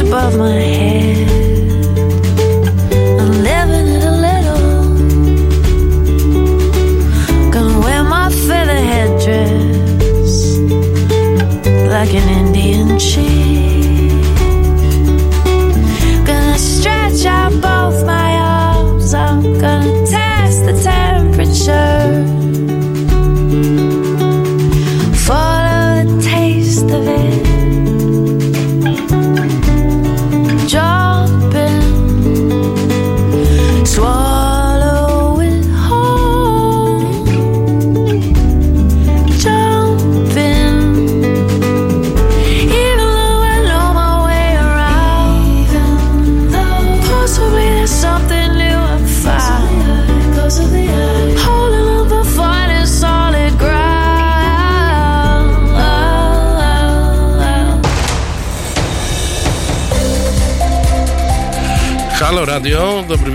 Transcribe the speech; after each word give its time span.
above 0.00 0.38
my 0.38 0.52
head. 0.52 1.19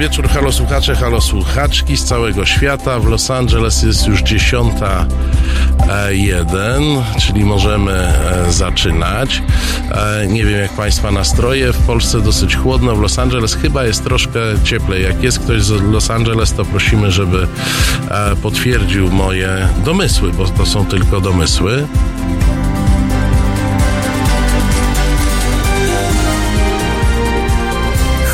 Wieczór, 0.09 0.29
halo 0.29 0.51
słuchacze, 0.51 0.95
halo 0.95 1.21
słuchaczki 1.21 1.97
z 1.97 2.03
całego 2.03 2.45
świata. 2.45 2.99
W 2.99 3.05
Los 3.05 3.31
Angeles 3.31 3.83
jest 3.83 4.07
już 4.07 4.21
dziesiąta 4.21 5.05
e, 5.89 6.15
jeden, 6.15 6.83
czyli 7.19 7.45
możemy 7.45 7.91
e, 7.91 8.51
zaczynać. 8.51 9.41
E, 9.91 10.27
Nie 10.27 10.45
wiem 10.45 10.61
jak 10.61 10.71
Państwa 10.71 11.11
nastroje, 11.11 11.73
w 11.73 11.77
Polsce 11.77 12.21
dosyć 12.21 12.55
chłodno, 12.55 12.95
w 12.95 13.01
Los 13.01 13.19
Angeles 13.19 13.55
chyba 13.55 13.83
jest 13.83 14.03
troszkę 14.03 14.39
cieplej. 14.63 15.03
Jak 15.03 15.23
jest 15.23 15.39
ktoś 15.39 15.61
z 15.61 15.69
Los 15.69 16.11
Angeles, 16.11 16.53
to 16.53 16.65
prosimy, 16.65 17.11
żeby 17.11 17.47
potwierdził 18.41 19.11
moje 19.11 19.67
domysły, 19.85 20.31
bo 20.33 20.45
to 20.45 20.65
są 20.65 20.85
tylko 20.85 21.21
domysły. 21.21 21.87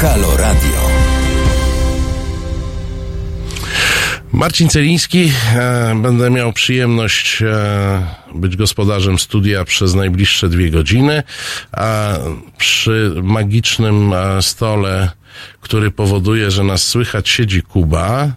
Halo 0.01 0.37
Radio. 0.37 0.80
Marcin 4.41 4.69
Celiński, 4.69 5.31
e, 5.55 5.95
będę 6.01 6.29
miał 6.29 6.53
przyjemność 6.53 7.41
e, 7.41 8.07
być 8.35 8.55
gospodarzem 8.57 9.19
studia 9.19 9.65
przez 9.65 9.95
najbliższe 9.95 10.49
dwie 10.49 10.69
godziny, 10.69 11.23
a 11.71 12.17
przy 12.57 13.11
magicznym 13.23 14.13
e, 14.13 14.41
stole, 14.41 15.09
który 15.59 15.91
powoduje, 15.91 16.51
że 16.51 16.63
nas 16.63 16.83
słychać, 16.83 17.29
siedzi 17.29 17.61
Kuba. 17.61 18.31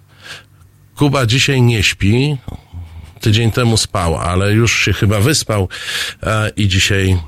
Kuba 0.97 1.27
dzisiaj 1.27 1.63
nie 1.63 1.83
śpi. 1.83 2.37
Tydzień 3.21 3.51
temu 3.51 3.77
spał, 3.77 4.17
ale 4.17 4.53
już 4.53 4.85
się 4.85 4.93
chyba 4.93 5.21
wyspał 5.21 5.69
e, 6.23 6.51
i 6.57 6.69
dzisiaj 6.69 7.19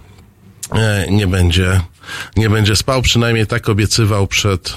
e, 0.73 1.07
nie 1.11 1.27
będzie, 1.27 1.81
nie 2.37 2.51
będzie 2.51 2.77
spał, 2.77 3.03
przynajmniej 3.03 3.47
tak 3.47 3.69
obiecywał 3.69 4.27
przed 4.27 4.77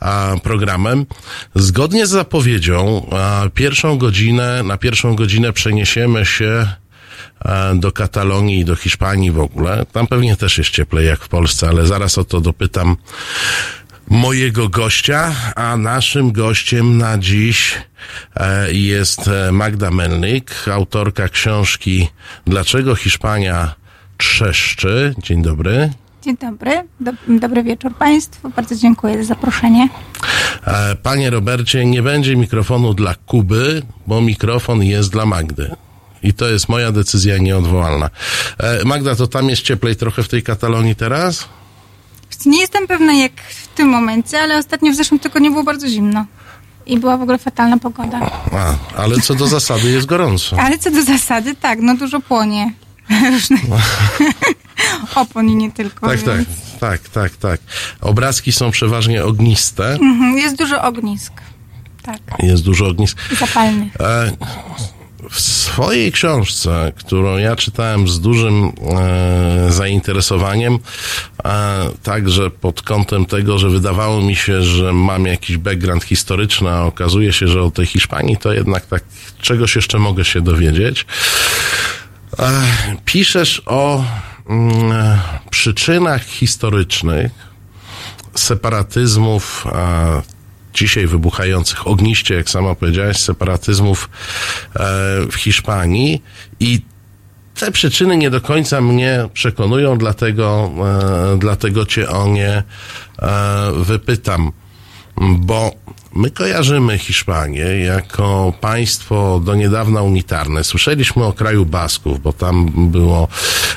a, 0.00 0.34
programem. 0.42 1.06
Zgodnie 1.54 2.06
z 2.06 2.10
zapowiedzią, 2.10 3.06
a, 3.12 3.48
pierwszą 3.54 3.98
godzinę, 3.98 4.62
na 4.62 4.76
pierwszą 4.76 5.16
godzinę 5.16 5.52
przeniesiemy 5.52 6.26
się 6.26 6.66
do 7.74 7.92
Katalonii 7.92 8.60
i 8.60 8.64
do 8.64 8.76
Hiszpanii 8.76 9.30
w 9.30 9.40
ogóle. 9.40 9.86
Tam 9.92 10.06
pewnie 10.06 10.36
też 10.36 10.58
jest 10.58 10.70
cieplej 10.70 11.06
jak 11.06 11.24
w 11.24 11.28
Polsce, 11.28 11.68
ale 11.68 11.86
zaraz 11.86 12.18
o 12.18 12.24
to 12.24 12.40
dopytam 12.40 12.96
mojego 14.08 14.68
gościa, 14.68 15.34
a 15.56 15.76
naszym 15.76 16.32
gościem 16.32 16.98
na 16.98 17.18
dziś 17.18 17.74
e, 18.36 18.72
jest 18.72 19.28
e, 19.28 19.52
Magda 19.52 19.90
Melnik, 19.90 20.68
autorka 20.72 21.28
książki 21.28 22.08
Dlaczego 22.46 22.94
Hiszpania 22.94 23.74
trzeszczy. 24.18 25.14
Dzień 25.18 25.42
dobry. 25.42 25.90
Dzień 26.22 26.36
dobry, 26.36 26.84
Do, 27.00 27.12
dobry 27.28 27.62
wieczór 27.62 27.94
Państwu. 27.94 28.50
Bardzo 28.50 28.76
dziękuję 28.76 29.16
za 29.16 29.24
zaproszenie. 29.24 29.88
E, 30.66 30.96
Panie 31.02 31.30
Robercie, 31.30 31.84
nie 31.84 32.02
będzie 32.02 32.36
mikrofonu 32.36 32.94
dla 32.94 33.14
Kuby, 33.14 33.82
bo 34.06 34.20
mikrofon 34.20 34.82
jest 34.82 35.12
dla 35.12 35.26
Magdy. 35.26 35.70
I 36.22 36.34
to 36.34 36.48
jest 36.48 36.68
moja 36.68 36.92
decyzja 36.92 37.38
nieodwołalna. 37.38 38.10
E, 38.58 38.84
Magda, 38.84 39.16
to 39.16 39.26
tam 39.26 39.48
jest 39.48 39.62
cieplej 39.62 39.96
trochę 39.96 40.22
w 40.22 40.28
tej 40.28 40.42
Katalonii 40.42 40.94
teraz? 40.94 41.48
Nie 42.46 42.60
jestem 42.60 42.86
pewna 42.86 43.12
jak 43.12 43.32
w 43.40 43.68
tym 43.68 43.88
momencie, 43.88 44.40
ale 44.40 44.58
ostatnio 44.58 44.92
w 44.92 44.94
zeszłym 44.94 45.20
tygodniu 45.20 45.50
było 45.50 45.62
bardzo 45.64 45.88
zimno. 45.88 46.26
I 46.86 46.98
była 46.98 47.16
w 47.16 47.22
ogóle 47.22 47.38
fatalna 47.38 47.78
pogoda. 47.78 48.20
A, 48.52 48.74
ale 48.96 49.20
co 49.20 49.34
do 49.34 49.46
zasady 49.46 49.90
jest 49.90 50.06
gorąco. 50.06 50.56
Ale 50.60 50.78
co 50.78 50.90
do 50.90 51.02
zasady, 51.02 51.54
tak, 51.54 51.78
no 51.82 51.96
dużo 51.96 52.20
płonie. 52.20 52.72
Różnych 53.30 53.60
opon 55.14 55.48
i 55.48 55.54
nie 55.56 55.72
tylko. 55.72 56.06
Tak, 56.08 56.22
tak, 56.22 56.36
więc- 56.36 56.48
tak, 56.80 57.08
tak, 57.08 57.36
tak. 57.36 57.60
Obrazki 58.00 58.52
są 58.52 58.70
przeważnie 58.70 59.24
ogniste. 59.24 59.92
Mhm, 59.94 60.38
Jest 60.38 60.56
dużo 60.56 60.82
ognisk. 60.82 61.32
Tak, 62.02 62.18
Jest 62.38 62.62
dużo 62.64 62.86
ognisk. 62.86 63.18
zapalnych. 63.40 63.92
E, 64.00 64.32
w 65.30 65.40
swojej 65.40 66.12
książce, 66.12 66.92
którą 66.96 67.36
ja 67.36 67.56
czytałem 67.56 68.08
z 68.08 68.20
dużym 68.20 68.72
e, 68.98 69.72
zainteresowaniem, 69.72 70.78
e, 71.44 71.88
także 72.02 72.50
pod 72.50 72.82
kątem 72.82 73.26
tego, 73.26 73.58
że 73.58 73.70
wydawało 73.70 74.20
mi 74.22 74.36
się, 74.36 74.62
że 74.62 74.92
mam 74.92 75.26
jakiś 75.26 75.56
background 75.56 76.04
historyczny, 76.04 76.70
a 76.70 76.82
okazuje 76.82 77.32
się, 77.32 77.48
że 77.48 77.62
o 77.62 77.70
tej 77.70 77.86
Hiszpanii 77.86 78.36
to 78.36 78.52
jednak 78.52 78.86
tak 78.86 79.02
czegoś 79.40 79.76
jeszcze 79.76 79.98
mogę 79.98 80.24
się 80.24 80.40
dowiedzieć. 80.40 81.06
Piszesz 83.04 83.62
o 83.66 84.04
mm, 84.48 85.18
przyczynach 85.50 86.24
historycznych 86.24 87.32
separatyzmów, 88.34 89.66
dzisiaj 90.74 91.06
wybuchających 91.06 91.86
ogniście, 91.86 92.34
jak 92.34 92.50
sama 92.50 92.74
powiedziałaś, 92.74 93.16
separatyzmów 93.16 94.10
e, 94.74 94.78
w 95.30 95.34
Hiszpanii. 95.34 96.22
I 96.60 96.80
te 97.54 97.72
przyczyny 97.72 98.16
nie 98.16 98.30
do 98.30 98.40
końca 98.40 98.80
mnie 98.80 99.28
przekonują, 99.32 99.98
dlatego, 99.98 100.70
e, 101.34 101.38
dlatego 101.38 101.86
cię 101.86 102.08
o 102.08 102.28
nie 102.28 102.50
e, 102.50 102.62
wypytam, 103.76 104.52
bo 105.16 105.70
my 106.14 106.30
kojarzymy 106.30 106.98
Hiszpanię 106.98 107.64
jako 107.64 108.52
państwo 108.60 109.40
do 109.44 109.54
niedawna 109.54 110.02
unitarne. 110.02 110.64
Słyszeliśmy 110.64 111.24
o 111.24 111.32
kraju 111.32 111.66
Basków, 111.66 112.22
bo 112.22 112.32
tam 112.32 112.70
było 112.90 113.28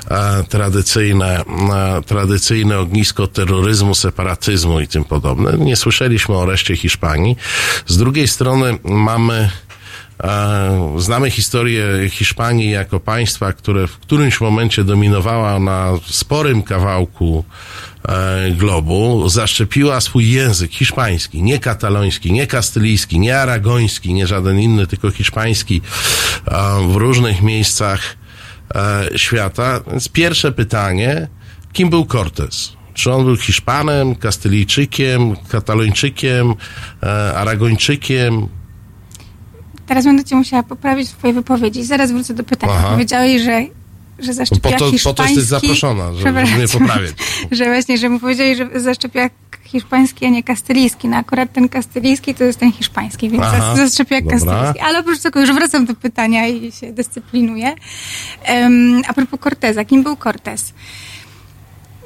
e, 0.09 0.43
tradycyjne, 0.43 1.43
e, 1.73 2.01
tradycyjne 2.01 2.79
ognisko 2.79 3.27
terroryzmu, 3.27 3.95
separatyzmu 3.95 4.79
i 4.79 4.87
tym 4.87 5.03
podobne. 5.03 5.57
Nie 5.57 5.75
słyszeliśmy 5.75 6.35
o 6.35 6.45
reszcie 6.45 6.75
Hiszpanii. 6.75 7.37
Z 7.87 7.97
drugiej 7.97 8.27
strony 8.27 8.77
mamy 8.83 9.49
E, 10.23 10.95
Znamy 10.97 11.31
historię 11.31 11.85
Hiszpanii 12.09 12.69
jako 12.71 12.99
państwa, 12.99 13.53
które 13.53 13.87
w 13.87 13.97
którymś 13.97 14.41
momencie 14.41 14.83
dominowała 14.83 15.59
na 15.59 15.91
sporym 16.05 16.63
kawałku 16.63 17.45
globu, 18.57 19.29
zaszczepiła 19.29 20.01
swój 20.01 20.31
język 20.31 20.71
hiszpański, 20.71 21.43
nie 21.43 21.59
kataloński, 21.59 22.31
nie 22.31 22.47
kastylijski, 22.47 23.19
nie 23.19 23.39
aragoński, 23.39 24.13
nie 24.13 24.27
żaden 24.27 24.59
inny, 24.59 24.87
tylko 24.87 25.11
hiszpański 25.11 25.81
e, 26.47 26.87
w 26.87 26.95
różnych 26.95 27.41
miejscach 27.41 28.17
e, 28.75 29.05
świata. 29.15 29.81
Więc 29.91 30.09
pierwsze 30.09 30.51
pytanie, 30.51 31.27
kim 31.73 31.89
był 31.89 32.05
Cortés? 32.05 32.75
Czy 32.93 33.11
on 33.11 33.25
był 33.25 33.37
Hiszpanem, 33.37 34.15
Kastylijczykiem, 34.15 35.35
Katalończykiem, 35.49 36.53
e, 37.03 37.35
Aragończykiem? 37.35 38.47
Teraz 39.87 40.05
będę 40.05 40.23
cię 40.23 40.35
musiała 40.35 40.63
poprawić 40.63 41.09
w 41.09 41.17
twojej 41.17 41.33
wypowiedzi. 41.33 41.83
Zaraz 41.83 42.11
wrócę 42.11 42.33
do 42.33 42.43
pytania. 42.43 42.73
Aha. 42.77 42.89
Powiedziałeś, 42.91 43.41
że, 43.41 43.65
że 44.19 44.33
zaszczepiła 44.33 44.73
Po 44.73 44.79
to, 44.79 44.85
po 44.85 44.91
hiszpański... 44.91 45.23
to 45.23 45.23
jesteś 45.23 45.43
zaproszona, 45.43 46.13
żeby, 46.13 46.45
żeby 46.45 46.57
mnie 46.57 46.67
poprawiać. 46.67 47.13
że 47.51 47.65
właśnie, 47.65 47.97
że 47.97 48.09
mu 48.09 48.19
powiedzieli, 48.19 48.55
że 48.55 48.79
zaszczepiła 48.79 49.29
hiszpański, 49.63 50.25
a 50.25 50.29
nie 50.29 50.43
kastylijski. 50.43 51.07
No 51.07 51.17
akurat 51.17 51.53
ten 51.53 51.69
kastylijski 51.69 52.35
to 52.35 52.43
jest 52.43 52.59
ten 52.59 52.71
hiszpański, 52.71 53.29
więc 53.29 53.43
Aha, 53.43 53.57
Aha, 53.61 53.75
zaszczepiła 53.75 54.21
dobra. 54.21 54.37
kastylijski. 54.37 54.79
Ale 54.79 54.99
oprócz 54.99 55.19
tego 55.19 55.41
już 55.41 55.53
wracam 55.53 55.85
do 55.85 55.95
pytania 55.95 56.47
i 56.47 56.71
się 56.71 56.93
dyscyplinuję. 56.93 57.75
Um, 58.49 59.01
a 59.07 59.13
propos 59.13 59.39
Corteza, 59.39 59.85
kim 59.85 60.03
był 60.03 60.15
Cortez? 60.17 60.73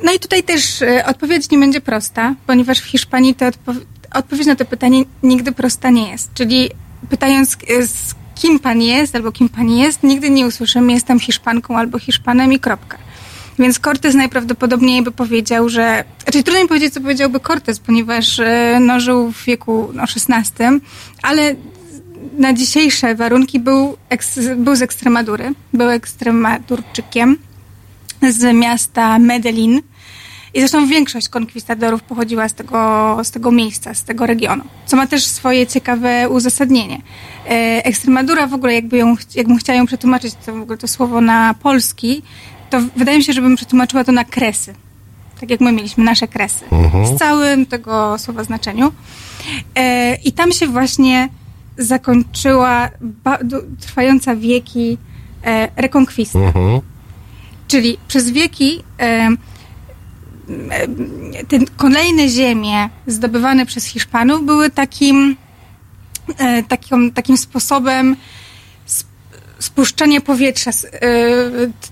No 0.04 0.14
i 0.14 0.20
tutaj 0.20 0.44
też 0.44 0.82
e, 0.82 1.06
odpowiedź 1.06 1.52
nie 1.52 1.58
będzie 1.58 1.82
prosta, 1.82 2.36
ponieważ 2.48 2.80
w 2.80 2.86
Hiszpanii 2.86 3.36
to 3.36 3.46
odpo- 3.46 3.82
odpowiedź 4.14 4.48
na 4.48 4.56
to 4.56 4.66
pytanie 4.66 5.04
nigdy 5.24 5.52
prosta 5.52 5.90
nie 5.90 6.12
jest. 6.12 6.34
Czyli 6.34 6.70
pytając, 7.10 7.58
e, 7.68 7.88
z 7.88 8.16
kim 8.42 8.60
pan 8.60 8.82
jest 8.82 9.16
albo 9.16 9.32
kim 9.32 9.50
pani 9.50 9.80
jest, 9.80 10.04
nigdy 10.04 10.30
nie 10.30 10.46
usłyszymy 10.46 10.94
jestem 10.94 11.20
Hiszpanką 11.20 11.78
albo 11.78 12.00
Hiszpanem 12.00 12.54
i 12.54 12.60
kropka. 12.60 12.98
Więc 13.60 13.80
Cortez 13.80 14.16
najprawdopodobniej 14.16 15.02
by 15.02 15.12
powiedział, 15.12 15.70
że... 15.70 16.04
Znaczy 16.24 16.44
trudno 16.44 16.62
mi 16.62 16.68
powiedzieć, 16.68 16.94
co 16.94 17.02
powiedziałby 17.02 17.40
Cortez, 17.40 17.80
ponieważ 17.80 18.40
e, 18.40 18.78
no, 18.82 19.00
żył 19.00 19.32
w 19.32 19.46
wieku 19.46 19.90
no, 19.94 20.04
XVI, 20.04 20.64
ale 21.22 21.56
na 22.38 22.54
dzisiejsze 22.54 23.16
warunki 23.16 23.60
był, 23.60 23.98
eks, 24.10 24.40
był 24.58 24.76
z 24.76 24.82
Ekstremadury, 24.82 25.54
był 25.74 25.90
ekstremadurczykiem 25.90 27.38
z 28.30 28.56
miasta 28.56 29.20
Medellin. 29.20 29.82
I 30.54 30.60
zresztą 30.60 30.88
większość 30.88 31.30
konkwistadorów 31.30 32.04
pochodziła 32.04 32.50
z 32.50 32.54
tego, 32.54 33.18
z 33.24 33.32
tego 33.32 33.52
miejsca, 33.52 33.94
z 33.94 34.04
tego 34.04 34.26
regionu, 34.26 34.64
co 34.86 34.98
ma 34.98 35.08
też 35.08 35.26
swoje 35.26 35.68
ciekawe 35.68 36.30
uzasadnienie. 36.30 37.02
E, 37.46 37.86
Ekstremadura 37.86 38.48
w 38.48 38.54
ogóle, 38.54 38.74
jakby 38.74 38.98
ją, 38.98 39.16
jakbym 39.36 39.58
chciała 39.58 39.78
ją 39.78 39.86
przetłumaczyć, 39.86 40.34
to 40.46 40.54
w 40.54 40.62
ogóle 40.62 40.78
to 40.78 40.88
słowo 40.88 41.22
na 41.22 41.54
polski, 41.54 42.22
to 42.70 42.82
wydaje 42.96 43.18
mi 43.18 43.24
się, 43.24 43.34
żebym 43.34 43.56
przetłumaczyła 43.56 44.04
to 44.04 44.12
na 44.12 44.26
kresy. 44.26 44.74
Tak 45.40 45.50
jak 45.50 45.62
my 45.62 45.72
mieliśmy 45.72 46.04
nasze 46.04 46.28
kresy. 46.28 46.66
Z 47.16 47.20
całym 47.20 47.66
tego 47.66 48.18
słowa 48.18 48.44
znaczeniu. 48.44 48.92
E, 49.76 50.16
I 50.16 50.32
tam 50.32 50.52
się 50.52 50.68
właśnie 50.68 51.30
zakończyła 51.78 52.90
trwająca 53.80 54.36
wieki 54.36 54.98
e, 55.46 55.70
rekonkwista. 55.76 56.40
Mhm. 56.40 56.82
Czyli 57.68 57.98
przez 58.08 58.30
wieki 58.30 58.84
te 61.48 61.58
kolejne 61.78 62.30
ziemie 62.30 62.90
zdobywane 63.08 63.66
przez 63.66 63.86
Hiszpanów 63.86 64.46
były 64.46 64.70
takim, 64.70 65.36
e, 66.38 66.64
takim, 66.64 67.12
takim 67.12 67.38
sposobem 67.38 68.16
sp- 68.98 69.10
spuszczania 69.60 70.22
powietrza. 70.22 70.72
E, 70.72 71.02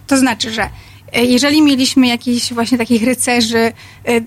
To 0.07 0.17
znaczy, 0.17 0.51
że 0.51 0.69
jeżeli 1.13 1.61
mieliśmy 1.61 2.07
jakichś 2.07 2.53
właśnie 2.53 2.77
takich 2.77 3.03
rycerzy 3.03 3.57
e, 3.57 3.73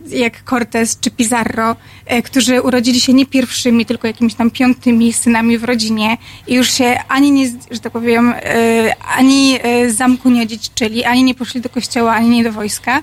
jak 0.09 0.43
Cortez 0.51 0.99
czy 1.01 1.11
Pizarro, 1.11 1.77
którzy 2.25 2.63
urodzili 2.63 3.01
się 3.01 3.13
nie 3.13 3.27
pierwszymi, 3.27 3.87
tylko 3.87 4.07
jakimiś 4.07 4.35
tam 4.35 4.51
piątymi 4.51 5.13
synami 5.13 5.59
w 5.59 5.65
rodzinie 5.65 6.17
i 6.47 6.55
już 6.55 6.73
się 6.73 6.97
ani 7.09 7.31
nie, 7.33 7.51
że 7.71 7.81
tak 7.81 7.93
powiem, 7.93 8.35
ani 9.17 9.59
zamku 9.89 10.31
nie 10.31 10.43
odziedziczyli, 10.43 11.05
ani 11.05 11.25
nie 11.25 11.35
poszli 11.35 11.61
do 11.61 11.69
kościoła, 11.69 12.13
ani 12.15 12.29
nie 12.29 12.45
do 12.45 12.53
wojska, 12.53 13.03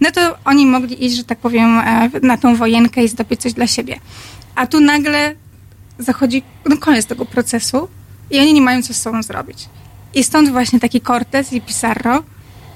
no 0.00 0.10
to 0.10 0.36
oni 0.44 0.66
mogli 0.66 1.04
iść, 1.04 1.16
że 1.16 1.24
tak 1.24 1.38
powiem, 1.38 1.78
e, 1.78 2.10
na 2.22 2.36
tą 2.36 2.56
wojenkę 2.56 3.04
i 3.04 3.08
zdobyć 3.08 3.40
coś 3.40 3.52
dla 3.52 3.66
siebie. 3.66 3.96
A 4.54 4.66
tu 4.66 4.80
nagle 4.80 5.34
zachodzi 5.98 6.42
no, 6.66 6.76
koniec 6.76 7.06
tego 7.06 7.26
procesu 7.26 7.88
i 8.30 8.40
oni 8.40 8.54
nie 8.54 8.60
mają 8.60 8.82
co 8.82 8.94
z 8.94 9.02
sobą 9.02 9.22
zrobić. 9.22 9.68
I 10.14 10.24
stąd 10.24 10.48
właśnie 10.48 10.80
taki 10.80 11.00
Cortez 11.00 11.52
i 11.52 11.60
Pizarro 11.60 12.22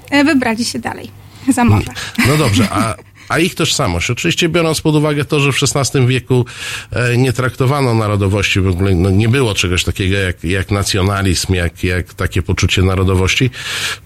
e, 0.09 0.23
wybrali 0.23 0.65
się 0.65 0.79
dalej 0.79 1.11
za 1.55 1.63
morze. 1.63 1.93
No 2.27 2.37
dobrze, 2.37 2.67
a, 2.71 2.95
a 3.31 3.39
ich 3.39 3.55
tożsamość? 3.55 4.11
Oczywiście 4.11 4.49
biorąc 4.49 4.81
pod 4.81 4.95
uwagę 4.95 5.25
to, 5.25 5.39
że 5.39 5.51
w 5.51 5.55
XVI 5.75 6.07
wieku 6.07 6.45
e, 6.91 7.17
nie 7.17 7.33
traktowano 7.33 7.93
narodowości, 7.93 8.61
w 8.61 8.67
ogóle 8.67 8.95
no, 8.95 9.09
nie 9.09 9.29
było 9.29 9.53
czegoś 9.53 9.83
takiego 9.83 10.17
jak, 10.17 10.43
jak 10.43 10.71
nacjonalizm, 10.71 11.53
jak, 11.53 11.83
jak 11.83 12.13
takie 12.13 12.41
poczucie 12.41 12.81
narodowości, 12.81 13.49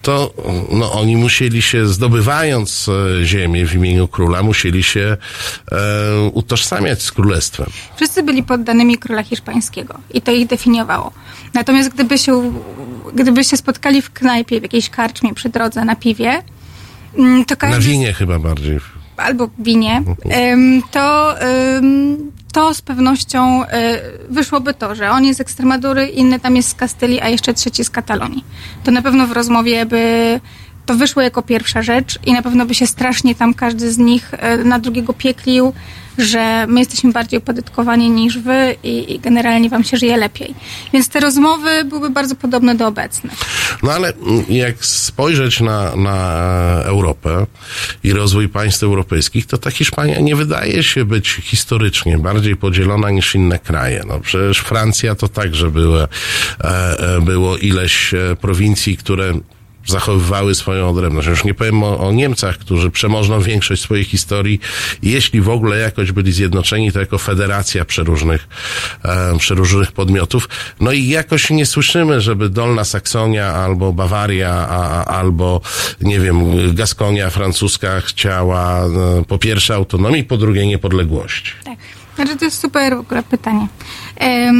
to 0.02 0.34
no, 0.72 0.92
oni 0.92 1.16
musieli 1.16 1.62
się, 1.62 1.86
zdobywając 1.86 2.88
e, 2.88 3.24
ziemię 3.24 3.66
w 3.66 3.74
imieniu 3.74 4.08
króla, 4.08 4.42
musieli 4.42 4.82
się 4.82 5.16
e, 5.72 5.76
utożsamiać 6.32 7.02
z 7.02 7.12
królestwem. 7.12 7.66
Wszyscy 7.96 8.22
byli 8.22 8.42
poddanymi 8.42 8.98
króla 8.98 9.22
hiszpańskiego 9.22 9.98
i 10.14 10.22
to 10.22 10.32
ich 10.32 10.46
definiowało. 10.46 11.12
Natomiast 11.54 11.88
gdyby 11.88 12.18
się, 12.18 12.52
gdyby 13.14 13.44
się 13.44 13.56
spotkali 13.56 14.02
w 14.02 14.10
knajpie, 14.10 14.60
w 14.60 14.62
jakiejś 14.62 14.90
karczmie 14.90 15.34
przy 15.34 15.48
drodze 15.48 15.84
na 15.84 15.96
piwie, 15.96 16.42
mm, 17.18 17.44
to 17.44 17.56
każdy... 17.56 17.76
Na 17.76 17.82
winie 17.82 18.12
chyba 18.12 18.38
bardziej. 18.38 18.95
Albo 19.16 19.48
winie, 19.58 20.02
to, 20.90 21.34
to 22.52 22.74
z 22.74 22.82
pewnością 22.82 23.64
e, 23.64 24.00
wyszłoby 24.28 24.74
to, 24.74 24.94
że 24.94 25.10
on 25.10 25.24
jest 25.24 25.38
z 25.38 25.40
Ekstremadury, 25.40 26.06
inny 26.06 26.40
tam 26.40 26.56
jest 26.56 26.68
z 26.68 26.74
Kastylii, 26.74 27.20
a 27.20 27.28
jeszcze 27.28 27.54
trzeci 27.54 27.84
z 27.84 27.90
Katalonii. 27.90 28.44
To 28.84 28.90
na 28.90 29.02
pewno 29.02 29.26
w 29.26 29.32
rozmowie 29.32 29.86
by 29.86 30.40
to 30.86 30.94
wyszło 30.94 31.22
jako 31.22 31.42
pierwsza 31.42 31.82
rzecz 31.82 32.18
i 32.26 32.32
na 32.32 32.42
pewno 32.42 32.66
by 32.66 32.74
się 32.74 32.86
strasznie 32.86 33.34
tam 33.34 33.54
każdy 33.54 33.92
z 33.92 33.98
nich 33.98 34.34
e, 34.34 34.56
na 34.56 34.78
drugiego 34.78 35.12
pieklił, 35.12 35.72
że 36.18 36.66
my 36.68 36.80
jesteśmy 36.80 37.12
bardziej 37.12 37.38
opodatkowani 37.38 38.10
niż 38.10 38.38
wy 38.38 38.76
i, 38.82 39.14
i 39.14 39.18
generalnie 39.18 39.70
wam 39.70 39.84
się 39.84 39.96
żyje 39.96 40.16
lepiej. 40.16 40.54
Więc 40.92 41.08
te 41.08 41.20
rozmowy 41.20 41.84
byłyby 41.84 42.10
bardzo 42.10 42.34
podobne 42.34 42.74
do 42.74 42.86
obecnych. 42.86 43.32
No 43.82 43.92
ale 43.92 44.12
mm, 44.12 44.44
jak 44.48 44.84
spojrzeć 44.84 45.60
na, 45.60 45.96
na 45.96 46.38
Europę 46.84 47.46
i 48.04 48.12
rozwój 48.12 48.48
państw 48.48 48.82
europejskich, 48.82 49.46
to 49.46 49.58
ta 49.58 49.70
Hiszpania 49.70 50.20
nie 50.20 50.36
wydaje 50.36 50.82
się 50.82 51.04
być 51.04 51.28
historycznie 51.28 52.18
bardziej 52.18 52.56
podzielona 52.56 53.10
niż 53.10 53.34
inne 53.34 53.58
kraje. 53.58 54.02
No 54.06 54.20
przecież 54.20 54.58
Francja 54.58 55.14
to 55.14 55.28
także 55.28 55.70
było, 55.70 56.02
e, 56.02 56.08
e, 56.60 57.20
było 57.20 57.56
ileś 57.56 58.14
e, 58.14 58.36
prowincji, 58.40 58.96
które 58.96 59.34
zachowywały 59.86 60.54
swoją 60.54 60.88
odrębność. 60.88 61.28
Już 61.28 61.44
nie 61.44 61.54
powiem 61.54 61.82
o, 61.82 61.98
o 62.08 62.12
Niemcach, 62.12 62.58
którzy 62.58 62.90
przemożną 62.90 63.40
większość 63.40 63.82
swojej 63.82 64.04
historii, 64.04 64.60
jeśli 65.02 65.40
w 65.40 65.48
ogóle 65.48 65.78
jakoś 65.78 66.12
byli 66.12 66.32
zjednoczeni, 66.32 66.92
to 66.92 67.00
jako 67.00 67.18
federacja 67.18 67.84
przeróżnych, 67.84 68.48
e, 69.04 69.38
przeróżnych 69.38 69.92
podmiotów. 69.92 70.48
No 70.80 70.92
i 70.92 71.08
jakoś 71.08 71.50
nie 71.50 71.66
słyszymy, 71.66 72.20
żeby 72.20 72.48
Dolna 72.48 72.84
Saksonia 72.84 73.46
albo 73.46 73.92
Bawaria, 73.92 74.50
a, 74.52 75.04
albo, 75.04 75.60
nie 76.00 76.20
wiem, 76.20 76.36
Gaskonia 76.74 77.30
francuska 77.30 78.00
chciała 78.00 78.86
e, 78.86 79.24
po 79.28 79.38
pierwsze 79.38 79.74
autonomii, 79.74 80.24
po 80.24 80.36
drugie 80.36 80.66
niepodległości. 80.66 81.52
Tak. 81.64 81.78
Znaczy 82.16 82.36
to 82.36 82.44
jest 82.44 82.60
super 82.60 82.96
w 82.96 83.00
ogóle 83.00 83.22
pytanie. 83.22 83.68
E, 84.20 84.52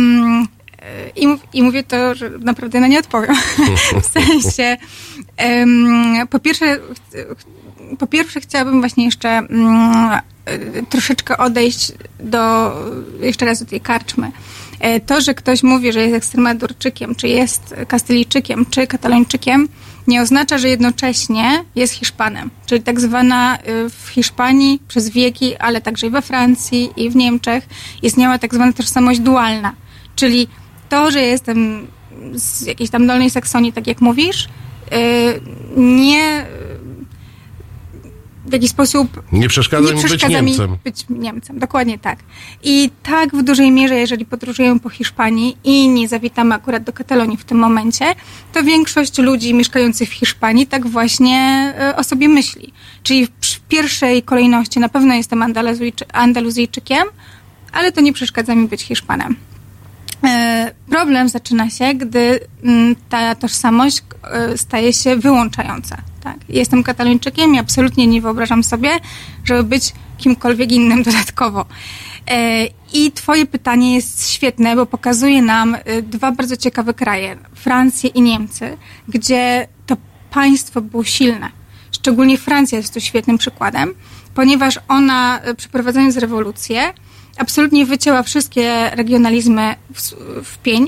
i, 1.17 1.26
I 1.52 1.62
mówię 1.62 1.82
to, 1.82 2.14
że 2.14 2.31
naprawdę 2.31 2.81
na 2.81 2.87
nie 2.87 2.99
odpowiem. 2.99 3.37
w 4.02 4.06
sensie, 4.06 4.76
po 6.30 6.38
pierwsze, 6.38 6.78
po 7.98 8.06
pierwsze 8.06 8.40
chciałabym 8.40 8.81
właśnie 8.81 9.05
jeszcze 9.05 9.28
mm, 9.28 10.20
e, 10.44 10.82
troszeczkę 10.90 11.36
odejść 11.36 11.93
do, 12.20 12.72
jeszcze 13.20 13.46
raz 13.46 13.60
do 13.60 13.66
tej 13.66 13.81
karczmy. 13.81 14.32
E, 14.81 15.00
To, 15.00 15.20
że 15.20 15.34
ktoś 15.34 15.62
mówi, 15.62 15.93
że 15.93 16.00
jest 16.00 16.14
ekstremadurczykiem, 16.14 17.14
czy 17.14 17.28
jest 17.28 17.74
kastylijczykiem, 17.88 18.66
czy 18.70 18.86
katalończykiem, 18.86 19.69
nie 20.06 20.22
oznacza, 20.22 20.58
że 20.58 20.69
jednocześnie 20.69 21.64
jest 21.74 21.93
Hiszpanem. 21.93 22.50
Czyli 22.66 22.82
tak 22.82 23.00
zwana 23.00 23.56
y, 23.56 23.90
w 23.90 24.08
Hiszpanii 24.08 24.81
przez 24.88 25.10
wieki, 25.10 25.56
ale 25.56 25.81
także 25.81 26.06
i 26.06 26.10
we 26.10 26.22
Francji 26.22 26.90
i 26.96 27.10
w 27.10 27.16
Niemczech 27.16 27.66
istniała 28.02 28.38
tak 28.38 28.55
zwana 28.55 28.72
tożsamość 28.72 29.20
dualna. 29.20 29.74
Czyli 30.16 30.48
to, 30.88 31.10
że 31.10 31.22
jestem 31.22 31.86
z 32.32 32.66
jakiejś 32.66 32.90
tam 32.90 33.06
dolnej 33.06 33.31
Saksonii, 33.31 33.72
tak 33.72 33.86
jak 33.86 34.00
mówisz, 34.00 34.48
nie 35.76 36.46
w 38.46 38.52
jakiś 38.52 38.70
sposób 38.70 39.22
Nie 39.32 39.48
przeszkadza 39.48 39.88
nie 39.88 39.94
mi 39.94 40.02
być 40.02 40.06
przeszkadza 40.06 40.43
mi 40.43 40.50
Niemcem. 40.50 40.76
być 40.84 41.05
Niemcem, 41.10 41.58
dokładnie 41.58 41.98
tak. 41.98 42.19
I 42.62 42.90
tak 43.02 43.36
w 43.36 43.43
dużej 43.43 43.70
mierze, 43.70 43.94
jeżeli 43.94 44.24
podróżujemy 44.24 44.81
po 44.81 44.88
Hiszpanii 44.88 45.56
i 45.64 45.88
nie 45.88 46.08
zawitamy 46.08 46.55
akurat 46.55 46.82
do 46.82 46.93
Katalonii 46.93 47.36
w 47.36 47.44
tym 47.44 47.58
momencie, 47.58 48.05
to 48.52 48.62
większość 48.62 49.19
ludzi 49.19 49.55
mieszkających 49.55 50.08
w 50.08 50.12
Hiszpanii 50.12 50.66
tak 50.66 50.86
właśnie 50.86 51.74
e, 51.78 51.96
o 51.96 52.05
sobie 52.05 52.28
myśli. 52.28 52.72
Czyli 53.02 53.26
w 53.26 53.60
pierwszej 53.69 54.22
kolejności 54.22 54.81
na 54.81 54.88
pewno 54.88 55.14
jestem 55.14 55.43
Andaluzijczy, 55.43 56.05
Andaluzyjczykiem, 56.12 57.05
ale 57.72 57.93
to 57.93 58.00
nie 58.00 58.12
przeszkadza 58.12 58.55
mi 58.55 58.69
być 58.69 58.82
Hiszpanem. 58.82 59.36
E, 60.25 60.73
Problem 60.91 61.29
zaczyna 61.29 61.70
się, 61.70 61.94
gdy 61.94 62.41
mm, 62.63 62.96
ta 63.08 63.35
tożsamość 63.35 64.03
e, 64.25 64.58
staje 64.58 64.93
się 64.93 65.17
wyłączająca. 65.17 65.96
Tak? 66.23 66.37
Jestem 66.49 66.82
katalończykiem 66.82 67.55
i 67.55 67.58
absolutnie 67.58 68.06
nie 68.06 68.20
wyobrażam 68.20 68.65
sobie, 68.65 68.91
żeby 69.44 69.65
być 69.65 69.93
kimkolwiek 70.19 70.73
innym 70.73 71.03
dodatkowo. 71.08 71.67
E, 72.31 72.67
I 72.93 73.13
Twoje 73.13 73.46
pytanie 73.46 73.94
jest 73.94 74.31
świetne, 74.31 74.77
bo 74.77 74.87
pokazuje 74.87 75.43
nam 75.43 75.77
dwa 76.03 76.32
bardzo 76.32 76.56
ciekawe 76.56 76.94
kraje 76.94 77.37
Francję 77.55 78.11
i 78.11 78.23
Niemcy, 78.23 78.77
gdzie 79.08 79.69
to 79.87 79.96
państwo 80.31 80.81
było 80.81 81.05
silne. 81.05 81.51
Szczególnie 81.93 82.39
Francja 82.39 82.79
jest 82.79 82.94
tu 82.94 83.01
świetnym 83.01 83.39
przykładem, 83.39 83.94
ponieważ 84.35 84.79
ona, 84.89 85.41
przeprowadzając 85.56 86.17
rewolucję, 86.17 86.93
absolutnie 87.38 87.86
wycięła 87.86 88.22
wszystkie 88.22 88.90
regionalizmy 88.90 89.74
w, 89.94 90.00
w 90.44 90.58
pień, 90.58 90.86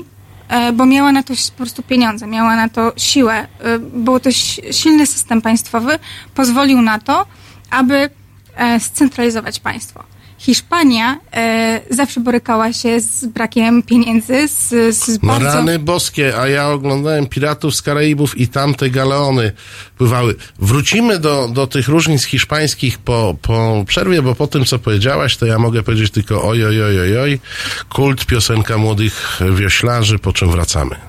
e, 0.49 0.71
bo 0.73 0.85
miała 0.85 1.11
na 1.11 1.23
to 1.23 1.33
po 1.51 1.57
prostu 1.57 1.83
pieniądze, 1.83 2.27
miała 2.27 2.55
na 2.55 2.69
to 2.69 2.93
siłę. 2.97 3.47
E, 3.59 3.79
Był 3.79 4.19
to 4.19 4.31
si- 4.31 4.61
silny 4.73 5.05
system 5.05 5.41
państwowy, 5.41 5.99
pozwolił 6.35 6.81
na 6.81 6.99
to, 6.99 7.25
aby 7.69 8.09
e, 8.55 8.79
scentralizować 8.79 9.59
państwo. 9.59 10.03
Hiszpania 10.39 11.17
e, 11.33 11.81
zawsze 11.89 12.19
borykała 12.19 12.73
się 12.73 12.99
z 12.99 13.25
brakiem 13.25 13.83
pieniędzy, 13.83 14.47
z, 14.47 14.95
z 14.95 15.23
No 15.23 15.29
bardzo... 15.29 15.45
rany 15.45 15.79
boskie, 15.79 16.37
a 16.37 16.47
ja 16.47 16.69
oglądałem 16.69 17.27
Piratów 17.27 17.75
z 17.75 17.81
Karaibów 17.81 18.37
i 18.37 18.47
tam 18.47 18.75
te 18.75 18.89
galeony 18.89 19.51
pływały. 19.97 20.35
Wrócimy 20.59 21.19
do, 21.19 21.47
do 21.47 21.67
tych 21.67 21.87
różnic 21.87 22.23
hiszpańskich 22.23 22.97
po, 22.97 23.35
po 23.41 23.83
przerwie, 23.87 24.21
bo 24.21 24.35
po 24.35 24.47
tym, 24.47 24.65
co 24.65 24.79
powiedziałaś, 24.79 25.37
to 25.37 25.45
ja 25.45 25.59
mogę 25.59 25.83
powiedzieć 25.83 26.11
tylko 26.11 26.43
oj, 26.43 26.65
oj, 26.65 26.83
oj, 26.83 26.99
oj, 26.99 27.17
oj. 27.17 27.39
Kult, 27.89 28.25
piosenka 28.25 28.77
młodych 28.77 29.39
wioślarzy, 29.55 30.19
po 30.19 30.33
czym 30.33 30.51
wracamy. 30.51 31.08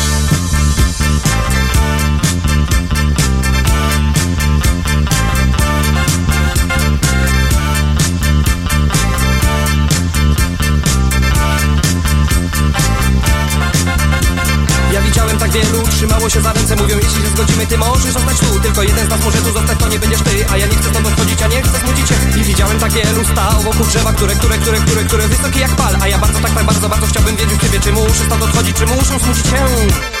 drzewa 23.91 24.13
Które, 24.13 24.35
które, 24.35 24.57
które, 24.57 24.77
które, 24.77 25.03
które 25.03 25.27
wysokie 25.27 25.59
jak 25.59 25.75
pal. 25.75 25.95
A 26.01 26.07
ja 26.07 26.17
bardzo, 26.17 26.39
tak, 26.39 26.51
tak 26.51 26.65
bardzo, 26.65 26.89
bardzo 26.89 27.07
chciałbym 27.07 27.35
wiedzieć 27.35 27.61
ciebie 27.61 27.79
Czy 27.79 27.91
muszę 27.91 28.23
stąd 28.25 28.43
odchodzić, 28.43 28.77
czy 28.77 28.85
muszą 28.85 29.19
smucić 29.19 29.45
się 29.45 30.20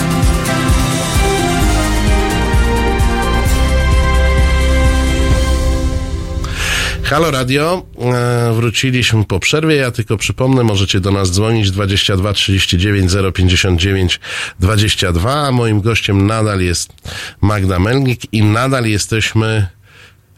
Halo 7.11 7.31
Radio, 7.31 7.85
e, 7.99 8.53
wróciliśmy 8.53 9.25
po 9.25 9.39
przerwie. 9.39 9.75
Ja 9.75 9.91
tylko 9.91 10.17
przypomnę, 10.17 10.63
możecie 10.63 10.99
do 10.99 11.11
nas 11.11 11.31
dzwonić 11.31 11.71
22 11.71 12.33
39 12.33 13.11
059 13.33 14.19
22. 14.59 15.47
A 15.47 15.51
moim 15.51 15.81
gościem 15.81 16.27
nadal 16.27 16.61
jest 16.61 16.93
Magda 17.41 17.79
Melnik 17.79 18.33
i 18.33 18.43
nadal 18.43 18.85
jesteśmy 18.85 19.67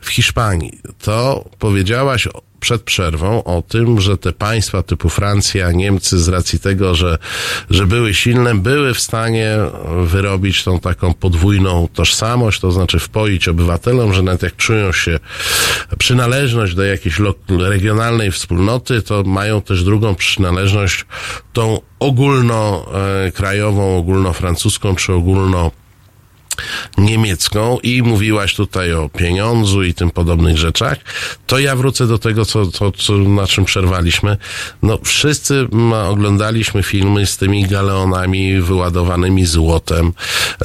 w 0.04 0.10
Hiszpanii, 0.10 0.80
to 1.02 1.46
powiedziałaś 1.60 2.28
przed 2.64 2.82
przerwą 2.82 3.44
o 3.44 3.62
tym, 3.62 4.02
że 4.02 4.18
te 4.18 4.32
państwa 4.32 4.84
typu 4.84 5.10
Francja, 5.10 5.72
Niemcy 5.72 6.20
z 6.20 6.28
racji 6.28 6.60
tego, 6.60 6.96
że, 6.96 7.18
że 7.70 7.88
były 7.88 8.14
silne, 8.14 8.56
były 8.56 8.94
w 8.94 9.00
stanie 9.00 9.58
wyrobić 10.04 10.64
tą 10.64 10.80
taką 10.80 11.14
podwójną 11.14 11.88
tożsamość, 11.94 12.60
to 12.60 12.72
znaczy 12.72 13.00
wpoić 13.00 13.48
obywatelom, 13.48 14.14
że 14.14 14.22
nawet 14.22 14.44
jak 14.44 14.56
czują 14.56 14.92
się 14.92 15.20
przynależność 15.98 16.76
do 16.76 16.84
jakiejś 16.84 17.16
regionalnej 17.50 18.32
wspólnoty, 18.32 19.02
to 19.02 19.24
mają 19.24 19.62
też 19.62 19.84
drugą 19.84 20.16
przynależność, 20.16 21.06
tą 21.54 21.80
ogólnokrajową, 22.00 23.98
ogólnofrancuską 23.98 24.96
czy 24.96 25.14
ogólno 25.14 25.72
niemiecką 26.98 27.80
i 27.84 28.02
mówiłaś 28.02 28.56
tutaj 28.56 28.94
o 28.94 29.10
pieniądzu 29.10 29.84
i 29.84 29.94
tym 29.94 30.12
podobnych 30.12 30.58
rzeczach, 30.58 30.98
to 31.48 31.60
ja 31.60 31.76
wrócę 31.76 32.08
do 32.08 32.18
tego, 32.18 32.46
co, 32.46 32.68
co, 32.68 32.92
co 32.92 33.14
na 33.18 33.48
czym 33.48 33.66
przerwaliśmy. 33.66 34.38
No, 34.84 35.00
wszyscy 35.04 35.68
oglądaliśmy 36.10 36.84
filmy 36.84 37.26
z 37.26 37.38
tymi 37.38 37.68
galeonami 37.68 38.62
wyładowanymi 38.62 39.46
złotem, 39.46 40.14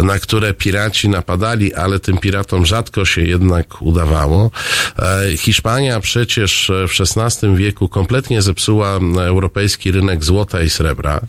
na 0.00 0.18
które 0.18 0.54
piraci 0.54 1.08
napadali, 1.08 1.74
ale 1.74 2.00
tym 2.00 2.18
piratom 2.18 2.66
rzadko 2.66 3.04
się 3.04 3.22
jednak 3.22 3.82
udawało. 3.82 4.50
E, 4.98 5.36
Hiszpania 5.36 6.00
przecież 6.00 6.70
w 6.88 7.16
XVI 7.18 7.56
wieku 7.56 7.88
kompletnie 7.88 8.42
zepsuła 8.42 9.00
europejski 9.20 9.90
rynek 9.90 10.24
złota 10.24 10.62
i 10.62 10.70
srebra. 10.70 11.20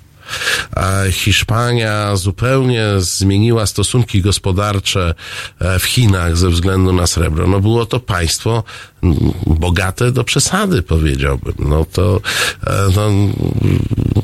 Hiszpania 1.12 2.16
zupełnie 2.16 2.86
zmieniła 2.98 3.66
stosunki 3.66 4.22
gospodarcze 4.22 5.14
e, 5.60 5.80
w 5.80 5.84
Chinach 5.84 6.38
ze 6.38 6.50
względu 6.50 6.94
na 6.94 7.08
srebro. 7.08 7.48
No 7.48 7.60
było 7.60 7.86
to 7.86 8.00
państwo 8.00 8.64
mm, 9.04 9.18
bogate 9.46 10.12
do 10.12 10.24
przesady, 10.24 10.82
powiedziałbym. 10.82 11.54
No 11.60 11.86
to 11.86 12.22
e, 12.68 12.72
no, 12.96 13.10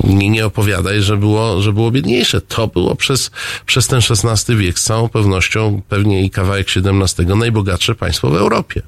nie, 0.04 0.46
opowiadaj, 0.46 1.02
że 1.02 1.16
było, 1.16 1.62
że 1.62 1.72
było 1.72 1.90
biedniejsze. 1.90 2.40
To 2.40 2.66
było 2.66 2.94
przez, 2.94 3.30
przez 3.66 3.86
ten 3.86 4.00
XVI 4.10 4.56
wiek 4.56 4.78
z 4.78 4.84
całą 4.84 5.08
pewnością, 5.08 5.82
pewnie 5.88 6.24
i 6.24 6.30
kawałek 6.30 6.66
XVII, 6.76 7.26
najbogatsze 7.26 7.94
państwo 7.94 8.30
w 8.30 8.36
Europie. 8.36 8.82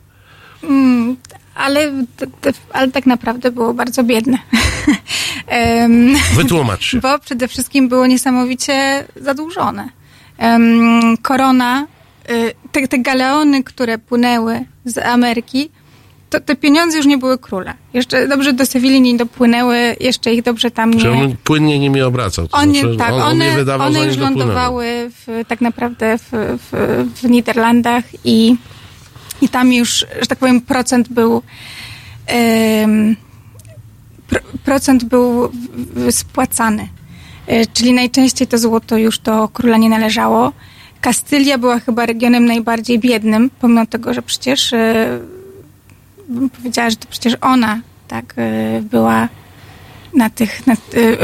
Ale, 1.59 1.93
ale 2.73 2.91
tak 2.91 3.07
naprawdę 3.07 3.51
było 3.51 3.75
bardzo 3.75 4.05
biedne. 4.05 4.39
Wytłumacz 6.35 6.85
się. 6.85 7.01
bo 7.01 7.19
przede 7.19 7.49
wszystkim 7.49 7.89
było 7.89 8.07
niesamowicie 8.07 9.05
zadłużone. 9.17 9.89
Korona, 11.23 11.87
y, 12.31 12.53
te, 12.73 12.89
te 12.89 12.99
galeony, 12.99 13.65
które 13.65 13.99
płynęły 13.99 14.65
z 14.85 14.99
Ameryki, 14.99 15.71
to 16.31 16.41
te 16.41 16.57
pieniądze 16.57 16.97
już 16.97 17.07
nie 17.07 17.19
były 17.19 17.39
króla. 17.39 17.75
Jeszcze 17.95 18.29
dobrze 18.29 18.53
do 18.53 18.67
Sewilli 18.67 19.01
nie 19.01 19.17
dopłynęły, 19.17 19.97
jeszcze 20.01 20.35
ich 20.35 20.43
dobrze 20.43 20.71
tam 20.71 20.95
nie... 20.95 21.11
on 21.11 21.37
płynnie 21.45 21.79
nimi 21.79 22.03
obracał. 22.03 22.49
One, 22.53 22.81
znaczy, 22.81 22.97
tak, 22.97 23.13
on, 23.13 23.21
on 23.21 23.31
one, 23.31 23.57
wydawał, 23.57 23.87
one 23.87 24.07
już 24.07 24.17
dopłynęły. 24.17 24.41
lądowały 24.41 25.11
w, 25.11 25.45
tak 25.49 25.61
naprawdę 25.61 26.19
w, 26.19 26.29
w, 26.33 27.05
w 27.23 27.31
Niderlandach 27.31 28.05
i, 28.25 28.57
i 29.43 29.49
tam 29.49 29.73
już, 29.73 30.07
że 30.21 30.27
tak 30.27 30.39
powiem, 30.39 30.61
procent 30.61 31.09
był 31.09 31.43
procent 34.65 35.05
był 35.05 35.53
spłacany. 36.11 36.89
E, 37.47 37.67
Czyli 37.67 37.93
najczęściej 37.93 38.49
to 38.49 38.59
złoto 38.59 38.97
już 38.97 39.19
do 39.19 39.49
króla 39.49 39.77
nie 39.77 39.89
należało. 39.89 40.53
Kastylia 41.01 41.59
była 41.59 41.79
chyba 41.79 42.07
regionem 42.07 42.45
najbardziej 42.47 42.99
biednym, 42.99 43.51
pomimo 43.61 43.87
tego, 43.87 44.15
że 44.15 44.23
przecież 44.23 44.73
e, 44.73 45.19
bym 46.29 46.51
powiedziała, 46.51 46.91
że 46.91 46.97
to 46.97 47.07
przecież 47.11 47.37
ona 47.41 47.81
tak 48.09 48.35
e, 48.37 48.83
była 48.83 49.29
na 50.15 50.31
tych, 50.31 50.67
na, 50.67 50.75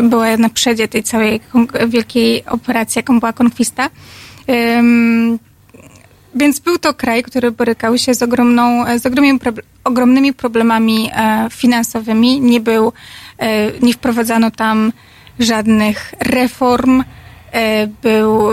była 0.03 0.37
na 0.37 0.49
przedzie 0.49 0.89
tej 0.89 1.03
całej 1.03 1.41
wielkiej 1.89 2.45
operacji, 2.47 2.99
jaką 2.99 3.21
była 3.21 3.33
konkwista. 3.33 3.91
Więc 6.35 6.59
był 6.61 6.79
to 6.79 6.95
kraj, 6.95 7.23
który 7.23 7.51
borykał 7.51 7.99
się 7.99 8.15
z, 8.15 8.23
ogromną, 8.23 8.85
z 8.99 9.07
ogromnymi, 9.07 9.39
ogromnymi 9.85 10.33
problemami 10.33 11.11
e, 11.13 11.49
finansowymi. 11.51 12.41
Nie 12.41 12.61
był, 12.61 12.93
e, 13.39 13.73
nie 13.81 13.93
wprowadzano 13.93 14.51
tam 14.51 14.93
żadnych 15.39 16.15
reform. 16.21 17.05
E, 17.53 17.87
był, 17.87 18.49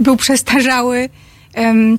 był 0.00 0.16
przestarzały. 0.16 1.08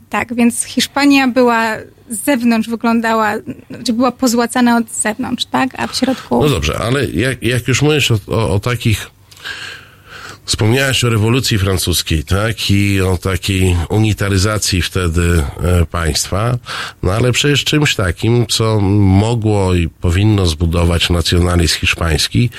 Tak, 0.10 0.36
więc 0.36 0.64
Hiszpania 0.64 1.28
była 1.28 1.76
z 2.10 2.24
zewnątrz 2.24 2.70
wyglądała, 2.70 3.34
znaczy 3.70 3.94
była 3.94 4.12
pozłacana 4.12 4.78
od 4.78 4.92
zewnątrz, 4.92 5.46
tak? 5.46 5.70
A 5.78 5.88
w 5.88 5.96
środku... 5.96 6.42
No 6.44 6.50
dobrze, 6.50 6.78
ale 6.80 7.06
jak, 7.06 7.44
jak 7.44 7.68
już 7.68 7.82
mówisz 7.82 8.12
o, 8.12 8.18
o, 8.28 8.54
o 8.54 8.60
takich. 8.60 9.10
Wspomniałeś 10.46 11.04
o 11.04 11.10
rewolucji 11.10 11.58
francuskiej, 11.58 12.24
tak? 12.24 12.72
I 12.72 13.02
o 13.02 13.18
takiej 13.18 13.78
unitaryzacji 13.90 14.82
wtedy 14.82 15.44
e, 15.64 15.86
państwa. 15.86 16.58
No 17.04 17.12
ale 17.12 17.32
przecież 17.32 17.64
czymś 17.64 17.96
takim, 17.96 18.48
co 18.48 18.80
mogło 18.80 19.74
i 19.74 19.90
powinno 19.90 20.46
zbudować 20.46 21.10
nacjonalizm 21.10 21.80
hiszpański, 21.80 22.50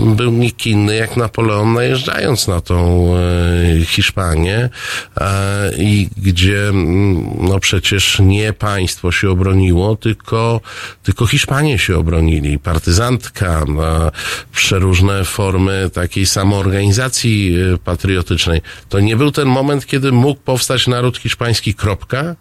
był 0.00 0.32
nikt 0.32 0.66
inny 0.66 0.94
jak 0.94 1.16
Napoleon 1.16 1.74
najeżdżając 1.74 2.48
na 2.48 2.60
tą 2.60 3.08
e, 3.16 3.84
Hiszpanię 3.84 4.68
i 5.78 6.08
gdzie 6.16 6.72
no 7.40 7.60
przecież 7.60 8.18
nie 8.18 8.52
państwo 8.52 9.12
się 9.12 9.30
obroniło, 9.30 9.96
tylko, 9.96 10.60
tylko 11.02 11.26
Hiszpanie 11.26 11.78
się 11.78 11.96
obronili. 11.96 12.58
Partyzantka, 12.58 13.64
przeróżne 14.52 15.24
formy 15.24 15.90
takiej 15.92 16.26
samoorganizacji 16.26 16.97
e, 17.02 17.78
patriotycznej. 17.78 18.60
To 18.88 19.00
nie 19.00 19.16
był 19.16 19.30
ten 19.30 19.48
moment, 19.48 19.86
kiedy 19.86 20.12
mógł 20.12 20.40
powstać 20.40 20.86
naród 20.86 21.18
hiszpański, 21.18 21.74
kropka? 21.74 22.36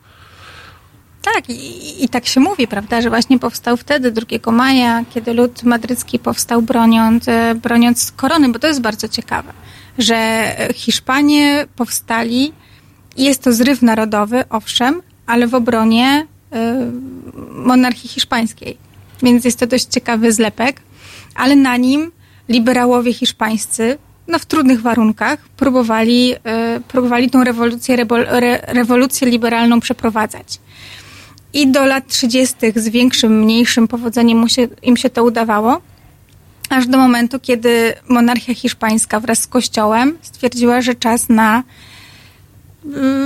Tak, 1.33 1.49
i, 1.49 2.03
i 2.03 2.09
tak 2.09 2.25
się 2.25 2.39
mówi, 2.39 2.67
prawda, 2.67 3.01
że 3.01 3.09
właśnie 3.09 3.39
powstał 3.39 3.77
wtedy, 3.77 4.11
2 4.11 4.51
maja, 4.51 5.05
kiedy 5.13 5.33
lud 5.33 5.63
madrycki 5.63 6.19
powstał 6.19 6.61
broniąc, 6.61 7.27
e, 7.27 7.55
broniąc 7.55 8.11
korony, 8.11 8.49
bo 8.49 8.59
to 8.59 8.67
jest 8.67 8.81
bardzo 8.81 9.07
ciekawe, 9.07 9.53
że 9.97 10.15
e, 10.15 10.73
Hiszpanie 10.73 11.65
powstali, 11.75 12.53
jest 13.17 13.43
to 13.43 13.53
zryw 13.53 13.81
narodowy, 13.81 14.43
owszem, 14.49 15.01
ale 15.25 15.47
w 15.47 15.55
obronie 15.55 16.27
e, 16.51 16.91
monarchii 17.51 18.09
hiszpańskiej. 18.09 18.77
Więc 19.23 19.45
jest 19.45 19.59
to 19.59 19.67
dość 19.67 19.85
ciekawy 19.85 20.31
zlepek, 20.31 20.81
ale 21.35 21.55
na 21.55 21.77
nim 21.77 22.11
liberałowie 22.49 23.13
hiszpańscy, 23.13 23.97
no 24.27 24.39
w 24.39 24.45
trudnych 24.45 24.81
warunkach, 24.81 25.39
próbowali, 25.39 26.35
e, 26.43 26.79
próbowali 26.87 27.29
tą 27.29 27.43
rewolucję, 27.43 27.97
re, 28.27 28.59
rewolucję 28.67 29.27
liberalną 29.27 29.79
przeprowadzać. 29.79 30.59
I 31.53 31.67
do 31.67 31.85
lat 31.85 32.07
30. 32.07 32.55
z 32.75 32.89
większym, 32.89 33.39
mniejszym 33.39 33.87
powodzeniem 33.87 34.49
się, 34.49 34.67
im 34.83 34.97
się 34.97 35.09
to 35.09 35.23
udawało, 35.23 35.81
aż 36.69 36.87
do 36.87 36.97
momentu, 36.97 37.39
kiedy 37.39 37.93
monarchia 38.09 38.53
hiszpańska 38.53 39.19
wraz 39.19 39.39
z 39.39 39.47
kościołem 39.47 40.17
stwierdziła, 40.21 40.81
że 40.81 40.95
czas 40.95 41.29
na 41.29 41.63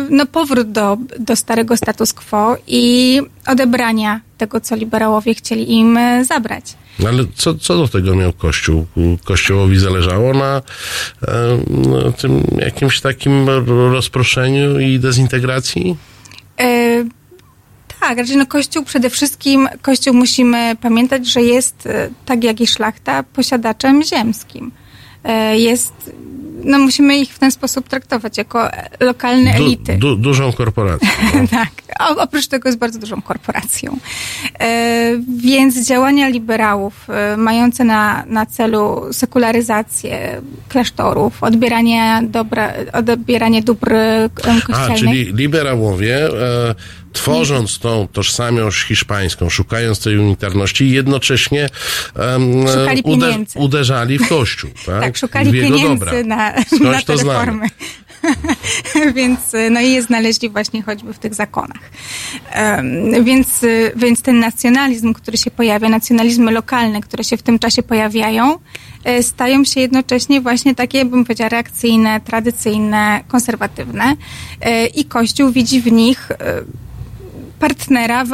no, 0.09 0.25
powrót 0.25 0.71
do, 0.71 0.97
do 1.19 1.35
starego 1.35 1.77
status 1.77 2.13
quo 2.13 2.57
i 2.67 3.21
odebrania 3.47 4.21
tego, 4.37 4.61
co 4.61 4.75
liberałowie 4.75 5.35
chcieli 5.35 5.73
im 5.73 5.97
e, 5.97 6.25
zabrać. 6.25 6.73
No 6.99 7.09
ale 7.09 7.23
co, 7.35 7.55
co 7.55 7.77
do 7.77 7.87
tego 7.87 8.15
miał 8.15 8.33
Kościół? 8.33 8.85
Kościołowi 9.23 9.79
zależało 9.79 10.33
na, 10.33 10.61
e, 11.27 11.31
na 11.89 12.11
tym 12.11 12.43
jakimś 12.57 13.01
takim 13.01 13.49
rozproszeniu 13.91 14.79
i 14.79 14.99
dezintegracji? 14.99 15.95
E, 16.59 17.05
tak, 17.99 18.17
raczej 18.17 18.37
no 18.37 18.45
Kościół 18.45 18.83
przede 18.83 19.09
wszystkim, 19.09 19.69
Kościół 19.81 20.13
musimy 20.13 20.75
pamiętać, 20.81 21.27
że 21.27 21.41
jest, 21.41 21.87
tak 22.25 22.43
jak 22.43 22.61
i 22.61 22.67
szlachta, 22.67 23.23
posiadaczem 23.23 24.03
ziemskim. 24.03 24.71
E, 25.23 25.57
jest, 25.57 26.11
no 26.63 26.79
musimy 26.79 27.17
ich 27.17 27.33
w 27.33 27.39
ten 27.39 27.51
sposób 27.51 27.89
traktować, 27.89 28.37
jako 28.37 28.69
lokalne 28.99 29.53
Du, 29.57 29.63
elity. 29.63 29.97
du, 29.97 30.15
dużą 30.15 30.51
korporacją. 30.53 31.09
No. 31.33 31.47
tak. 31.59 31.69
O, 31.99 32.21
oprócz 32.23 32.47
tego 32.47 32.69
jest 32.69 32.79
bardzo 32.79 32.99
dużą 32.99 33.21
korporacją. 33.21 33.97
E, 34.59 35.11
więc 35.37 35.87
działania 35.87 36.27
liberałów 36.29 37.07
e, 37.09 37.37
mające 37.37 37.83
na, 37.83 38.23
na 38.27 38.45
celu 38.45 39.01
sekularyzację 39.11 40.41
klasztorów, 40.69 41.43
odbieranie, 41.43 42.21
dobra, 42.23 42.73
odbieranie 42.93 43.61
dóbr 43.61 43.93
e, 43.93 44.29
A, 44.43 44.61
kościelnych. 44.61 44.99
czyli 44.99 45.33
liberałowie, 45.33 46.15
e, 46.25 46.75
tworząc 47.13 47.79
tą 47.79 48.07
tożsamość 48.07 48.83
hiszpańską, 48.83 49.49
szukając 49.49 49.99
tej 49.99 50.17
unitarności, 50.17 50.91
jednocześnie 50.91 51.69
uder, 53.03 53.29
pieniędzy. 53.29 53.59
uderzali 53.59 54.17
w 54.17 54.29
Kościół. 54.29 54.71
Tak, 54.85 55.01
Tak, 55.01 55.17
szukali 55.17 55.51
pieniędzy 55.51 55.83
dobra. 55.83 56.23
na, 56.23 56.63
Skądś 56.63 56.81
na 56.81 57.01
te 57.01 57.15
reformy. 57.15 57.67
więc 59.15 59.39
no 59.71 59.81
i 59.81 59.91
je 59.91 60.01
znaleźli 60.01 60.49
właśnie 60.49 60.81
choćby 60.81 61.13
w 61.13 61.19
tych 61.19 61.33
zakonach. 61.33 61.91
Um, 62.55 63.23
więc, 63.23 63.65
więc 63.95 64.21
ten 64.21 64.39
nacjonalizm, 64.39 65.13
który 65.13 65.37
się 65.37 65.51
pojawia, 65.51 65.89
nacjonalizmy 65.89 66.51
lokalne, 66.51 67.01
które 67.01 67.23
się 67.23 67.37
w 67.37 67.43
tym 67.43 67.59
czasie 67.59 67.83
pojawiają, 67.83 68.59
y, 69.19 69.23
stają 69.23 69.63
się 69.63 69.81
jednocześnie 69.81 70.41
właśnie 70.41 70.75
takie, 70.75 71.05
bym 71.05 71.23
powiedziała, 71.25 71.49
reakcyjne, 71.49 72.21
tradycyjne, 72.21 73.23
konserwatywne 73.27 74.13
y, 74.13 74.87
i 74.87 75.05
Kościół 75.05 75.51
widzi 75.51 75.81
w 75.81 75.91
nich 75.91 76.31
y, 76.31 76.35
partnera, 77.61 78.23
y, 78.23 78.27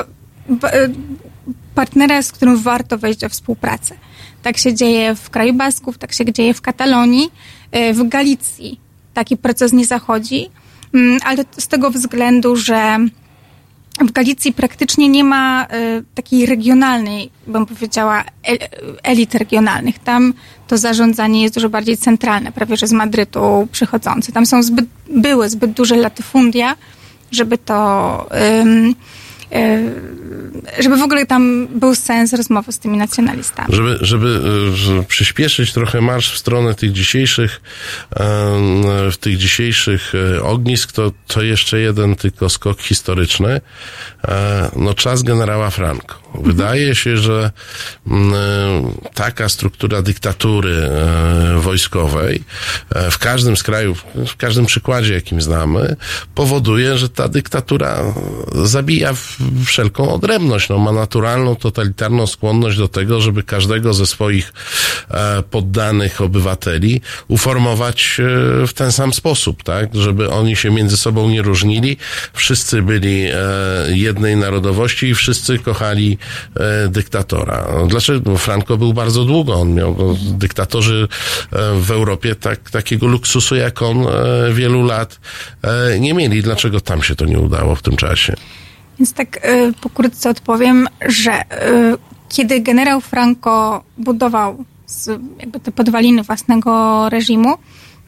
partnera, 1.76 2.22
z 2.22 2.32
którym 2.32 2.58
warto 2.58 2.98
wejść 2.98 3.20
do 3.20 3.30
współpracy. 3.30 3.96
Tak 4.44 4.58
się 4.58 4.74
dzieje 4.74 5.16
w 5.16 5.30
kraju 5.30 5.54
Basków, 5.54 5.98
tak 5.98 6.14
się 6.14 6.34
dzieje 6.34 6.54
w 6.54 6.62
Katalonii, 6.62 7.32
y, 7.76 7.94
w 7.94 8.08
Galicji. 8.08 8.80
Taki 9.14 9.38
proces 9.38 9.74
nie 9.74 9.86
zachodzi, 9.86 10.50
mm, 10.94 11.20
ale 11.26 11.46
z 11.58 11.68
tego 11.68 11.92
względu, 11.92 12.56
że 12.56 13.00
w 14.00 14.12
Galicji 14.12 14.54
praktycznie 14.54 15.10
nie 15.10 15.24
ma 15.24 15.66
y, 15.66 16.04
takiej 16.16 16.46
regionalnej, 16.46 17.30
bym 17.48 17.66
powiedziała, 17.66 18.24
el, 18.44 18.58
elit 19.04 19.36
regionalnych. 19.36 20.00
Tam 20.00 20.34
to 20.68 20.78
zarządzanie 20.78 21.44
jest 21.44 21.56
dużo 21.56 21.70
bardziej 21.70 21.98
centralne, 21.98 22.52
prawie 22.52 22.78
że 22.78 22.88
z 22.88 22.92
Madrytu 22.92 23.68
przychodzące. 23.72 24.32
Tam 24.32 24.46
są 24.46 24.64
zbyt, 24.64 24.86
były 25.10 25.50
zbyt 25.50 25.72
duże 25.72 25.96
latyfundia, 25.96 26.76
żeby 27.32 27.58
to. 27.58 28.30
y, 28.36 28.94
żeby 30.80 30.98
w 30.98 31.02
ogóle 31.02 31.26
tam 31.26 31.68
był 31.68 31.96
sens 31.96 32.34
rozmowy 32.34 32.72
z 32.72 32.80
tymi 32.80 32.98
nacjonalistami. 32.98 33.76
Żeby, 33.76 33.98
żeby 34.02 34.42
e, 34.72 34.76
że 34.76 35.04
przyspieszyć 35.04 35.74
trochę 35.74 36.02
marsz 36.02 36.32
w 36.34 36.38
stronę 36.38 36.76
tych 36.76 36.92
dzisiejszych, 36.92 37.62
em, 38.16 38.84
w 39.12 39.18
tych 39.20 39.38
dzisiejszych 39.38 40.14
ognisk, 40.44 40.92
to, 40.92 41.12
to 41.28 41.42
jeszcze 41.42 41.80
jeden 41.80 42.16
tylko 42.16 42.50
skok 42.50 42.82
historyczny. 42.82 43.62
E, 44.28 44.70
No, 44.76 44.94
czas 44.94 45.24
generała 45.24 45.70
Franco. 45.70 46.27
Wydaje 46.36 46.96
się, 46.96 47.18
że 47.18 47.52
mm, 48.08 48.34
e, 48.34 49.10
taka 49.14 49.50
struktura 49.50 50.02
dyktatury 50.02 50.76
e, 50.76 51.60
wojskowej 51.60 52.44
e, 52.96 53.12
w 53.12 53.18
każdym 53.18 53.58
z 53.58 53.64
krajów, 53.64 54.06
w 54.28 54.36
każdym 54.36 54.66
przykładzie, 54.66 55.14
jakim 55.14 55.42
znamy, 55.42 55.96
powoduje, 56.36 56.98
że 56.98 57.10
ta 57.10 57.28
dyktatura 57.28 58.14
zabija 58.64 59.14
wszelką 59.66 60.14
odrębność. 60.14 60.70
No, 60.70 60.78
ma 60.78 60.92
naturalną, 60.92 61.56
totalitarną 61.56 62.28
skłonność 62.28 62.78
do 62.78 62.88
tego, 62.88 63.22
żeby 63.22 63.44
każdego 63.44 63.94
ze 63.94 64.06
swoich 64.06 64.54
poddanych 65.52 66.22
obywateli 66.22 67.02
uformować 67.28 68.22
w 68.68 68.74
ten 68.74 68.92
sam 68.92 69.14
sposób, 69.14 69.64
tak? 69.64 69.96
Żeby 69.96 70.30
oni 70.30 70.56
się 70.56 70.72
między 70.72 70.98
sobą 70.98 71.30
nie 71.30 71.42
różnili. 71.42 71.98
Wszyscy 72.34 72.82
byli 72.82 73.24
jednej 73.88 74.36
narodowości 74.36 75.08
i 75.08 75.16
wszyscy 75.16 75.60
kochali 75.60 76.17
e, 76.56 76.88
dyktatora. 76.88 77.68
Dlaczego? 77.88 78.20
Bo 78.20 78.38
Franco 78.38 78.78
był 78.78 78.94
bardzo 78.94 79.26
długo. 79.26 79.54
On 79.54 79.74
miał, 79.74 79.96
no, 80.00 80.16
dyktatorzy 80.38 81.08
e, 81.52 81.58
w 81.82 81.92
Europie 81.92 82.36
tak, 82.36 82.70
takiego 82.70 83.08
luksusu 83.08 83.56
jak 83.56 83.82
on 83.82 84.08
e, 84.08 84.54
wielu 84.54 84.84
lat 84.84 85.20
nie 86.00 86.14
mieli. 86.14 86.42
Dlaczego 86.42 86.82
tam 86.82 87.04
się 87.04 87.16
to 87.16 87.26
nie 87.26 87.40
udało 87.40 87.76
w 87.76 87.82
tym 87.82 87.96
czasie? 87.96 88.34
Więc 89.00 89.14
tak 89.14 89.46
y, 89.46 89.74
pokrótce 89.82 90.30
odpowiem, 90.30 90.88
że 91.08 91.42
kiedy 92.30 92.60
generał 92.60 93.02
Franco 93.02 93.84
budował 93.98 94.66
jakby 95.40 95.60
te 95.60 95.72
podwaliny 95.72 96.24
własnego 96.24 97.10
reżimu, 97.10 97.58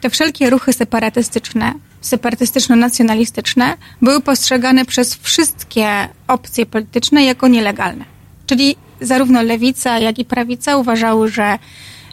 te 0.00 0.10
wszelkie 0.10 0.50
ruchy 0.50 0.72
separatystyczne, 0.72 1.74
separatystyczno-nacjonalistyczne 2.02 3.76
były 4.02 4.20
postrzegane 4.20 4.84
przez 4.84 5.14
wszystkie 5.14 6.08
opcje 6.28 6.66
polityczne 6.66 7.24
jako 7.24 7.48
nielegalne. 7.48 8.04
Czyli 8.46 8.76
zarówno 9.00 9.42
lewica, 9.42 9.98
jak 9.98 10.18
i 10.18 10.24
prawica 10.24 10.76
uważały, 10.76 11.28
że 11.28 11.58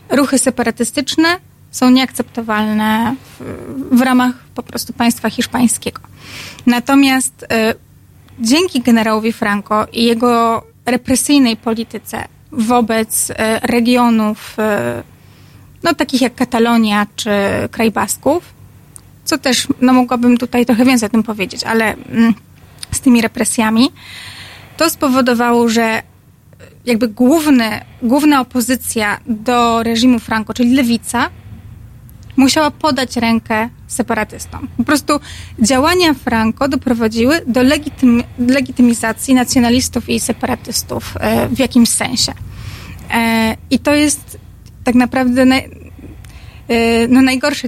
ruchy 0.10 0.38
separatystyczne 0.38 1.38
są 1.72 1.90
nieakceptowalne 1.90 3.16
w, 3.40 3.44
w 3.98 4.02
ramach 4.02 4.36
po 4.56 4.64
prostu 4.64 4.94
państwa 4.94 5.30
hiszpańskiego. 5.30 6.02
Natomiast 6.66 7.44
y, 7.44 7.48
dzięki 8.40 8.82
generałowi 8.82 9.34
Franco 9.34 9.88
i 9.94 10.04
jego 10.04 10.64
represyjnej 10.86 11.58
polityce 11.58 12.28
wobec 12.52 13.32
e, 13.32 13.60
regionów, 13.64 14.56
e, 14.60 15.04
no 15.84 15.94
takich 15.94 16.22
jak 16.22 16.36
Katalonia 16.36 17.08
czy 17.16 17.30
kraj 17.72 17.92
Basków, 17.92 18.57
co 19.28 19.38
też, 19.38 19.68
no 19.82 19.94
mogłabym 19.94 20.38
tutaj 20.38 20.66
trochę 20.66 20.86
więcej 20.86 21.08
o 21.08 21.10
tym 21.10 21.24
powiedzieć, 21.24 21.64
ale 21.64 21.94
mm, 21.94 22.34
z 22.92 23.00
tymi 23.00 23.22
represjami, 23.22 23.90
to 24.78 24.90
spowodowało, 24.90 25.70
że 25.70 26.02
jakby 26.86 27.08
główny, 27.08 27.82
główna 28.02 28.42
opozycja 28.42 29.20
do 29.26 29.84
reżimu 29.84 30.20
Franco, 30.20 30.54
czyli 30.54 30.76
lewica, 30.76 31.30
musiała 32.38 32.72
podać 32.72 33.16
rękę 33.16 33.70
separatystom. 33.88 34.68
Po 34.78 34.84
prostu 34.84 35.20
działania 35.60 36.14
Franco 36.14 36.68
doprowadziły 36.68 37.42
do 37.48 37.64
legitym, 37.64 38.24
legitymizacji 38.40 39.34
nacjonalistów 39.34 40.10
i 40.10 40.20
separatystów 40.20 41.14
e, 41.20 41.50
w 41.50 41.60
jakimś 41.60 41.90
sensie. 41.90 42.34
E, 43.12 43.56
I 43.70 43.80
to 43.80 43.96
jest 43.96 44.38
tak 44.84 44.96
naprawdę 44.96 45.46
naj, 45.46 45.60
e, 45.60 45.70
no 47.10 47.22
najgorsze 47.22 47.68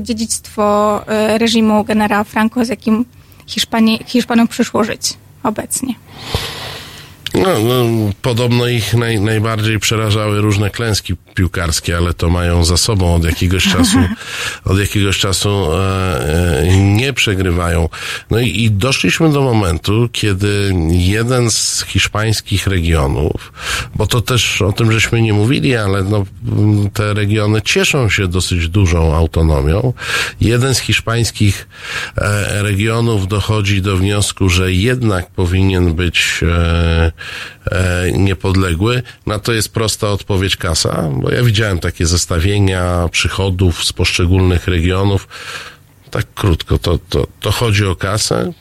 dziedzictwo 0.00 1.02
e, 1.06 1.38
reżimu 1.38 1.84
generała 1.84 2.24
Franco, 2.24 2.64
z 2.64 2.68
jakim 2.68 3.04
Hiszpanii, 3.46 4.00
Hiszpanom 4.06 4.48
przyszło 4.48 4.84
żyć 4.84 5.14
obecnie. 5.42 5.94
No, 7.34 7.58
no, 7.58 7.84
podobno 8.22 8.66
ich 8.66 8.94
naj, 8.94 9.20
najbardziej 9.20 9.78
przerażały 9.78 10.40
różne 10.40 10.70
klęski 10.70 11.16
piłkarskie, 11.34 11.96
ale 11.96 12.14
to 12.14 12.30
mają 12.30 12.64
za 12.64 12.76
sobą 12.76 13.14
od 13.14 13.24
jakiegoś 13.24 13.68
czasu, 13.72 13.98
od 14.64 14.78
jakiegoś 14.78 15.18
czasu 15.18 15.48
e, 15.48 16.60
e, 16.60 16.76
nie 16.76 17.12
przegrywają. 17.12 17.88
No 18.30 18.40
i, 18.40 18.64
i 18.64 18.70
doszliśmy 18.70 19.32
do 19.32 19.42
momentu, 19.42 20.08
kiedy 20.12 20.74
jeden 20.90 21.50
z 21.50 21.84
hiszpańskich 21.88 22.66
regionów, 22.66 23.52
bo 23.94 24.06
to 24.06 24.20
też 24.20 24.62
o 24.62 24.72
tym 24.72 24.92
żeśmy 24.92 25.22
nie 25.22 25.32
mówili, 25.32 25.76
ale 25.76 26.04
no, 26.04 26.24
te 26.92 27.14
regiony 27.14 27.62
cieszą 27.62 28.10
się 28.10 28.28
dosyć 28.28 28.68
dużą 28.68 29.14
autonomią. 29.16 29.92
Jeden 30.40 30.74
z 30.74 30.78
hiszpańskich 30.78 31.68
e, 32.16 32.62
regionów 32.62 33.28
dochodzi 33.28 33.82
do 33.82 33.96
wniosku, 33.96 34.48
że 34.48 34.72
jednak 34.72 35.30
powinien 35.30 35.94
być 35.94 36.40
e, 36.42 37.19
niepodległy. 38.12 39.02
Na 39.26 39.38
to 39.38 39.52
jest 39.52 39.68
prosta 39.68 40.08
odpowiedź 40.08 40.56
kasa, 40.56 41.08
bo 41.12 41.30
ja 41.30 41.42
widziałem 41.42 41.78
takie 41.78 42.06
zestawienia 42.06 43.08
przychodów 43.10 43.84
z 43.84 43.92
poszczególnych 43.92 44.68
regionów. 44.68 45.28
Tak 46.10 46.24
krótko, 46.34 46.78
to, 46.78 46.98
to, 47.08 47.26
to 47.40 47.50
chodzi 47.50 47.86
o 47.86 47.96
kasę. 47.96 48.52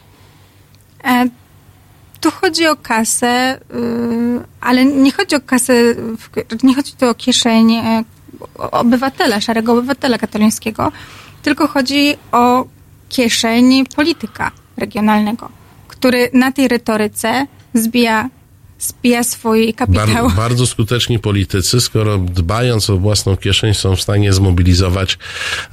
E, 1.04 1.30
tu 2.22 2.32
chodzi 2.32 2.67
o 2.67 2.76
kasę, 2.76 3.60
y, 3.76 4.43
ale 4.62 4.86
nie 4.86 5.12
chodzi 5.12 5.36
o 5.36 5.39
kasę, 5.39 5.74
nie 6.63 6.76
chodzi 6.76 6.93
tu 6.93 7.10
o 7.10 7.15
kieszeń 7.15 7.74
e, 7.74 8.04
obywatela, 8.56 9.41
szarego 9.41 9.74
obywatela 9.74 10.17
katalońskiego, 10.17 10.91
tylko 11.43 11.67
chodzi 11.67 12.15
o 12.32 12.65
kieszeń 13.10 13.86
polityka 13.95 14.52
regionalnego, 14.78 15.50
który 15.88 16.30
na 16.34 16.52
tej 16.52 16.67
retoryce 16.67 17.48
zbija, 17.74 18.30
zbija 18.79 19.23
swój 19.23 19.73
kapitał. 19.73 20.07
Bar, 20.07 20.35
bardzo 20.35 20.67
skuteczni 20.67 21.19
politycy, 21.19 21.81
skoro 21.81 22.17
dbając 22.17 22.89
o 22.89 22.97
własną 22.97 23.37
kieszeń 23.37 23.73
są 23.73 23.95
w 23.95 24.01
stanie 24.01 24.33
zmobilizować 24.33 25.17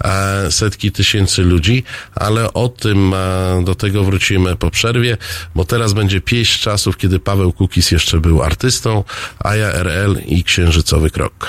e, 0.05 0.51
setki 0.51 0.93
tysięcy 0.93 1.43
ludzi, 1.43 1.85
ale 2.15 2.53
o 2.53 2.69
tym 2.69 3.15
e, 3.15 3.65
do 3.65 3.75
tego 3.75 4.05
wrócimy 4.05 4.57
po 4.57 4.71
przerwie, 4.71 5.17
bo 5.55 5.65
teraz 5.65 5.93
będzie 5.93 6.21
pieśń 6.21 6.63
czasów, 6.63 6.97
kiedy 6.97 7.19
Paweł 7.19 7.53
Kukis 7.53 7.91
jeszcze 7.91 8.21
był 8.21 8.43
artystą, 8.43 9.05
a 9.39 9.57
ja 9.57 9.73
RL 9.73 10.21
i 10.27 10.45
Księżycowy 10.45 11.11
Krok. 11.11 11.49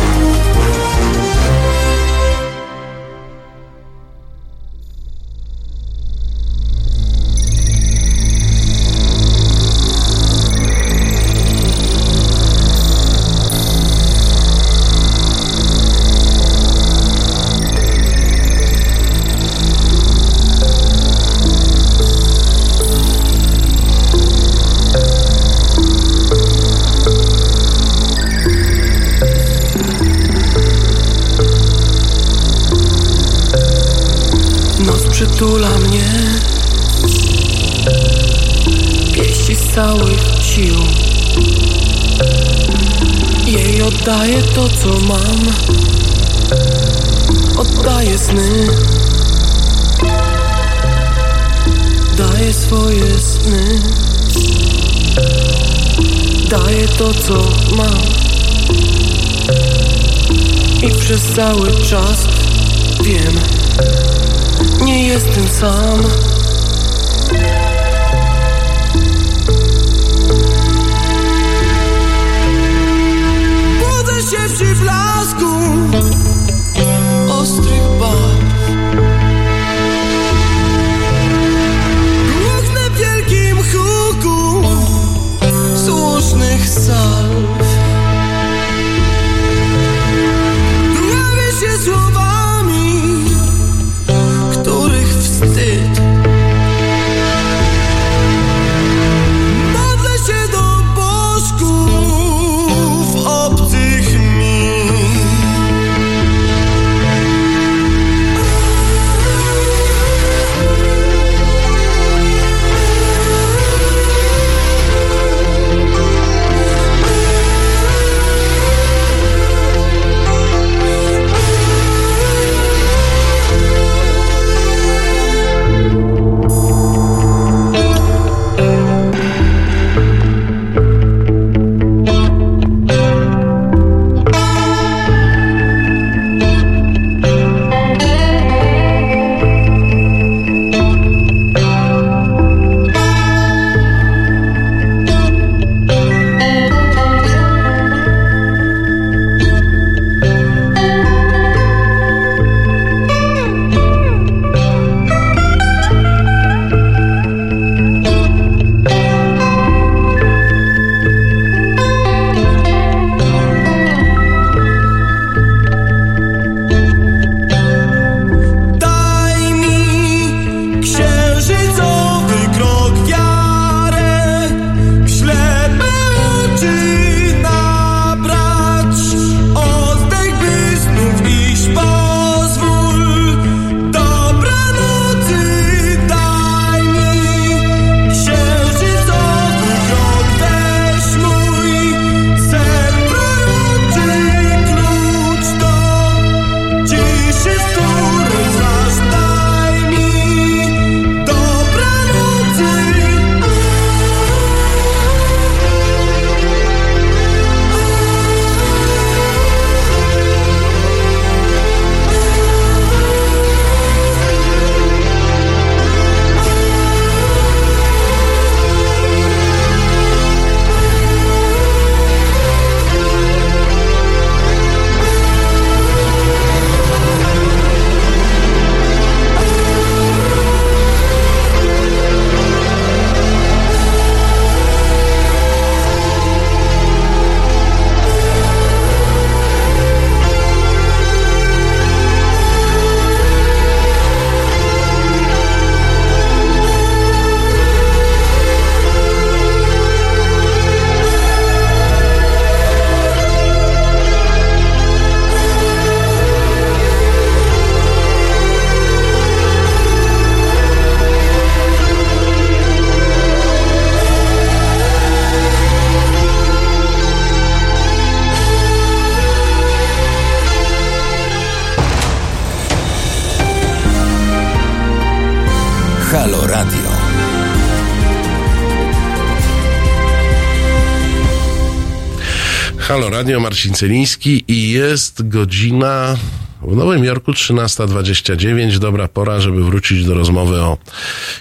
Marcin 283.39 283.73
Celiński 283.73 284.43
i 284.47 284.71
jest 284.71 285.27
godzina 285.27 286.17
w 286.61 286.75
Nowym 286.75 287.03
Jorku 287.03 287.31
13.29. 287.31 288.77
Dobra 288.77 289.07
pora, 289.07 289.39
żeby 289.39 289.63
wrócić 289.63 290.05
do 290.05 290.13
rozmowy 290.13 290.61
o 290.61 290.77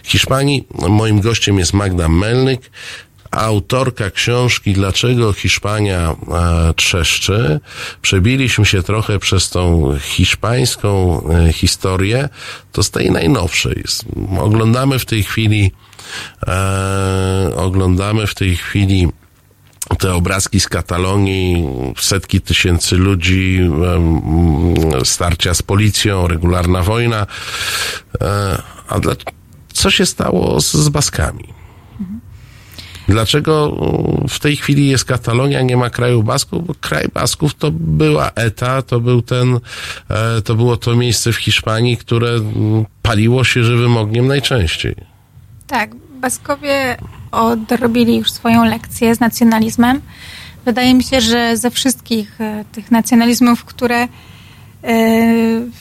Hiszpanii. 0.05 0.66
Moim 0.88 1.20
gościem 1.20 1.59
jest 1.59 1.72
Magda 1.72 2.09
Melnyk, 2.09 2.70
autorka 3.31 4.11
książki 4.11 4.72
Dlaczego 4.72 5.33
Hiszpania 5.33 6.16
e, 6.33 6.74
trzeszczy. 6.74 7.61
Przebiliśmy 8.03 8.66
się 8.66 8.83
trochę 8.83 9.18
przez 9.18 9.50
tą 9.50 9.94
hiszpańską 10.00 11.22
e, 11.29 11.53
historię. 11.53 12.29
To 12.72 12.83
z 12.83 12.90
tej 12.90 13.11
najnowszej. 13.11 13.85
Oglądamy 14.38 14.98
w 14.98 15.05
tej 15.05 15.22
chwili 15.22 15.72
E, 16.46 17.53
oglądamy 17.57 18.26
w 18.26 18.35
tej 18.35 18.57
chwili 18.57 19.09
te 20.01 20.15
obrazki 20.15 20.61
z 20.61 20.69
Katalonii, 20.69 21.69
setki 21.99 22.41
tysięcy 22.41 22.97
ludzi, 22.97 23.71
starcia 25.05 25.55
z 25.55 25.63
policją, 25.63 26.29
regularna 26.29 26.83
wojna. 26.83 27.27
E, 28.21 28.63
a 28.89 29.01
dla, 29.01 29.13
co 29.73 29.91
się 29.91 30.07
stało 30.07 30.61
z, 30.61 30.73
z 30.73 30.89
Baskami? 30.89 31.45
Dlaczego 33.09 33.77
mm, 33.81 34.29
w 34.29 34.39
tej 34.39 34.57
chwili 34.57 34.89
jest 34.89 35.05
Katalonia, 35.05 35.63
nie 35.63 35.77
ma 35.77 35.91
kraju 35.91 36.23
Basków? 36.23 36.67
Bo 36.67 36.75
kraj 36.81 37.09
Basków 37.15 37.55
to 37.55 37.71
była 37.71 38.31
ETA, 38.31 38.83
to 38.83 39.01
był 39.01 39.23
ten, 39.23 39.61
e, 40.09 40.43
to 40.43 40.55
było 40.55 40.77
to 40.77 40.97
miejsce 40.97 41.33
w 41.33 41.37
Hiszpanii, 41.37 41.97
które 41.97 42.31
mm, 42.31 42.85
paliło 43.03 43.45
się 43.45 43.65
żywym 43.65 43.97
ogniem 43.97 44.27
najczęściej. 44.27 44.95
Tak, 45.67 45.91
Baskowie 46.21 46.97
odrobili 47.33 48.16
już 48.16 48.33
swoją 48.33 48.64
lekcję 48.64 49.14
z 49.14 49.21
nacjonalizmem. 49.21 50.01
Wydaje 50.64 50.95
mi 50.95 51.03
się, 51.03 51.21
że 51.21 51.57
ze 51.57 51.71
wszystkich 51.71 52.40
e, 52.40 52.64
tych 52.73 52.90
nacjonalizmów, 52.90 53.64
które 53.64 53.97
e, 53.97 54.09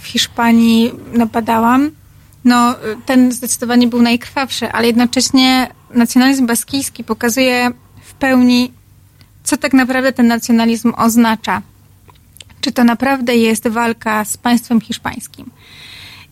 w 0.01 0.05
Hiszpanii 0.05 0.91
napadałam, 1.13 1.91
no 2.45 2.75
ten 3.05 3.31
zdecydowanie 3.31 3.87
był 3.87 4.01
najkrwawszy, 4.01 4.71
ale 4.71 4.87
jednocześnie 4.87 5.67
nacjonalizm 5.93 6.47
baskijski 6.47 7.03
pokazuje 7.03 7.71
w 8.01 8.13
pełni, 8.13 8.71
co 9.43 9.57
tak 9.57 9.73
naprawdę 9.73 10.13
ten 10.13 10.27
nacjonalizm 10.27 10.93
oznacza. 10.97 11.61
Czy 12.61 12.71
to 12.71 12.83
naprawdę 12.83 13.35
jest 13.35 13.67
walka 13.67 14.25
z 14.25 14.37
państwem 14.37 14.81
hiszpańskim. 14.81 15.51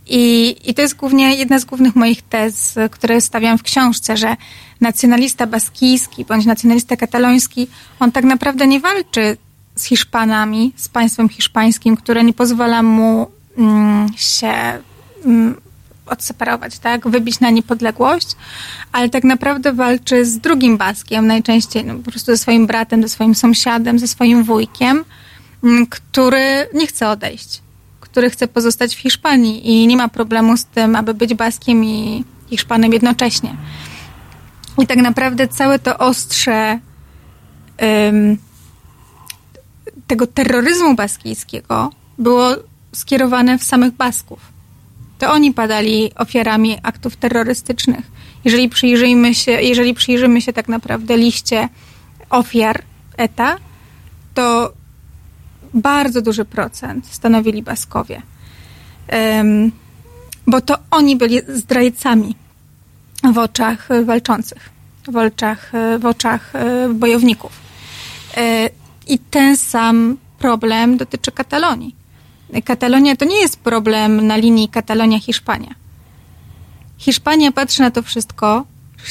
I, 0.09 0.55
I 0.65 0.73
to 0.73 0.81
jest 0.81 0.95
głównie 0.95 1.35
jedna 1.35 1.59
z 1.59 1.65
głównych 1.65 1.95
moich 1.95 2.21
tez, 2.21 2.75
które 2.91 3.21
stawiam 3.21 3.57
w 3.57 3.63
książce, 3.63 4.17
że 4.17 4.35
nacjonalista 4.81 5.47
baskijski 5.47 6.25
bądź 6.25 6.45
nacjonalista 6.45 6.95
kataloński, 6.95 7.67
on 7.99 8.11
tak 8.11 8.23
naprawdę 8.23 8.67
nie 8.67 8.79
walczy 8.79 9.37
z 9.75 9.83
Hiszpanami, 9.83 10.73
z 10.75 10.89
państwem 10.89 11.29
hiszpańskim, 11.29 11.97
które 11.97 12.23
nie 12.23 12.33
pozwala 12.33 12.83
mu 12.83 13.27
mm, 13.57 14.07
się 14.15 14.53
mm, 15.25 15.55
odseparować, 16.05 16.79
tak, 16.79 17.07
wybić 17.07 17.39
na 17.39 17.49
niepodległość, 17.49 18.27
ale 18.91 19.09
tak 19.09 19.23
naprawdę 19.23 19.73
walczy 19.73 20.25
z 20.25 20.39
drugim 20.39 20.77
Baskiem, 20.77 21.27
najczęściej 21.27 21.85
no, 21.85 21.95
po 21.95 22.11
prostu 22.11 22.31
ze 22.31 22.37
swoim 22.37 22.67
bratem, 22.67 23.01
ze 23.01 23.09
swoim 23.09 23.35
sąsiadem, 23.35 23.99
ze 23.99 24.07
swoim 24.07 24.43
wujkiem, 24.43 25.05
mm, 25.63 25.87
który 25.87 26.67
nie 26.73 26.87
chce 26.87 27.09
odejść, 27.09 27.61
który 28.17 28.29
chce 28.29 28.47
pozostać 28.47 28.95
w 28.95 28.99
Hiszpanii 28.99 29.69
i 29.69 29.87
nie 29.87 29.97
ma 29.97 30.07
problemu 30.07 30.57
z 30.57 30.65
tym, 30.65 30.95
aby 30.95 31.13
być 31.13 31.33
Baskiem 31.33 31.85
i 31.85 32.23
Hiszpanem 32.49 32.93
jednocześnie. 32.93 33.55
I 34.81 34.87
tak 34.87 34.97
naprawdę 34.97 35.47
całe 35.47 35.79
to 35.79 35.97
ostrze 35.97 36.79
ym, 38.09 38.37
tego 40.07 40.27
terroryzmu 40.27 40.95
baskijskiego 40.95 41.91
było 42.17 42.55
skierowane 42.93 43.57
w 43.57 43.63
samych 43.63 43.93
Basków. 43.93 44.39
To 45.19 45.31
oni 45.31 45.53
padali 45.53 46.11
ofiarami 46.15 46.77
aktów 46.83 47.15
terrorystycznych. 47.15 48.05
Jeżeli 48.45 48.69
przyjrzymy 48.69 49.35
się, 49.35 49.51
jeżeli 49.51 49.93
przyjrzymy 49.93 50.41
się 50.41 50.53
tak 50.53 50.67
naprawdę 50.67 51.17
liście 51.17 51.69
ofiar 52.29 52.83
ETA, 53.17 53.57
to 54.33 54.73
bardzo 55.73 56.21
duży 56.21 56.45
procent 56.45 57.07
stanowili 57.07 57.63
Baskowie. 57.63 58.21
Ym, 59.39 59.71
bo 60.47 60.61
to 60.61 60.77
oni 60.91 61.15
byli 61.15 61.41
zdrajcami 61.47 62.35
w 63.33 63.37
oczach 63.37 63.87
walczących, 64.05 64.69
w 65.07 65.17
oczach, 65.17 65.71
w 65.99 66.05
oczach 66.05 66.55
e, 66.55 66.89
bojowników. 66.93 67.51
E, 68.37 68.69
I 69.07 69.19
ten 69.19 69.57
sam 69.57 70.17
problem 70.39 70.97
dotyczy 70.97 71.31
Katalonii. 71.31 71.95
Katalonia 72.65 73.15
to 73.15 73.25
nie 73.25 73.41
jest 73.41 73.59
problem 73.59 74.27
na 74.27 74.37
linii 74.37 74.69
Katalonia-Hiszpania. 74.69 75.75
Hiszpania 76.97 77.51
patrzy 77.51 77.81
na 77.81 77.91
to 77.91 78.01
wszystko, 78.01 78.65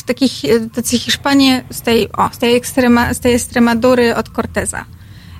takich, 0.06 0.32
tacy 0.74 0.98
Hiszpanie 0.98 1.64
z 1.70 1.80
tej, 1.80 2.12
o, 2.12 2.30
z 2.32 2.38
tej, 2.38 2.56
ekstrema, 2.56 3.14
z 3.14 3.20
tej 3.20 3.34
Extremadury 3.34 4.16
od 4.16 4.28
Corteza. 4.28 4.84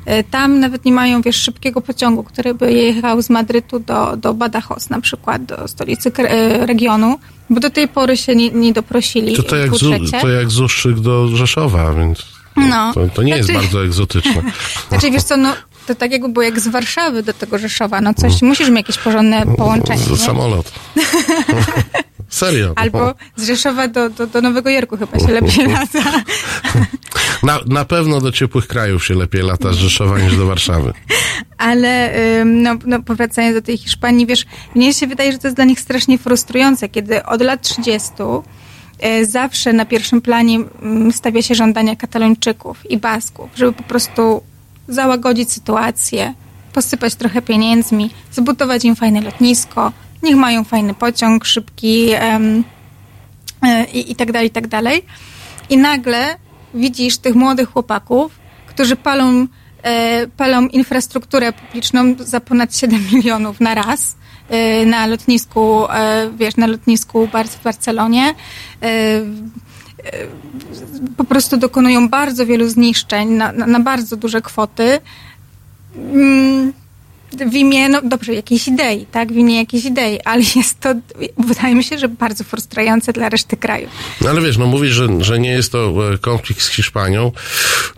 E, 0.06 0.24
Tam 0.24 0.60
nawet 0.60 0.84
nie 0.84 0.92
mają, 0.92 1.22
wiesz, 1.22 1.36
szybkiego 1.36 1.80
pociągu, 1.80 2.24
który 2.24 2.54
by 2.54 2.72
jechał 2.72 3.22
z 3.22 3.30
Madrytu 3.30 3.78
do, 3.78 4.16
do 4.16 4.34
Badajoz, 4.34 4.90
na 4.90 5.00
przykład, 5.00 5.44
do 5.44 5.68
stolicy 5.68 6.12
e, 6.18 6.66
regionu, 6.66 7.18
bo 7.50 7.60
do 7.60 7.70
tej 7.70 7.88
pory 7.88 8.16
się 8.16 8.36
nie, 8.36 8.50
nie 8.50 8.72
doprosili. 8.72 9.36
To, 9.36 9.42
to, 9.42 9.56
jak, 9.56 9.74
zu, 9.74 9.90
to 10.20 10.28
jak 10.28 10.50
z 10.50 10.60
Ustrzyk 10.60 11.00
do 11.00 11.28
Rzeszowa, 11.36 11.92
więc 11.94 12.18
No. 12.56 12.92
to, 12.94 13.08
to 13.14 13.22
nie 13.22 13.36
jest 13.36 13.48
Znaczy- 13.48 13.60
bardzo 13.62 13.84
egzotyczne. 13.84 14.42
Znaczy, 14.88 15.10
wiesz 15.10 15.22
co, 15.22 15.36
no, 15.36 15.52
to 15.86 15.94
tak 15.94 16.12
jakby 16.12 16.28
było 16.28 16.42
jak 16.42 16.60
z 16.60 16.68
Warszawy 16.68 17.22
do 17.22 17.32
tego 17.32 17.58
Rzeszowa, 17.58 18.00
no 18.00 18.14
coś, 18.14 18.42
musisz 18.42 18.68
mieć 18.68 18.76
jakieś 18.76 18.98
porządne 18.98 19.46
połączenie, 19.56 19.98
Z, 20.02 20.20
samolot. 20.20 20.72
Serio. 22.28 22.72
Albo 22.76 23.14
z 23.36 23.46
Rzeszowa 23.46 23.88
do, 23.88 24.10
do, 24.10 24.26
do 24.26 24.40
Nowego 24.40 24.70
Jorku 24.70 24.96
chyba 24.96 25.18
się 25.18 25.28
lepiej 25.32 25.66
lata. 25.72 26.22
Na, 27.46 27.60
na 27.66 27.84
pewno 27.84 28.20
do 28.20 28.32
ciepłych 28.32 28.66
krajów 28.66 29.06
się 29.06 29.14
lepiej 29.14 29.42
lata 29.42 29.72
z 29.72 29.76
Rzeszowa 29.76 30.18
niż 30.18 30.36
do 30.36 30.46
Warszawy. 30.46 30.92
Ale 31.58 32.14
no, 32.44 32.74
no, 32.86 33.02
powracając 33.02 33.54
do 33.56 33.62
tej 33.62 33.78
Hiszpanii, 33.78 34.26
wiesz, 34.26 34.46
mnie 34.74 34.94
się 34.94 35.06
wydaje, 35.06 35.32
że 35.32 35.38
to 35.38 35.46
jest 35.46 35.56
dla 35.56 35.64
nich 35.64 35.80
strasznie 35.80 36.18
frustrujące, 36.18 36.88
kiedy 36.88 37.24
od 37.24 37.42
lat 37.42 37.62
30 37.62 38.10
e, 38.98 39.26
zawsze 39.26 39.72
na 39.72 39.84
pierwszym 39.84 40.20
planie 40.20 40.58
stawia 41.12 41.42
się 41.42 41.54
żądania 41.54 41.96
katalończyków 41.96 42.90
i 42.90 42.98
Basków, 42.98 43.50
żeby 43.56 43.72
po 43.72 43.82
prostu 43.82 44.42
załagodzić 44.88 45.52
sytuację, 45.52 46.34
posypać 46.72 47.14
trochę 47.14 47.42
pieniędzmi, 47.42 48.10
zbudować 48.32 48.84
im 48.84 48.96
fajne 48.96 49.20
lotnisko, 49.20 49.92
niech 50.22 50.36
mają 50.36 50.64
fajny 50.64 50.94
pociąg 50.94 51.44
szybki 51.44 52.10
e, 52.12 52.40
i, 53.92 54.12
i 54.12 54.16
tak 54.16 54.32
dalej, 54.32 54.48
i 54.48 54.52
tak 54.52 54.66
dalej. 54.68 55.02
I 55.70 55.76
nagle 55.76 56.45
widzisz 56.74 57.18
tych 57.18 57.34
młodych 57.34 57.70
chłopaków, 57.70 58.32
którzy 58.66 58.96
palą, 58.96 59.46
e, 59.82 60.26
palą 60.26 60.66
infrastrukturę 60.66 61.52
publiczną 61.52 62.14
za 62.18 62.40
ponad 62.40 62.76
7 62.76 63.00
milionów 63.12 63.60
na 63.60 63.74
raz 63.74 64.16
e, 64.48 64.86
na 64.86 65.06
lotnisku, 65.06 65.86
e, 65.90 66.30
wiesz, 66.36 66.56
na 66.56 66.66
lotnisku 66.66 67.26
w 67.26 67.62
Barcelonie. 67.64 68.34
E, 68.82 68.86
e, 68.86 69.22
po 71.16 71.24
prostu 71.24 71.56
dokonują 71.56 72.08
bardzo 72.08 72.46
wielu 72.46 72.68
zniszczeń 72.68 73.28
na, 73.28 73.52
na, 73.52 73.66
na 73.66 73.80
bardzo 73.80 74.16
duże 74.16 74.42
kwoty. 74.42 74.98
Mm, 75.96 76.72
w 77.44 77.54
imię, 77.54 77.88
no 77.88 78.02
dobrze, 78.02 78.34
jakiejś 78.34 78.68
idei, 78.68 79.06
tak? 79.06 79.32
W 79.32 79.36
imię 79.36 79.56
jakiejś 79.56 79.84
idei, 79.84 80.20
ale 80.20 80.42
jest 80.56 80.80
to, 80.80 80.94
wydaje 81.38 81.74
mi 81.74 81.84
się, 81.84 81.98
że 81.98 82.08
bardzo 82.08 82.44
frustrujące 82.44 83.12
dla 83.12 83.28
reszty 83.28 83.56
kraju. 83.56 83.88
No 84.20 84.30
ale 84.30 84.40
wiesz, 84.40 84.58
no 84.58 84.66
mówisz, 84.66 84.92
że, 84.92 85.08
że 85.20 85.38
nie 85.38 85.50
jest 85.50 85.72
to 85.72 86.12
e, 86.12 86.18
konflikt 86.18 86.62
z 86.62 86.68
Hiszpanią, 86.68 87.32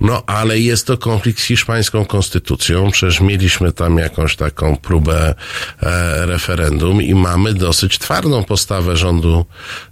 no 0.01 0.23
ale 0.27 0.59
jest 0.59 0.87
to 0.87 0.99
konflikt 0.99 1.41
z 1.41 1.45
hiszpańską 1.45 2.05
konstytucją. 2.05 2.91
Przecież 2.91 3.21
mieliśmy 3.21 3.73
tam 3.73 3.99
jakąś 3.99 4.37
taką 4.37 4.77
próbę 4.77 5.35
e, 5.83 6.27
referendum 6.27 7.03
i 7.03 7.15
mamy 7.15 7.55
dosyć 7.55 7.99
twardą 7.99 8.45
postawę 8.45 8.97
rządu 8.97 9.45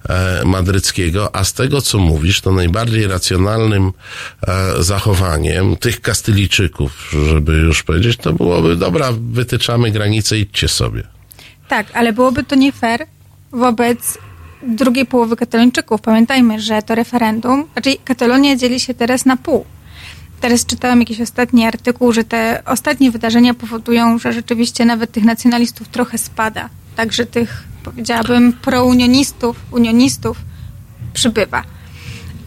e, 0.08 0.42
madryckiego, 0.44 1.36
a 1.36 1.44
z 1.44 1.52
tego, 1.52 1.82
co 1.82 1.98
mówisz, 1.98 2.40
to 2.40 2.52
najbardziej 2.52 3.06
racjonalnym 3.06 3.92
e, 4.48 4.82
zachowaniem 4.82 5.76
tych 5.76 6.00
Kastylijczyków, 6.00 7.14
żeby 7.28 7.52
już 7.52 7.82
powiedzieć, 7.82 8.16
to 8.16 8.32
byłoby, 8.32 8.76
dobra, 8.76 9.12
wytyczamy 9.36 9.90
granice, 9.90 10.38
idźcie 10.38 10.68
sobie. 10.68 11.02
Tak, 11.68 11.86
ale 11.94 12.12
byłoby 12.12 12.44
to 12.44 12.54
nie 12.54 12.72
fair 12.72 13.06
wobec 13.52 14.18
drugiej 14.62 15.06
połowy 15.06 15.36
Katalończyków. 15.36 16.00
Pamiętajmy, 16.00 16.60
że 16.60 16.82
to 16.82 16.94
referendum, 16.94 17.64
znaczy 17.72 17.96
Katalonia 18.04 18.56
dzieli 18.56 18.80
się 18.80 18.94
teraz 18.94 19.24
na 19.24 19.36
pół. 19.36 19.64
Teraz 20.40 20.66
czytałam 20.66 21.00
jakiś 21.00 21.20
ostatni 21.20 21.66
artykuł, 21.66 22.12
że 22.12 22.24
te 22.24 22.62
ostatnie 22.66 23.10
wydarzenia 23.10 23.54
powodują, 23.54 24.18
że 24.18 24.32
rzeczywiście 24.32 24.84
nawet 24.84 25.12
tych 25.12 25.24
nacjonalistów 25.24 25.88
trochę 25.88 26.18
spada. 26.18 26.68
Także 26.96 27.26
tych, 27.26 27.64
powiedziałabym, 27.82 28.52
prounionistów, 28.52 29.56
unionistów 29.70 30.36
przybywa. 31.12 31.62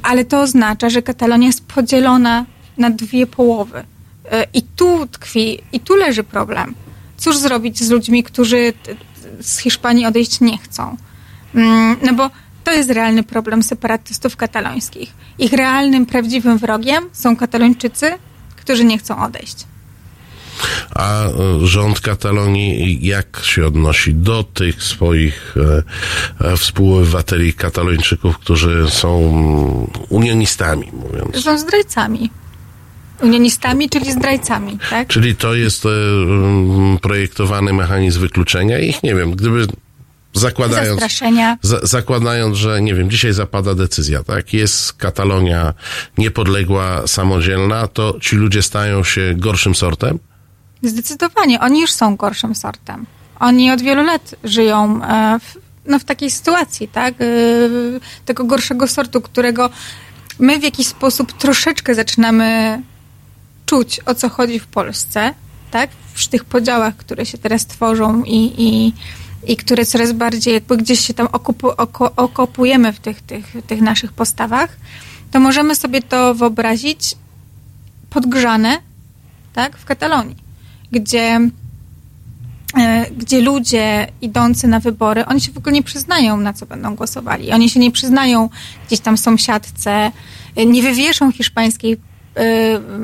Ale 0.03 0.25
to 0.25 0.41
oznacza, 0.41 0.89
że 0.89 1.01
Katalonia 1.01 1.47
jest 1.47 1.65
podzielona 1.65 2.45
na 2.77 2.89
dwie 2.89 3.27
połowy. 3.27 3.83
E, 4.31 4.47
I 4.53 4.61
tu 4.61 5.07
tkwi, 5.07 5.59
i 5.73 5.79
tu 5.79 5.95
leży 5.95 6.23
problem. 6.23 6.75
Cóż 7.17 7.37
zrobić 7.37 7.79
z 7.83 7.89
ludźmi, 7.89 8.23
którzy 8.23 8.73
z 9.41 9.57
Hiszpanii 9.57 10.05
odejść 10.05 10.41
nie 10.41 10.57
chcą? 10.57 10.97
Mm, 11.55 11.97
No 12.01 12.13
bo 12.13 12.29
to 12.63 12.71
jest 12.73 12.89
realny 12.89 13.23
problem 13.23 13.63
separatystów 13.63 14.35
katalońskich. 14.35 15.13
Ich 15.39 15.53
realnym, 15.53 16.05
prawdziwym 16.05 16.57
wrogiem 16.57 17.09
są 17.13 17.35
katalończycy, 17.35 18.11
którzy 18.55 18.83
nie 18.83 18.97
chcą 18.97 19.23
odejść. 19.23 19.65
A 20.95 21.25
e, 21.25 21.31
rząd 21.63 21.99
Katalonii 21.99 23.05
jak 23.07 23.41
się 23.43 23.65
odnosi 23.65 24.13
do 24.13 24.43
tych 24.43 24.83
swoich 24.83 25.55
e, 26.41 26.57
współobywateli 26.57 27.53
katalończyków, 27.53 28.37
którzy 28.37 28.85
są 28.89 29.19
mm, 29.19 29.87
unionistami, 30.09 30.89
mówiąc? 30.93 31.43
Są 31.43 31.57
zdrajcami. 31.57 32.29
Unionistami, 33.21 33.89
czyli 33.89 34.11
zdrajcami, 34.11 34.77
tak? 34.89 35.07
Czyli 35.07 35.35
to 35.35 35.53
jest 35.53 35.85
e, 35.85 35.89
mm, 35.89 36.97
projektowany 36.97 37.73
mechanizm 37.73 38.19
wykluczenia 38.19 38.79
ich? 38.79 39.03
Nie 39.03 39.15
wiem, 39.15 39.31
gdyby 39.31 39.67
zakładając, 40.33 40.89
Zastraszenia. 40.99 41.57
za, 41.61 41.79
zakładając, 41.83 42.57
że 42.57 42.81
nie 42.81 42.95
wiem, 42.95 43.09
dzisiaj 43.09 43.33
zapada 43.33 43.75
decyzja, 43.75 44.23
tak? 44.23 44.53
Jest 44.53 44.93
Katalonia 44.93 45.73
niepodległa, 46.17 47.07
samodzielna, 47.07 47.87
to 47.87 48.17
ci 48.21 48.35
ludzie 48.35 48.61
stają 48.61 49.03
się 49.03 49.33
gorszym 49.37 49.75
sortem? 49.75 50.19
Zdecydowanie, 50.83 51.59
oni 51.59 51.81
już 51.81 51.91
są 51.91 52.15
gorszym 52.15 52.55
sortem. 52.55 53.05
Oni 53.39 53.71
od 53.71 53.81
wielu 53.81 54.03
lat 54.03 54.35
żyją 54.43 55.03
e, 55.03 55.39
w, 55.39 55.57
no, 55.85 55.99
w 55.99 56.03
takiej 56.03 56.31
sytuacji, 56.31 56.87
tak? 56.87 57.13
E, 57.21 57.25
tego 58.25 58.43
gorszego 58.43 58.87
sortu, 58.87 59.21
którego 59.21 59.69
my 60.39 60.59
w 60.59 60.63
jakiś 60.63 60.87
sposób 60.87 61.33
troszeczkę 61.33 61.95
zaczynamy 61.95 62.81
czuć, 63.69 63.99
o 64.05 64.15
co 64.15 64.29
chodzi 64.29 64.59
w 64.59 64.67
Polsce, 64.67 65.33
tak? 65.71 65.89
Przy 66.15 66.29
tych 66.29 66.45
podziałach, 66.45 66.95
które 66.95 67.25
się 67.25 67.37
teraz 67.37 67.65
tworzą 67.65 68.23
i, 68.23 68.53
i, 68.57 68.93
i 69.51 69.57
które 69.57 69.85
coraz 69.85 70.11
bardziej 70.11 70.53
jakby 70.53 70.77
gdzieś 70.77 70.99
się 70.99 71.13
tam 71.13 71.27
okupu, 71.31 71.69
oko, 71.77 72.15
okopujemy 72.15 72.93
w 72.93 72.99
tych, 72.99 73.21
tych, 73.21 73.53
tych 73.67 73.81
naszych 73.81 74.13
postawach, 74.13 74.77
to 75.31 75.39
możemy 75.39 75.75
sobie 75.75 76.01
to 76.01 76.35
wyobrazić 76.35 77.15
podgrzane, 78.09 78.77
tak? 79.53 79.77
W 79.77 79.85
Katalonii, 79.85 80.35
gdzie 80.91 81.39
e, 82.77 83.05
gdzie 83.17 83.41
ludzie 83.41 84.07
idący 84.21 84.67
na 84.67 84.79
wybory, 84.79 85.25
oni 85.25 85.41
się 85.41 85.51
w 85.51 85.57
ogóle 85.57 85.73
nie 85.73 85.83
przyznają, 85.83 86.37
na 86.37 86.53
co 86.53 86.65
będą 86.65 86.95
głosowali. 86.95 87.51
Oni 87.51 87.69
się 87.69 87.79
nie 87.79 87.91
przyznają 87.91 88.49
gdzieś 88.87 88.99
tam 88.99 89.17
sąsiadce, 89.17 90.11
e, 90.55 90.65
nie 90.65 90.81
wywieszą 90.81 91.31
hiszpańskiej 91.31 92.08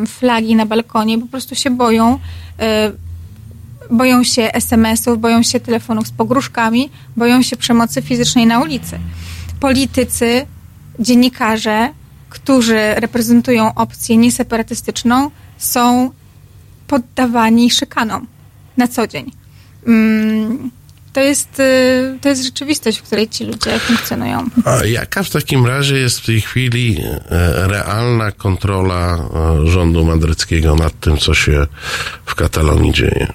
flagi 0.08 0.56
na 0.56 0.66
balkonie, 0.66 1.20
po 1.20 1.28
prostu 1.28 1.56
się 1.56 1.70
boją. 1.70 2.20
e, 2.60 2.92
Boją 3.92 4.24
się 4.24 4.54
SMS-ów, 4.54 5.20
boją 5.20 5.44
się 5.44 5.60
telefonów 5.60 6.08
z 6.08 6.12
pogróżkami, 6.12 6.90
boją 7.18 7.42
się 7.42 7.58
przemocy 7.58 8.02
fizycznej 8.02 8.46
na 8.48 8.60
ulicy. 8.60 9.00
Politycy, 9.60 10.46
dziennikarze, 11.00 11.90
którzy 12.30 12.94
reprezentują 12.96 13.74
opcję 13.76 14.18
nieseparatystyczną, 14.18 15.32
są 15.58 16.12
poddawani 16.88 17.72
szykanom 17.72 18.28
na 18.78 18.88
co 18.88 19.08
dzień. 19.08 19.32
Mm, 19.88 20.72
To 21.16 21.22
jest, 21.22 21.60
y, 21.60 22.18
to 22.22 22.30
jest 22.30 22.44
rzeczywistość, 22.44 22.98
w 23.00 23.04
której 23.04 23.30
ci 23.30 23.46
ludzie 23.46 23.80
funkcjonują. 23.80 24.50
A 24.66 24.86
jaka 24.86 25.24
w 25.24 25.30
takim 25.30 25.66
razie 25.66 25.98
jest 25.98 26.20
w 26.20 26.26
tej 26.26 26.42
chwili 26.42 26.98
e, 27.02 27.68
realna 27.68 28.32
kontrola 28.32 29.16
e, 29.64 29.68
rządu 29.68 30.06
madryckiego 30.06 30.76
nad 30.76 31.00
tym, 31.00 31.18
co 31.18 31.34
się 31.34 31.68
w 32.26 32.36
Katalonii 32.36 32.92
dzieje? 32.92 33.34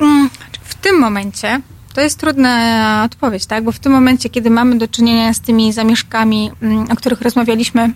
Mm, 0.00 0.30
W 0.64 0.74
tym 0.74 0.98
momencie 0.98 1.60
to 1.94 2.00
jest 2.00 2.18
trudna 2.18 3.02
odpowiedź, 3.04 3.46
tak? 3.46 3.64
Bo 3.64 3.72
w 3.72 3.78
tym 3.78 3.92
momencie, 3.92 4.28
kiedy 4.28 4.50
mamy 4.50 4.78
do 4.78 4.88
czynienia 4.88 5.34
z 5.34 5.40
tymi 5.40 5.72
zamieszkami, 5.72 6.50
mm, 6.62 6.90
o 6.90 6.96
których 6.96 7.20
rozmawialiśmy 7.20 7.90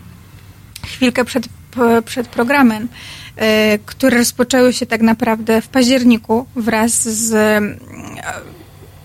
chwilkę 0.86 1.24
przed, 1.24 1.48
przed 2.04 2.28
programem, 2.28 2.88
które 3.86 4.18
rozpoczęły 4.18 4.72
się 4.72 4.86
tak 4.86 5.00
naprawdę 5.00 5.60
w 5.62 5.68
październiku 5.68 6.46
wraz 6.56 7.08
z 7.08 7.32
mm, 7.32 7.78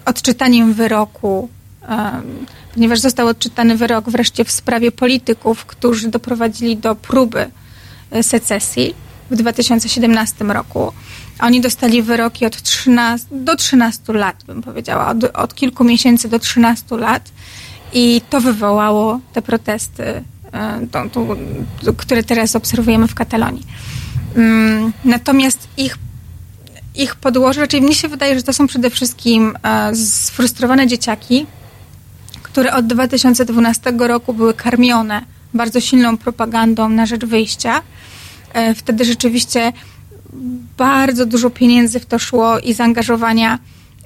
odczytaniem 0.05 0.73
wyroku, 0.73 1.49
em, 1.87 2.45
ponieważ 2.73 2.99
został 2.99 3.27
odczytany 3.27 3.77
wyrok 3.77 4.09
wreszcie 4.09 4.45
w 4.45 4.51
sprawie 4.51 4.91
polityków, 4.91 5.65
którzy 5.65 6.09
doprowadzili 6.09 6.77
do 6.77 6.95
próby 6.95 7.51
e, 8.11 8.23
secesji 8.23 8.95
w 9.31 9.35
2017 9.35 10.45
roku. 10.45 10.93
Oni 11.39 11.61
dostali 11.61 12.01
wyroki 12.01 12.45
od 12.45 12.61
13, 12.61 13.27
do 13.31 13.55
13 13.55 14.13
lat, 14.13 14.43
bym 14.47 14.61
powiedziała, 14.61 15.07
od, 15.07 15.23
od 15.23 15.55
kilku 15.55 15.83
miesięcy 15.83 16.29
do 16.29 16.39
13 16.39 16.97
lat 16.97 17.31
i 17.93 18.21
to 18.29 18.41
wywołało 18.41 19.19
te 19.33 19.41
protesty, 19.41 20.23
e, 20.53 20.87
tą, 20.91 21.09
tą, 21.09 21.27
które 21.97 22.23
teraz 22.23 22.55
obserwujemy 22.55 23.07
w 23.07 23.15
Katalonii. 23.15 23.65
Mm, 24.35 24.93
Natomiast 25.05 25.67
ich 25.77 25.97
ich 26.95 27.15
podłoże, 27.15 27.61
raczej 27.61 27.81
mnie 27.81 27.95
się 27.95 28.07
wydaje, 28.07 28.35
że 28.35 28.43
to 28.43 28.53
są 28.53 28.67
przede 28.67 28.89
wszystkim 28.89 29.57
e, 29.63 29.95
sfrustrowane 29.95 30.87
dzieciaki, 30.87 31.45
które 32.43 32.73
od 32.73 32.87
2012 32.87 33.93
roku 33.97 34.33
były 34.33 34.53
karmione 34.53 35.21
bardzo 35.53 35.79
silną 35.79 36.17
propagandą 36.17 36.89
na 36.89 37.05
rzecz 37.05 37.25
wyjścia. 37.25 37.81
E, 38.53 38.75
Wtedy 38.75 39.05
rzeczywiście 39.05 39.73
bardzo 40.77 41.25
dużo 41.25 41.49
pieniędzy 41.49 41.99
w 41.99 42.05
to 42.05 42.19
szło 42.19 42.59
i 42.59 42.73
zaangażowania, 42.73 43.59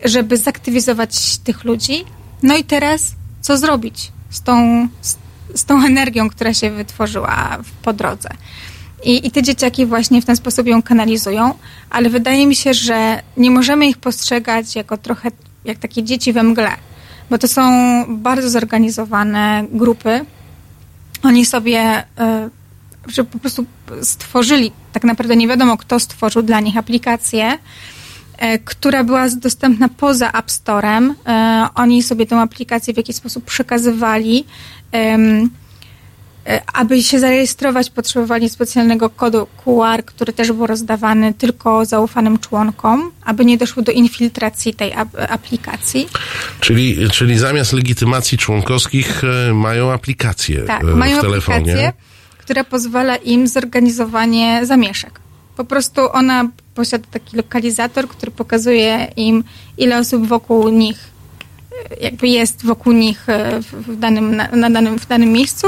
żeby 0.05 0.37
zaktywizować 0.37 1.37
tych 1.37 1.63
ludzi. 1.63 2.05
No 2.43 2.57
i 2.57 2.63
teraz 2.63 3.11
co 3.41 3.57
zrobić 3.57 4.11
z 4.29 4.41
tą, 4.41 4.87
z, 5.01 5.17
z 5.53 5.65
tą 5.65 5.85
energią, 5.85 6.29
która 6.29 6.53
się 6.53 6.71
wytworzyła 6.71 7.57
po 7.81 7.93
drodze? 7.93 8.29
I, 9.03 9.27
I 9.27 9.31
te 9.31 9.43
dzieciaki 9.43 9.85
właśnie 9.85 10.21
w 10.21 10.25
ten 10.25 10.35
sposób 10.35 10.67
ją 10.67 10.81
kanalizują, 10.81 11.53
ale 11.89 12.09
wydaje 12.09 12.47
mi 12.47 12.55
się, 12.55 12.73
że 12.73 13.21
nie 13.37 13.51
możemy 13.51 13.87
ich 13.87 13.97
postrzegać 13.97 14.75
jako 14.75 14.97
trochę 14.97 15.31
jak 15.65 15.77
takie 15.77 16.03
dzieci 16.03 16.33
we 16.33 16.43
mgle, 16.43 16.71
bo 17.29 17.37
to 17.37 17.47
są 17.47 17.61
bardzo 18.07 18.49
zorganizowane 18.49 19.65
grupy. 19.71 20.25
Oni 21.23 21.45
sobie 21.45 21.99
y, 22.01 22.03
że 23.07 23.23
po 23.23 23.39
prostu 23.39 23.65
stworzyli, 24.01 24.71
tak 24.93 25.03
naprawdę 25.03 25.35
nie 25.35 25.47
wiadomo 25.47 25.77
kto 25.77 25.99
stworzył 25.99 26.43
dla 26.43 26.59
nich 26.59 26.77
aplikację, 26.77 27.57
e, 28.37 28.59
która 28.59 29.03
była 29.03 29.29
dostępna 29.29 29.89
poza 29.89 30.31
App 30.31 30.51
Storem. 30.51 31.15
E, 31.27 31.67
Oni 31.75 32.03
sobie 32.03 32.25
tę 32.25 32.39
aplikację 32.39 32.93
w 32.93 32.97
jakiś 32.97 33.15
sposób 33.15 33.45
przekazywali. 33.45 34.45
E, 34.93 35.27
Aby 36.73 37.03
się 37.03 37.19
zarejestrować, 37.19 37.89
potrzebowali 37.89 38.49
specjalnego 38.49 39.09
kodu 39.09 39.47
QR, 39.63 40.03
który 40.05 40.33
też 40.33 40.51
był 40.51 40.67
rozdawany 40.67 41.33
tylko 41.33 41.85
zaufanym 41.85 42.39
członkom, 42.39 43.11
aby 43.25 43.45
nie 43.45 43.57
doszło 43.57 43.83
do 43.83 43.91
infiltracji 43.91 44.73
tej 44.73 44.93
ap- 44.93 45.15
aplikacji. 45.29 46.07
Czyli, 46.59 47.09
czyli 47.11 47.37
zamiast 47.37 47.73
legitymacji 47.73 48.37
członkowskich 48.37 49.21
e, 49.49 49.53
mają 49.53 49.91
aplikację 49.91 50.61
Tak, 50.63 50.81
e, 50.83 50.85
mają 50.85 51.17
w 51.17 51.21
telefonie. 51.21 51.57
aplikację, 51.59 51.93
która 52.37 52.63
pozwala 52.63 53.15
im 53.15 53.47
zorganizowanie 53.47 54.61
zamieszek. 54.63 55.19
Po 55.57 55.63
prostu 55.65 56.01
ona 56.11 56.49
posiada 56.75 57.07
taki 57.11 57.37
lokalizator, 57.37 58.07
który 58.07 58.31
pokazuje 58.31 59.07
im, 59.15 59.43
ile 59.77 59.97
osób 59.99 60.27
wokół 60.27 60.69
nich, 60.69 61.12
jakby 62.01 62.27
jest 62.27 62.65
wokół 62.65 62.93
nich 62.93 63.29
e, 63.29 63.59
w, 63.61 63.95
danym, 63.99 64.35
na, 64.35 64.69
danym, 64.69 64.99
w 64.99 65.07
danym 65.07 65.31
miejscu 65.31 65.67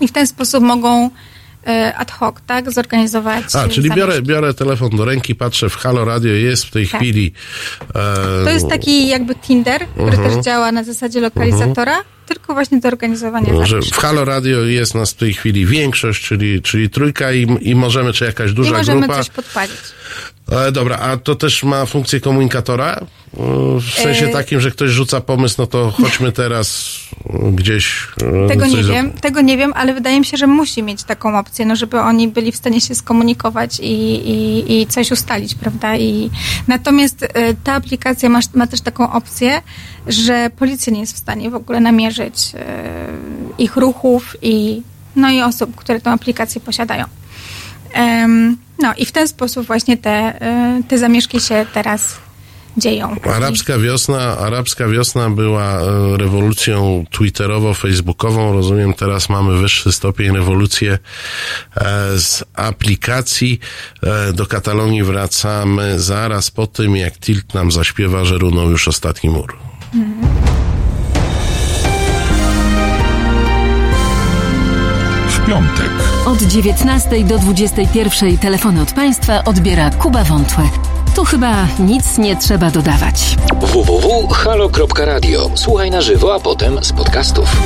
i 0.00 0.08
w 0.08 0.12
ten 0.12 0.26
sposób 0.26 0.64
mogą 0.64 1.10
e, 1.66 1.94
ad 1.96 2.10
hoc, 2.10 2.34
tak, 2.46 2.72
zorganizować 2.72 3.44
A, 3.54 3.68
czyli 3.68 3.90
biorę, 3.90 4.22
biorę 4.22 4.54
telefon 4.54 4.90
do 4.90 5.04
ręki, 5.04 5.34
patrzę 5.34 5.68
w 5.68 5.76
Halo 5.76 6.04
Radio, 6.04 6.32
jest 6.32 6.64
w 6.64 6.70
tej 6.70 6.88
Tak. 6.88 7.00
chwili. 7.00 7.32
E, 7.94 8.44
To 8.44 8.50
jest 8.50 8.68
taki 8.68 9.08
jakby 9.08 9.34
Tinder, 9.34 9.86
który 9.86 10.10
Mhm. 10.16 10.34
też 10.34 10.44
działa 10.44 10.72
na 10.72 10.84
zasadzie 10.84 11.20
lokalizatora, 11.20 11.98
tylko 12.26 12.54
właśnie 12.54 12.80
do 12.80 12.88
organizowania 12.88 13.66
że 13.66 13.80
w 13.82 13.92
Halo 13.96 14.24
Radio 14.24 14.64
jest 14.64 14.94
nas 14.94 15.10
w 15.10 15.16
tej 15.16 15.34
chwili 15.34 15.66
większość, 15.66 16.24
czyli, 16.24 16.62
czyli 16.62 16.90
trójka 16.90 17.32
i, 17.32 17.46
i 17.60 17.74
możemy, 17.74 18.12
czy 18.12 18.24
jakaś 18.24 18.50
I 18.50 18.54
duża 18.54 18.70
możemy 18.76 19.00
grupa. 19.00 19.16
coś 19.16 19.30
podpalić. 19.30 19.76
E, 20.50 20.72
dobra, 20.72 20.96
a 20.98 21.16
to 21.16 21.34
też 21.34 21.64
ma 21.64 21.86
funkcję 21.86 22.20
komunikatora? 22.20 22.94
E, 22.96 23.06
W 23.80 23.90
sensie 23.94 24.26
E, 24.26 24.28
takim, 24.32 24.60
że 24.60 24.70
ktoś 24.70 24.90
rzuca 24.90 25.20
pomysł, 25.20 25.54
no 25.58 25.66
to 25.66 25.90
chodźmy 25.90 26.32
teraz 26.42 26.96
e, 27.30 27.52
gdzieś. 27.52 28.06
e, 28.44 28.48
Tego 28.48 28.66
nie 28.66 28.82
wiem, 28.84 29.12
tego 29.12 29.40
nie 29.40 29.56
wiem, 29.56 29.72
ale 29.76 29.94
wydaje 29.94 30.20
mi 30.20 30.26
się, 30.26 30.36
że 30.36 30.46
musi 30.46 30.82
mieć 30.82 31.04
taką 31.04 31.38
opcję, 31.38 31.66
no 31.66 31.76
żeby 31.76 32.00
oni 32.00 32.28
byli 32.28 32.52
w 32.52 32.56
stanie 32.56 32.80
się 32.80 32.94
skomunikować 32.94 33.80
i, 33.80 33.92
i, 34.30 34.80
i 34.80 34.86
coś 34.86 35.10
ustalić, 35.10 35.54
prawda? 35.54 35.96
I, 35.96 36.30
natomiast 36.68 37.26
ta 37.64 37.72
aplikacja 37.74 38.28
ma, 38.28 38.40
ma 38.54 38.66
też 38.66 38.80
taką 38.80 39.12
opcję, 39.12 39.62
że 40.06 40.50
policja 40.58 40.92
nie 40.92 41.00
jest 41.00 41.14
w 41.14 41.18
stanie 41.18 41.50
w 41.50 41.54
ogóle 41.54 41.80
namierzyć 41.80 42.52
ich 43.58 43.76
ruchów 43.76 44.36
i, 44.42 44.82
no 45.16 45.30
i 45.30 45.40
osób, 45.42 45.76
które 45.76 46.00
tę 46.00 46.10
aplikację 46.10 46.60
posiadają. 46.60 47.04
No 48.82 48.94
i 48.96 49.06
w 49.06 49.12
ten 49.12 49.28
sposób 49.28 49.66
właśnie 49.66 49.96
te, 49.96 50.10
e, 50.10 50.82
te 50.88 50.98
zamieszki 50.98 51.40
się 51.40 51.66
teraz 51.74 52.16
dzieją. 52.76 53.16
Arabska 53.34 53.78
wiosna, 53.78 54.38
arabska 54.38 54.88
wiosna 54.88 55.30
była 55.30 55.80
e, 55.80 56.16
rewolucją 56.16 57.04
twitterowo-facebookową. 57.10 58.52
Rozumiem, 58.52 58.94
teraz 58.94 59.28
mamy 59.28 59.58
wyższy 59.58 59.92
stopień 59.92 60.32
rewolucję 60.32 60.92
e, 60.92 62.18
z 62.18 62.44
aplikacji. 62.54 63.60
Do 64.34 64.46
Katalonii 64.46 65.02
wracamy 65.02 66.00
zaraz 66.00 66.50
po 66.50 66.66
tym, 66.66 66.96
jak 66.96 67.18
Tilt 67.18 67.54
nam 67.54 67.72
zaśpiewa, 67.72 68.24
że 68.24 68.38
runął 68.38 68.70
już 68.70 68.88
ostatni 68.88 69.30
mur. 69.30 69.56
W 75.28 75.46
piątek. 75.46 76.09
Od 76.26 76.42
19 76.42 77.24
do 77.24 77.38
21 77.38 78.38
telefony 78.38 78.82
od 78.82 78.92
Państwa 78.92 79.44
odbiera 79.44 79.90
Kuba 79.90 80.24
Wątłe. 80.24 80.64
Tu 81.16 81.24
chyba 81.24 81.66
nic 81.78 82.18
nie 82.18 82.36
trzeba 82.36 82.70
dodawać. 82.70 83.36
www.halo.radio. 83.60 85.50
Słuchaj 85.54 85.90
na 85.90 86.00
żywo, 86.00 86.34
a 86.34 86.40
potem 86.40 86.84
z 86.84 86.92
podcastów. 86.92 87.56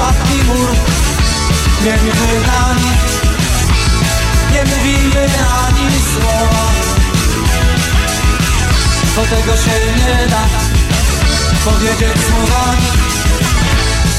Ostatni 0.00 0.42
mur. 0.44 0.68
Między 1.84 2.06
nami 2.46 2.90
Nie 4.52 4.64
mówimy 4.64 5.28
ani 5.64 5.90
słowa. 6.12 6.64
Bo 9.16 9.22
tego 9.22 9.56
się 9.56 9.70
nie 9.96 10.26
da. 10.26 10.44
Powiedzieć 11.64 12.18
słowami 12.26 12.86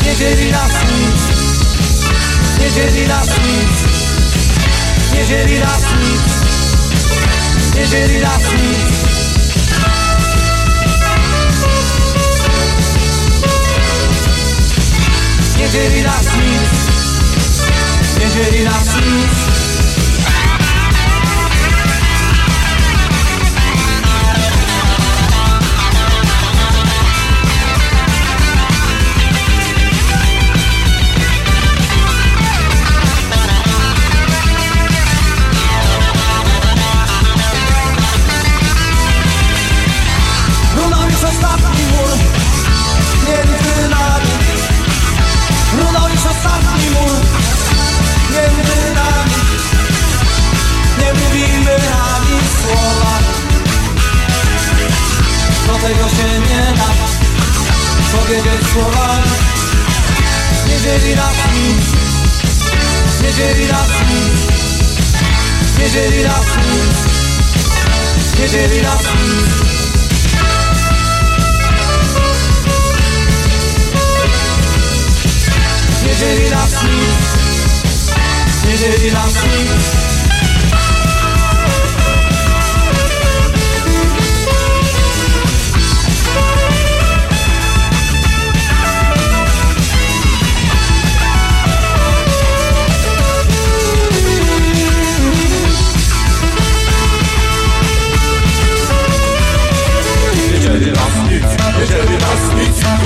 Nie 0.05 0.15
dzieli 0.15 0.51
nas 0.51 0.71
nic. 0.71 1.21
Nie 2.59 2.71
dzieli 2.71 3.07
nas 3.07 3.27
nic. 3.27 3.73
Nie 5.13 5.25
dzieli 5.25 5.59
nas 5.59 5.82
nic. 6.01 6.21
Nie 7.75 7.88
dzieli 7.88 8.21
nas 8.21 8.41
nic 8.41 9.11
Geceleri 15.72 16.03
nasıl 16.03 16.32
Geceleri 18.19 18.65
nasıl 18.65 19.51
słowa 58.74 59.24
Niedzieli 60.67 61.15
nas 61.15 61.36
nic 61.53 61.86
Niedzieli 63.22 63.67
nas 63.67 63.89
nic 64.09 64.41
Niedzieli 65.80 66.24
nas 66.24 66.45
nic 66.57 66.97
Niedzieli 68.39 68.82
nas 68.82 69.01
nic 69.01 69.51
Niedzieli 76.03 76.49
nas 76.49 76.84
nic 76.84 77.19
Niedzieli 78.65 79.11
nas 79.11 79.34
nic 79.34 80.11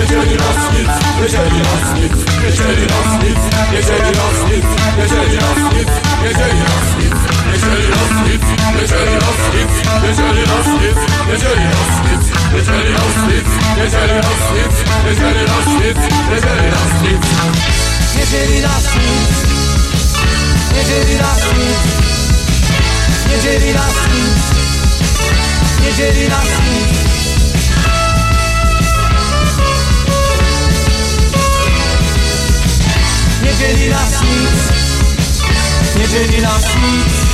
Nie 0.06 0.12
dzieli 0.12 0.36
nas 0.38 0.72
nic 0.74 0.90
Nie 1.22 1.30
dzieli 1.30 1.62
nas 1.66 1.86
nic 1.96 2.14
Nie 2.44 2.52
dzieli 2.52 2.86
nas 2.92 3.10
nic 3.24 3.40
Nie 3.72 3.82
dzieli 3.82 4.12
nas 4.18 4.40
nic 4.52 4.66
Nie 4.98 5.08
dzieli 5.10 5.38
nas 5.40 5.62
nic 5.74 5.90
Nie 6.22 6.34
dzieli 6.34 6.60
nas 6.62 6.86
nic 6.96 7.16
Nie 7.46 7.58
dzieli 7.58 7.88
nas 7.88 8.06
nic 8.06 8.44
Nie 8.74 8.88
dzieli 8.88 9.16
nas 9.24 9.40
nic 9.56 9.72
Nie 10.04 10.14
dzieli 10.14 10.44
nas 10.46 10.68
nic 10.78 11.02
Nie 11.26 11.38
dzieli 11.42 11.66
nas 11.66 11.96
nic 12.06 12.26
Nie 12.54 12.62
dzieli 12.62 12.94
nas 12.94 13.18
nic 13.26 13.46
Nie 13.76 13.90
dzieli 13.90 14.22
nas 14.26 14.46
nic 14.46 14.78
Nie 15.06 15.16
dzieli 15.16 15.46
nas 15.46 15.68
nic 15.74 16.00
Nie 16.16 16.36
dzieli 16.36 16.70
nas 16.72 16.94
nic 17.04 17.26
Nie 18.16 18.26
dzieli 18.26 18.62
nas 18.62 18.94
nic 19.08 19.40
Nie 20.74 20.84
dzieli 20.84 21.18
nas 21.18 21.44
nic 21.58 21.82
Nie 23.30 23.38
dzieli 23.42 23.74
nas 23.74 23.98
nic 24.14 24.44
Nie 25.84 25.94
dzieli 25.94 26.30
nas 26.30 26.46
nic 26.46 27.15
Nie 33.46 33.54
dzieli 33.54 33.90
nas 33.90 34.22
nic. 34.22 34.72
Nie 35.96 36.08
dzieli 36.08 36.42
nas 36.42 36.64
nic 36.64 37.25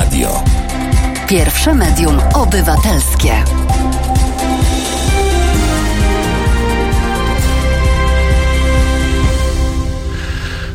Radio. 0.00 0.42
Pierwsze 1.28 1.74
medium 1.74 2.20
obywatelskie. 2.34 3.32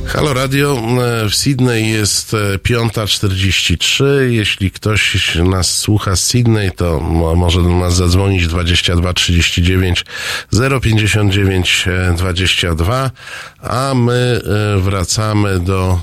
Halo 0.06 0.34
Radio, 0.34 0.78
e, 1.24 1.30
w 1.30 1.36
Sydney 1.36 1.90
jest 1.90 2.34
e, 2.34 2.58
5.43. 2.58 4.04
Jeśli 4.30 4.72
ktoś 4.72 5.36
nas 5.36 5.78
słucha 5.80 6.16
z 6.16 6.24
Sydney, 6.24 6.72
to 6.72 7.00
mo- 7.00 7.36
może 7.36 7.64
do 7.64 7.70
nas 7.70 7.96
zadzwonić 7.96 8.48
22 8.48 9.14
39 9.14 10.06
059 10.82 11.86
e, 11.88 12.14
22, 12.18 13.12
a 13.62 13.94
my 13.96 14.42
e, 14.76 14.80
wracamy 14.80 15.60
do 15.60 16.00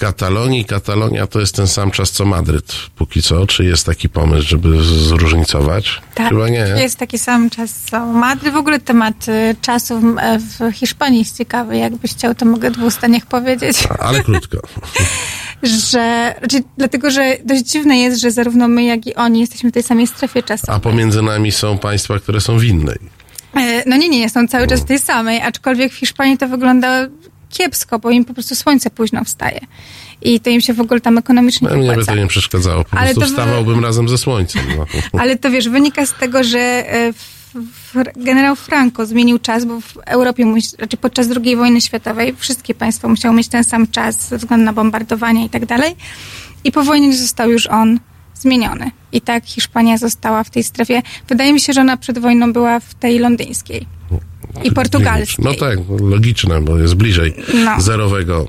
Katalonii. 0.00 0.64
Katalonia 0.64 1.26
to 1.26 1.40
jest 1.40 1.56
ten 1.56 1.66
sam 1.66 1.90
czas 1.90 2.10
co 2.10 2.24
Madryt, 2.24 2.72
póki 2.96 3.22
co. 3.22 3.46
Czy 3.46 3.64
jest 3.64 3.86
taki 3.86 4.08
pomysł, 4.08 4.48
żeby 4.48 4.84
zróżnicować? 4.84 6.00
Tak, 6.14 6.28
Chyba 6.28 6.48
nie. 6.48 6.58
jest 6.58 6.98
taki 6.98 7.18
sam 7.18 7.50
czas 7.50 7.74
co 7.90 8.06
Madry. 8.06 8.50
W 8.52 8.56
ogóle 8.56 8.80
temat 8.80 9.28
y, 9.28 9.56
czasu 9.62 10.00
w, 10.00 10.18
e, 10.18 10.38
w 10.38 10.72
Hiszpanii 10.76 11.18
jest 11.18 11.38
ciekawy. 11.38 11.76
Jakbyś 11.76 12.10
chciał, 12.10 12.34
to 12.34 12.44
mogę 12.46 12.70
w 12.70 12.72
dwóch 12.74 12.92
zdaniach 12.92 13.26
powiedzieć. 13.26 13.76
Ale 13.98 14.22
krótko. 14.22 14.58
że, 15.62 16.34
znaczy, 16.38 16.64
dlatego, 16.78 17.10
że 17.10 17.36
dość 17.44 17.62
dziwne 17.64 17.98
jest, 17.98 18.20
że 18.20 18.30
zarówno 18.30 18.68
my, 18.68 18.84
jak 18.84 19.06
i 19.06 19.14
oni 19.14 19.40
jesteśmy 19.40 19.70
w 19.70 19.72
tej 19.72 19.82
samej 19.82 20.06
strefie 20.06 20.42
czasowej. 20.42 20.76
A 20.76 20.80
pomiędzy 20.80 21.22
nami 21.22 21.52
są 21.52 21.78
państwa, 21.78 22.18
które 22.18 22.40
są 22.40 22.58
w 22.58 22.64
innej. 22.64 22.98
E, 23.56 23.82
No 23.86 23.96
nie, 23.96 24.08
nie, 24.08 24.30
są 24.30 24.48
cały 24.48 24.66
czas 24.66 24.80
w 24.80 24.84
tej 24.84 24.98
samej, 24.98 25.40
aczkolwiek 25.42 25.92
w 25.92 25.96
Hiszpanii 25.96 26.38
to 26.38 26.48
wygląda 26.48 27.06
kiepsko, 27.50 27.98
bo 27.98 28.10
im 28.10 28.24
po 28.24 28.34
prostu 28.34 28.54
słońce 28.54 28.90
późno 28.90 29.24
wstaje. 29.24 29.60
I 30.22 30.40
to 30.40 30.50
im 30.50 30.60
się 30.60 30.74
w 30.74 30.80
ogóle 30.80 31.00
tam 31.00 31.18
ekonomicznie 31.18 31.68
No, 31.68 31.76
mnie 31.76 31.92
by 31.92 32.06
to 32.06 32.14
nie 32.14 32.26
przeszkadzało. 32.26 32.84
Po 32.84 32.98
Ale 32.98 33.14
prostu 33.14 33.30
wstawałbym 33.30 33.84
razem 33.84 34.08
ze 34.08 34.18
słońcem. 34.18 34.62
No. 34.76 34.86
Ale 35.20 35.36
to 35.36 35.50
wiesz, 35.50 35.68
wynika 35.68 36.06
z 36.06 36.12
tego, 36.12 36.44
że 36.44 36.58
e, 36.58 37.12
generał 38.16 38.56
Franco 38.56 39.06
zmienił 39.06 39.38
czas, 39.38 39.64
bo 39.64 39.80
w 39.80 39.96
Europie, 40.06 40.44
znaczy 40.76 40.96
podczas 40.96 41.28
II 41.44 41.56
wojny 41.56 41.80
światowej 41.80 42.34
wszystkie 42.36 42.74
państwa 42.74 43.08
musiały 43.08 43.36
mieć 43.36 43.48
ten 43.48 43.64
sam 43.64 43.86
czas 43.86 44.28
ze 44.28 44.38
względu 44.38 44.64
na 44.64 44.72
bombardowania 44.72 45.44
i 45.44 45.48
tak 45.48 45.66
dalej. 45.66 45.96
I 46.64 46.72
po 46.72 46.82
wojnie 46.84 47.16
został 47.16 47.50
już 47.50 47.66
on 47.66 48.00
zmieniony. 48.34 48.90
I 49.12 49.20
tak 49.20 49.46
Hiszpania 49.46 49.98
została 49.98 50.44
w 50.44 50.50
tej 50.50 50.62
strefie. 50.62 51.02
Wydaje 51.28 51.52
mi 51.52 51.60
się, 51.60 51.72
że 51.72 51.80
ona 51.80 51.96
przed 51.96 52.18
wojną 52.18 52.52
była 52.52 52.80
w 52.80 52.94
tej 52.94 53.18
londyńskiej 53.18 53.86
i 54.64 54.72
portugalskiej. 54.72 55.44
No 55.44 55.54
tak, 55.54 55.78
logiczne, 56.00 56.60
bo 56.62 56.78
jest 56.78 56.94
bliżej 56.94 57.34
No. 57.64 57.80
zerowego. 57.80 58.48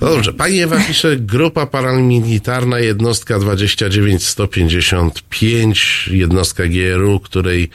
No 0.00 0.10
dobrze, 0.10 0.32
pani 0.32 0.60
Ewa 0.60 0.80
pisze, 0.80 1.16
grupa 1.16 1.66
paramilitarna, 1.66 2.78
jednostka 2.78 3.38
29155, 3.38 6.08
jednostka 6.12 6.62
GRU, 6.66 7.20
której 7.20 7.70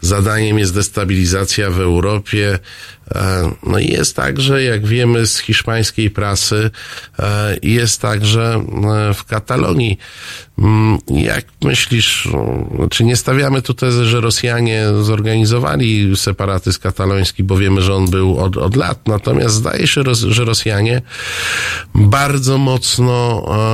zadaniem 0.00 0.58
jest 0.58 0.74
destabilizacja 0.74 1.70
w 1.70 1.80
Europie. 1.80 2.58
E, 3.14 3.50
No 3.66 3.78
i 3.78 3.88
jest 3.88 4.16
także, 4.16 4.62
jak 4.64 4.86
wiemy 4.86 5.26
z 5.26 5.38
hiszpańskiej 5.38 6.10
prasy, 6.10 6.70
e, 7.18 7.56
jest 7.62 8.02
także 8.02 8.64
w 9.14 9.24
Katalonii. 9.24 9.98
Mm, 10.58 10.98
Jak 11.08 11.44
myślisz, 11.64 12.26
o, 12.26 12.66
czy 12.90 13.04
nie 13.04 13.16
stawiamy 13.16 13.62
tu 13.62 13.74
tezy, 13.74 14.04
że 14.04 14.20
Rosjanie 14.20 14.84
zorganizowali 15.00 16.16
separatyzm 16.30 16.80
kataloński, 16.80 17.44
bo 17.44 17.56
wiemy, 17.56 17.82
że 17.82 17.94
on 17.94 18.10
był 18.10 18.38
od, 18.38 18.56
od 18.56 18.76
lat, 18.76 18.98
natomiast 19.06 19.54
zdaje 19.54 19.86
się, 19.86 20.02
że 20.14 20.44
Rosjanie 20.44 21.02
bardzo 21.94 22.58
mocno, 22.58 23.18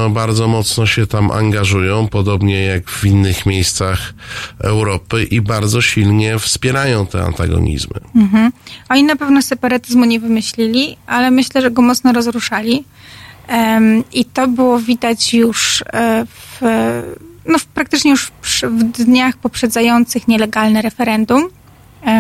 e, 0.07 0.11
bardzo 0.11 0.49
mocno 0.49 0.87
się 0.87 1.07
tam 1.07 1.31
angażują, 1.31 2.09
podobnie 2.09 2.65
jak 2.65 2.91
w 2.91 3.05
innych 3.05 3.47
miejscach 3.47 4.15
Europy 4.61 5.25
i 5.25 5.41
bardzo 5.41 5.81
silnie 5.83 6.39
wspierają 6.39 7.07
te 7.07 7.23
antagonizmy. 7.23 8.01
Mhm. 8.17 8.53
Oni 8.89 9.05
na 9.05 9.17
pewno 9.17 9.43
separatyzmu 9.43 10.05
nie 10.05 10.21
wymyślili, 10.21 10.97
ale 11.07 11.31
myślę, 11.31 11.63
że 11.63 11.71
go 11.71 11.83
mocno 11.83 12.13
rozruszali. 12.13 12.85
I 14.13 14.25
to 14.25 14.49
było 14.49 14.79
widać 14.79 15.35
już 15.35 15.85
e, 15.93 16.27
w, 16.27 16.61
no, 17.47 17.59
praktycznie 17.75 18.11
już 18.11 18.27
w, 18.43 18.63
w 18.63 18.83
dniach 19.05 19.37
poprzedzających 19.37 20.29
nielegalne 20.29 20.83
referendum, 20.83 21.49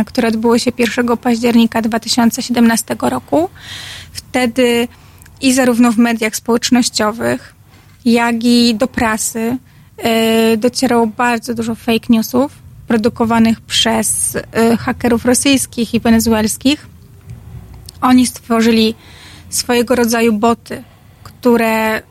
które 0.07 0.28
odbyło 0.28 0.59
się 0.59 0.70
1 0.78 1.16
października 1.16 1.82
2017 1.82 2.97
roku. 3.01 3.51
Wtedy 4.12 4.89
i 5.41 5.53
zarówno 5.53 5.93
w 5.93 5.99
mediach 5.99 6.37
społecznościowych, 6.37 7.55
jak 8.05 8.45
i 8.45 8.74
do 8.74 8.87
prasy 8.87 9.59
e, 9.99 10.57
docierało 10.57 11.07
bardzo 11.07 11.55
dużo 11.55 11.74
fake 11.74 12.07
newsów 12.09 12.53
produkowanych 12.87 13.61
przez 13.61 14.37
e, 14.37 14.76
hakerów 14.76 15.24
rosyjskich 15.24 15.95
i 15.95 16.01
wenezuelskich. 16.01 16.87
Oni 18.01 18.26
stworzyli 18.26 18.95
swojego 19.49 19.95
rodzaju 19.95 20.32
boty, 20.32 20.82
które 21.22 22.03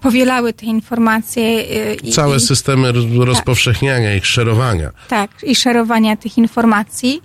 powielały 0.00 0.52
te 0.52 0.66
informacje. 0.66 1.42
e, 1.44 1.94
i- 1.94 2.12
Całe 2.12 2.36
i- 2.36 2.40
systemy 2.40 2.92
roz- 2.92 3.24
rozpowszechniania 3.24 4.14
ich, 4.14 4.26
szerowania. 4.26 4.90
tak, 5.08 5.30
i 5.42 5.54
szerowania 5.54 6.16
tych 6.16 6.38
informacji. 6.38 7.22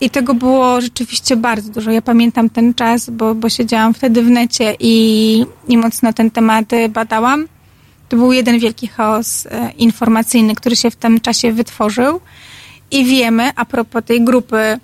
I 0.00 0.10
tego 0.10 0.34
było 0.34 0.80
rzeczywiście 0.80 1.36
bardzo 1.36 1.72
dużo. 1.72 1.90
Ja 1.90 2.02
pamiętam 2.02 2.50
ten 2.50 2.74
czas, 2.74 3.10
bo, 3.10 3.34
bo 3.34 3.48
siedziałam 3.48 3.94
wtedy 3.94 4.22
w 4.22 4.30
necie 4.30 4.76
i, 4.80 5.44
i 5.68 5.78
mocno 5.78 6.12
ten 6.12 6.30
temat 6.30 6.72
e, 6.72 6.88
badałam. 6.88 7.48
To 8.08 8.16
był 8.16 8.32
jeden 8.32 8.58
wielki 8.58 8.86
chaos 8.86 9.46
e, 9.46 9.70
informacyjny, 9.78 10.54
który 10.54 10.76
się 10.76 10.90
w 10.90 10.96
tym 10.96 11.20
czasie 11.20 11.52
wytworzył. 11.52 12.20
I 12.90 13.04
wiemy, 13.04 13.50
a 13.56 13.64
propos 13.64 14.02
tej 14.04 14.24
grupy, 14.24 14.78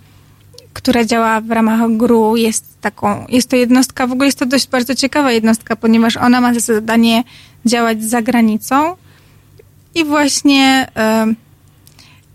która 0.76 1.04
działa 1.04 1.40
w 1.40 1.50
ramach 1.50 1.96
GRU, 1.96 2.36
jest 2.36 2.80
taką, 2.80 3.26
jest 3.28 3.48
to 3.50 3.56
jednostka, 3.56 4.06
w 4.06 4.12
ogóle 4.12 4.26
jest 4.26 4.38
to 4.38 4.46
dość 4.46 4.68
bardzo 4.68 4.94
ciekawa 4.94 5.32
jednostka, 5.32 5.76
ponieważ 5.76 6.16
ona 6.16 6.40
ma 6.40 6.54
za 6.54 6.60
zadanie 6.60 7.24
działać 7.64 8.04
za 8.04 8.22
granicą. 8.22 8.96
I 9.94 10.04
właśnie 10.04 10.88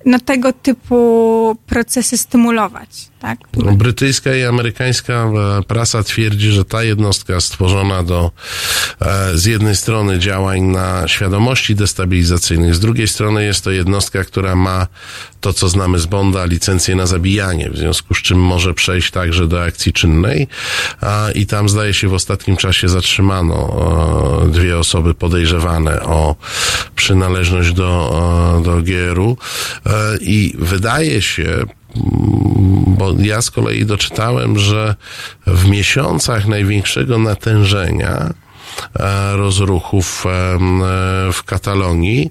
no, 0.05 0.19
tego 0.19 0.53
typu 0.53 1.55
procesy 1.67 2.17
stymulować, 2.17 3.09
tak? 3.21 3.39
Brytyjska 3.53 4.35
i 4.35 4.43
amerykańska 4.43 5.13
e, 5.13 5.63
prasa 5.63 6.03
twierdzi, 6.03 6.51
że 6.51 6.65
ta 6.65 6.83
jednostka 6.83 7.41
stworzona 7.41 8.03
do 8.03 8.31
e, 9.01 9.37
z 9.37 9.45
jednej 9.45 9.75
strony 9.75 10.19
działań 10.19 10.61
na 10.61 11.07
świadomości 11.07 11.75
destabilizacyjnych, 11.75 12.75
z 12.75 12.79
drugiej 12.79 13.07
strony 13.07 13.43
jest 13.43 13.63
to 13.63 13.71
jednostka, 13.71 14.23
która 14.23 14.55
ma 14.55 14.87
to, 15.41 15.53
co 15.53 15.69
znamy 15.69 15.99
z 15.99 16.05
Bonda, 16.05 16.45
licencję 16.45 16.95
na 16.95 17.05
zabijanie, 17.05 17.69
w 17.69 17.77
związku 17.77 18.13
z 18.13 18.21
czym 18.21 18.39
może 18.39 18.73
przejść 18.73 19.11
także 19.11 19.47
do 19.47 19.63
akcji 19.63 19.93
czynnej 19.93 20.47
i 21.35 21.45
tam 21.45 21.69
zdaje 21.69 21.93
się 21.93 22.07
w 22.07 22.13
ostatnim 22.13 22.57
czasie 22.57 22.89
zatrzymano 22.89 23.57
e, 24.45 24.51
dwie 24.51 24.77
osoby 24.77 25.13
podejrzewane 25.13 26.01
o 26.01 26.35
przynależność 26.95 27.73
do, 27.73 28.61
do 28.65 28.81
GRU 28.81 29.37
i 30.21 30.55
wydaje 30.59 31.21
się, 31.21 31.65
bo 32.87 33.13
ja 33.19 33.41
z 33.41 33.51
kolei 33.51 33.85
doczytałem, 33.85 34.59
że 34.59 34.95
w 35.47 35.69
miesiącach 35.69 36.47
największego 36.47 37.17
natężenia 37.17 38.33
e, 38.99 39.37
rozruchów 39.37 40.25
e, 40.25 40.57
w 41.33 41.43
Katalonii 41.43 42.29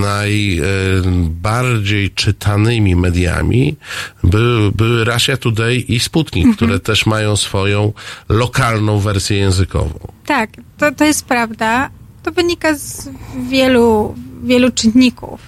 najbardziej 0.00 2.10
czytanymi 2.10 2.96
mediami 2.96 3.76
były, 4.24 4.72
były 4.72 5.04
Russia 5.04 5.36
Today 5.36 5.76
i 5.76 6.00
Sputnik, 6.00 6.56
które 6.56 6.80
też 6.80 7.06
mają 7.06 7.36
swoją 7.36 7.92
lokalną 8.28 8.98
wersję 8.98 9.36
językową. 9.36 9.98
Tak, 10.26 10.50
to, 10.78 10.92
to 10.92 11.04
jest 11.04 11.24
prawda. 11.24 11.90
To 12.22 12.32
wynika 12.32 12.74
z 12.74 13.08
wielu, 13.48 14.14
wielu 14.42 14.70
czynników. 14.70 15.40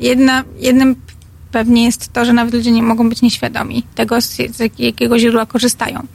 Jedna, 0.00 0.44
jednym 0.58 0.96
pewnie 1.54 1.84
jest 1.84 2.12
to, 2.12 2.24
że 2.24 2.32
nawet 2.32 2.54
ludzie 2.54 2.70
nie 2.70 2.82
mogą 2.82 3.08
być 3.08 3.22
nieświadomi 3.22 3.82
tego, 3.94 4.20
z, 4.20 4.38
jakiego 4.78 5.18
źródła 5.18 5.46
korzystają. 5.46 6.06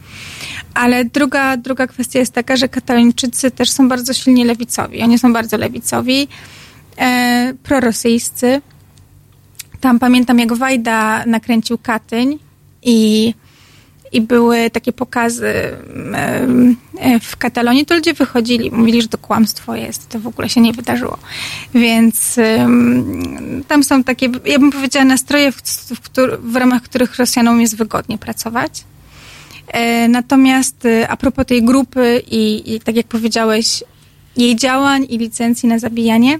Ale 0.74 1.06
druga, 1.06 1.58
druga 1.58 1.88
kwestia 1.88 2.20
jest 2.20 2.34
taka, 2.34 2.56
że 2.56 2.70
katalończycy 2.70 3.52
też 3.52 3.70
są 3.70 3.90
bardzo 3.90 4.14
silnie 4.14 4.46
lewicowi. 4.46 5.02
Oni 5.02 5.20
są 5.20 5.34
bardzo 5.34 5.58
lewicowi, 5.58 6.28
e, 6.98 7.54
prorosyjscy. 7.64 8.62
Tam 9.82 10.00
pamiętam, 10.00 10.40
jak 10.40 10.54
Wajda 10.54 11.26
nakręcił 11.26 11.78
Katyń 11.78 12.40
i 12.84 13.34
i 14.12 14.22
były 14.22 14.70
takie 14.70 14.94
pokazy 14.94 15.54
w 17.22 17.38
Katalonii, 17.38 17.86
to 17.86 17.96
ludzie 17.96 18.14
wychodzili, 18.14 18.72
mówili, 18.72 19.02
że 19.02 19.08
to 19.08 19.18
kłamstwo 19.18 19.76
jest, 19.76 20.10
to 20.10 20.20
w 20.20 20.28
ogóle 20.28 20.50
się 20.50 20.62
nie 20.62 20.74
wydarzyło. 20.74 21.18
Więc 21.74 22.36
tam 23.68 23.84
są 23.84 24.04
takie, 24.04 24.30
ja 24.46 24.60
bym 24.60 24.72
powiedziała, 24.72 25.06
nastroje, 25.06 25.52
w, 25.52 25.62
w, 25.62 26.10
w 26.40 26.56
ramach 26.56 26.82
których 26.82 27.16
Rosjanom 27.16 27.62
jest 27.62 27.78
wygodnie 27.78 28.18
pracować. 28.18 28.84
E, 29.68 30.08
Natomiast 30.08 30.86
e, 30.86 31.08
a 31.08 31.18
propos 31.18 31.46
tej 31.46 31.64
grupy 31.64 32.22
i, 32.32 32.74
i 32.76 32.80
tak 32.80 32.96
jak 32.96 33.08
powiedziałeś, 33.08 33.84
jej 34.38 34.56
działań 34.56 35.06
i 35.10 35.18
licencji 35.18 35.70
na 35.70 35.80
zabijanie, 35.80 36.40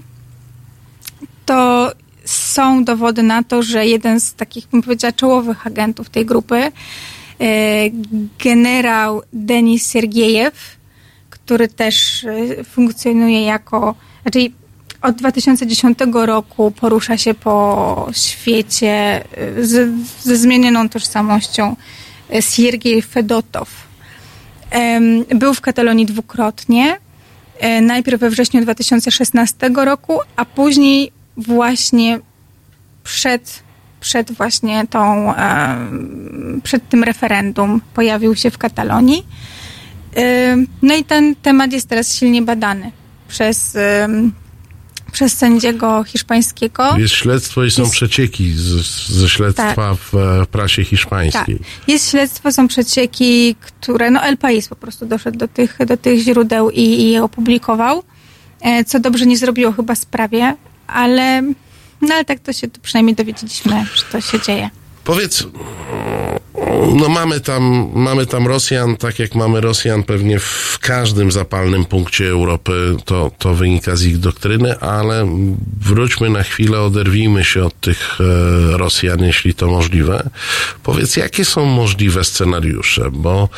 to 1.46 1.92
są 2.24 2.84
dowody 2.84 3.22
na 3.22 3.42
to, 3.42 3.62
że 3.62 3.86
jeden 3.86 4.20
z 4.20 4.34
takich, 4.34 4.66
bym 4.68 4.82
powiedziała, 4.82 5.12
czołowych 5.12 5.66
agentów 5.66 6.10
tej 6.10 6.26
grupy, 6.26 6.72
generał 8.44 9.22
Denis 9.32 9.86
Sergiejew, 9.86 10.76
który 11.30 11.68
też 11.68 12.24
e, 12.24 12.64
funkcjonuje 12.64 13.42
jako, 13.42 13.94
znaczy 14.22 14.50
od 15.02 15.16
2010 15.16 15.98
roku 16.12 16.70
porusza 16.70 17.16
się 17.16 17.34
po 17.34 18.06
świecie 18.12 18.90
e, 18.90 19.64
ze 20.22 20.36
zmienioną 20.36 20.88
tożsamością 20.88 21.76
e, 22.34 22.42
Siergiej 22.42 23.02
Fedotow. 23.02 23.90
Był 25.34 25.54
w 25.54 25.60
Katalonii 25.60 26.06
dwukrotnie. 26.06 26.98
E, 27.58 27.80
Najpierw 27.80 28.20
we 28.20 28.30
wrześniu 28.30 28.62
2016 28.62 29.70
roku, 29.74 30.18
a 30.36 30.44
później 30.44 31.12
właśnie 31.36 32.20
przed, 33.04 33.62
przed 34.00 34.32
właśnie 34.32 34.86
tą, 34.90 35.34
em, 35.34 36.60
przed 36.64 36.88
tym 36.88 37.04
referendum 37.04 37.80
pojawił 37.94 38.36
się 38.36 38.50
w 38.50 38.58
Katalonii. 38.58 39.26
Em, 40.14 40.66
No 40.82 40.94
i 40.96 41.04
ten 41.04 41.34
temat 41.34 41.72
jest 41.72 41.88
teraz 41.88 42.14
silnie 42.14 42.42
badany 42.42 42.92
przez, 43.28 43.76
em, 43.76 44.32
przez 45.12 45.32
sędziego 45.38 46.04
hiszpańskiego. 46.04 46.96
Jest 46.98 47.14
śledztwo 47.14 47.64
i 47.64 47.70
są 47.70 47.82
Jest- 47.82 47.92
przecieki 47.92 48.52
z, 48.52 49.08
ze 49.08 49.28
śledztwa 49.28 49.94
w 49.94 50.14
e, 50.14 50.46
prasie 50.46 50.84
hiszpańskiej. 50.84 51.58
Tak. 51.58 51.88
Jest 51.88 52.10
śledztwo, 52.10 52.52
są 52.52 52.68
przecieki, 52.68 53.56
które, 53.60 54.10
no 54.10 54.22
El 54.22 54.36
País 54.36 54.68
po 54.68 54.76
prostu 54.76 55.06
doszedł 55.06 55.38
do 55.38 55.48
tych, 55.48 55.78
do 55.86 55.96
tych 55.96 56.18
źródeł 56.20 56.70
i, 56.70 56.80
i 56.80 57.10
je 57.10 57.24
opublikował, 57.24 58.02
e, 58.60 58.84
co 58.84 59.00
dobrze 59.00 59.26
nie 59.26 59.36
zrobiło 59.38 59.72
chyba 59.72 59.94
sprawie, 59.94 60.56
ale 60.86 61.42
No 62.00 62.14
ale 62.14 62.24
tak 62.24 62.40
to 62.40 62.52
się 62.52 62.68
to 62.68 62.80
przynajmniej 62.80 63.16
dowiedzieliśmy, 63.16 63.86
że 63.94 64.02
to 64.12 64.20
się 64.20 64.40
dzieje. 64.40 64.70
Powiedz, 65.04 65.44
no 66.94 67.08
mamy 67.08 67.40
tam, 67.40 67.90
mamy 67.94 68.26
tam 68.26 68.46
Rosjan, 68.46 68.96
tak 68.96 69.18
jak 69.18 69.34
mamy 69.34 69.60
Rosjan 69.60 70.02
pewnie 70.02 70.38
w 70.38 70.78
każdym 70.80 71.32
zapalnym 71.32 71.84
punkcie 71.84 72.28
Europy, 72.28 72.96
to, 73.04 73.30
to 73.38 73.54
wynika 73.54 73.96
z 73.96 74.04
ich 74.04 74.18
doktryny, 74.18 74.78
ale 74.78 75.26
wróćmy 75.80 76.30
na 76.30 76.42
chwilę, 76.42 76.80
oderwijmy 76.80 77.44
się 77.44 77.64
od 77.64 77.80
tych 77.80 78.18
e, 78.20 78.24
Rosjan, 78.78 79.24
jeśli 79.24 79.54
to 79.54 79.66
możliwe. 79.66 80.30
Powiedz, 80.82 81.16
jakie 81.16 81.44
są 81.44 81.64
możliwe 81.64 82.24
scenariusze, 82.24 83.10
bo, 83.10 83.48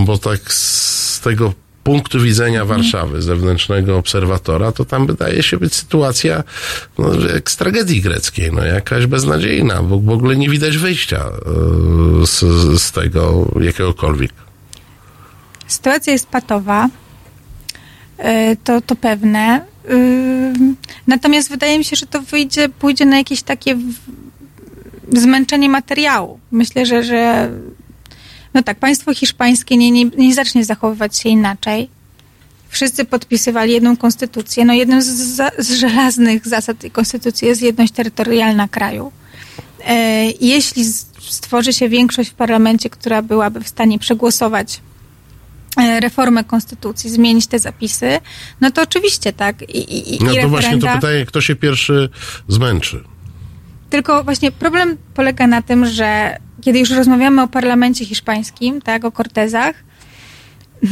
bo 0.00 0.18
tak 0.18 0.52
z 0.52 1.20
tego 1.20 1.52
punktu 1.84 2.20
widzenia 2.20 2.64
Warszawy, 2.64 3.22
zewnętrznego 3.22 3.98
obserwatora, 3.98 4.72
to 4.72 4.84
tam 4.84 5.06
wydaje 5.06 5.42
się 5.42 5.56
być 5.56 5.74
sytuacja 5.74 6.44
no, 6.98 7.14
jak 7.34 7.50
z 7.50 7.56
tragedii 7.56 8.00
greckiej, 8.00 8.52
no 8.52 8.64
jakaś 8.64 9.06
beznadziejna, 9.06 9.82
bo 9.82 10.00
w 10.00 10.10
ogóle 10.10 10.36
nie 10.36 10.48
widać 10.48 10.78
wyjścia 10.78 11.24
e, 12.22 12.26
z, 12.26 12.40
z 12.82 12.92
tego 12.92 13.50
jakiegokolwiek. 13.60 14.32
Sytuacja 15.66 16.12
jest 16.12 16.26
patowa, 16.26 16.88
y, 18.18 18.56
to, 18.64 18.80
to 18.80 18.96
pewne. 18.96 19.60
Y, 19.90 20.34
Natomiast 21.06 21.50
wydaje 21.50 21.78
mi 21.78 21.84
się, 21.84 21.96
że 21.96 22.06
to 22.06 22.22
wyjdzie, 22.22 22.68
pójdzie 22.68 23.06
na 23.06 23.18
jakieś 23.18 23.42
takie 23.42 23.78
zmęczenie 25.12 25.68
materiału. 25.68 26.40
Myślę, 26.50 26.86
że, 26.86 27.02
że 27.02 27.50
no 28.54 28.62
tak, 28.62 28.78
państwo 28.78 29.14
hiszpańskie 29.14 29.76
nie, 29.76 29.90
nie, 29.90 30.04
nie 30.04 30.34
zacznie 30.34 30.64
zachowywać 30.64 31.16
się 31.18 31.28
inaczej. 31.28 31.88
Wszyscy 32.68 33.04
podpisywali 33.04 33.72
jedną 33.72 33.96
konstytucję. 33.96 34.64
No 34.64 34.72
jednym 34.72 35.02
z, 35.02 35.40
z 35.58 35.70
żelaznych 35.80 36.48
zasad 36.48 36.78
tej 36.78 36.90
konstytucji 36.90 37.48
jest 37.48 37.62
jedność 37.62 37.92
terytorialna 37.92 38.68
kraju. 38.68 39.12
E, 39.86 40.24
jeśli 40.40 40.84
stworzy 41.20 41.72
się 41.72 41.88
większość 41.88 42.30
w 42.30 42.34
parlamencie, 42.34 42.90
która 42.90 43.22
byłaby 43.22 43.60
w 43.60 43.68
stanie 43.68 43.98
przegłosować 43.98 44.80
e, 45.76 46.00
reformę 46.00 46.44
konstytucji, 46.44 47.10
zmienić 47.10 47.46
te 47.46 47.58
zapisy, 47.58 48.20
no 48.60 48.70
to 48.70 48.82
oczywiście 48.82 49.32
tak. 49.32 49.62
I, 49.62 50.14
i, 50.14 50.24
No 50.24 50.34
to 50.42 50.48
właśnie 50.48 50.70
to 50.78 50.86
referenda- 50.86 50.94
pytanie, 50.94 51.26
kto 51.26 51.40
się 51.40 51.56
pierwszy 51.56 52.08
zmęczy. 52.48 53.04
tylko 53.90 54.24
właśnie 54.24 54.52
problem 54.52 54.96
polega 55.14 55.46
na 55.46 55.62
tym, 55.62 55.86
że 55.86 56.36
kiedy 56.64 56.78
już 56.78 56.90
rozmawiamy 56.90 57.42
o 57.42 57.48
parlamencie 57.48 58.04
hiszpańskim, 58.04 58.82
tak, 58.82 59.04
o 59.04 59.12
Cortezach, 59.12 59.74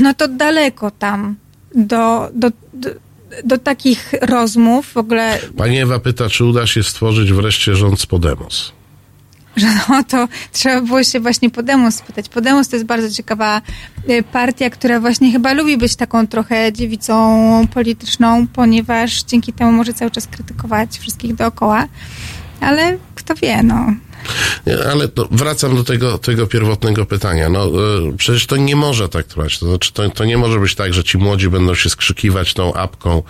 no 0.00 0.14
to 0.14 0.28
daleko 0.28 0.90
tam 0.90 1.36
do, 1.74 2.30
do, 2.34 2.50
do, 2.74 2.90
do 3.44 3.58
takich 3.58 4.14
rozmów 4.20 4.86
w 4.86 4.96
ogóle, 4.96 5.38
Pani 5.56 5.78
Ewa 5.78 5.98
pyta, 5.98 6.28
czy 6.28 6.44
uda 6.44 6.66
się 6.66 6.82
stworzyć 6.82 7.32
wreszcie 7.32 7.76
rząd 7.76 8.00
z 8.00 8.06
Podemos. 8.06 8.72
że 9.56 9.66
no 9.88 10.04
to 10.04 10.28
trzeba 10.52 10.80
było 10.80 11.04
się 11.04 11.20
właśnie 11.20 11.50
Podemos 11.50 11.94
spytać. 11.94 12.28
Podemos 12.28 12.68
to 12.68 12.76
jest 12.76 12.86
bardzo 12.86 13.10
ciekawa 13.10 13.62
y, 14.10 14.22
partia, 14.22 14.70
która 14.70 15.00
właśnie 15.00 15.32
chyba 15.32 15.52
lubi 15.52 15.76
być 15.76 15.96
taką 15.96 16.26
trochę 16.26 16.72
dziewicą 16.72 17.66
polityczną, 17.74 18.46
ponieważ 18.46 19.22
dzięki 19.22 19.52
temu 19.52 19.72
może 19.72 19.94
cały 19.94 20.10
czas 20.10 20.26
krytykować 20.26 20.98
wszystkich 20.98 21.34
dookoła. 21.34 21.88
Ale 22.60 22.98
kto 23.14 23.34
wie, 23.34 23.62
no. 23.62 23.94
Ale 24.92 25.08
to 25.08 25.28
wracam 25.30 25.76
do 25.76 25.84
tego, 25.84 26.18
tego 26.18 26.46
pierwotnego 26.46 27.06
pytania. 27.06 27.48
No, 27.48 27.64
e, 27.64 27.70
przecież 28.16 28.46
to 28.46 28.56
nie 28.56 28.76
może 28.76 29.08
tak 29.08 29.26
trwać. 29.26 29.58
To 29.58 29.66
znaczy, 29.66 29.92
to, 29.92 30.10
to 30.10 30.24
nie 30.24 30.38
może 30.38 30.58
być 30.58 30.74
tak, 30.74 30.94
że 30.94 31.04
ci 31.04 31.18
młodzi 31.18 31.48
będą 31.48 31.74
się 31.74 31.90
skrzykiwać 31.90 32.54
tą 32.54 32.74
apką, 32.74 33.22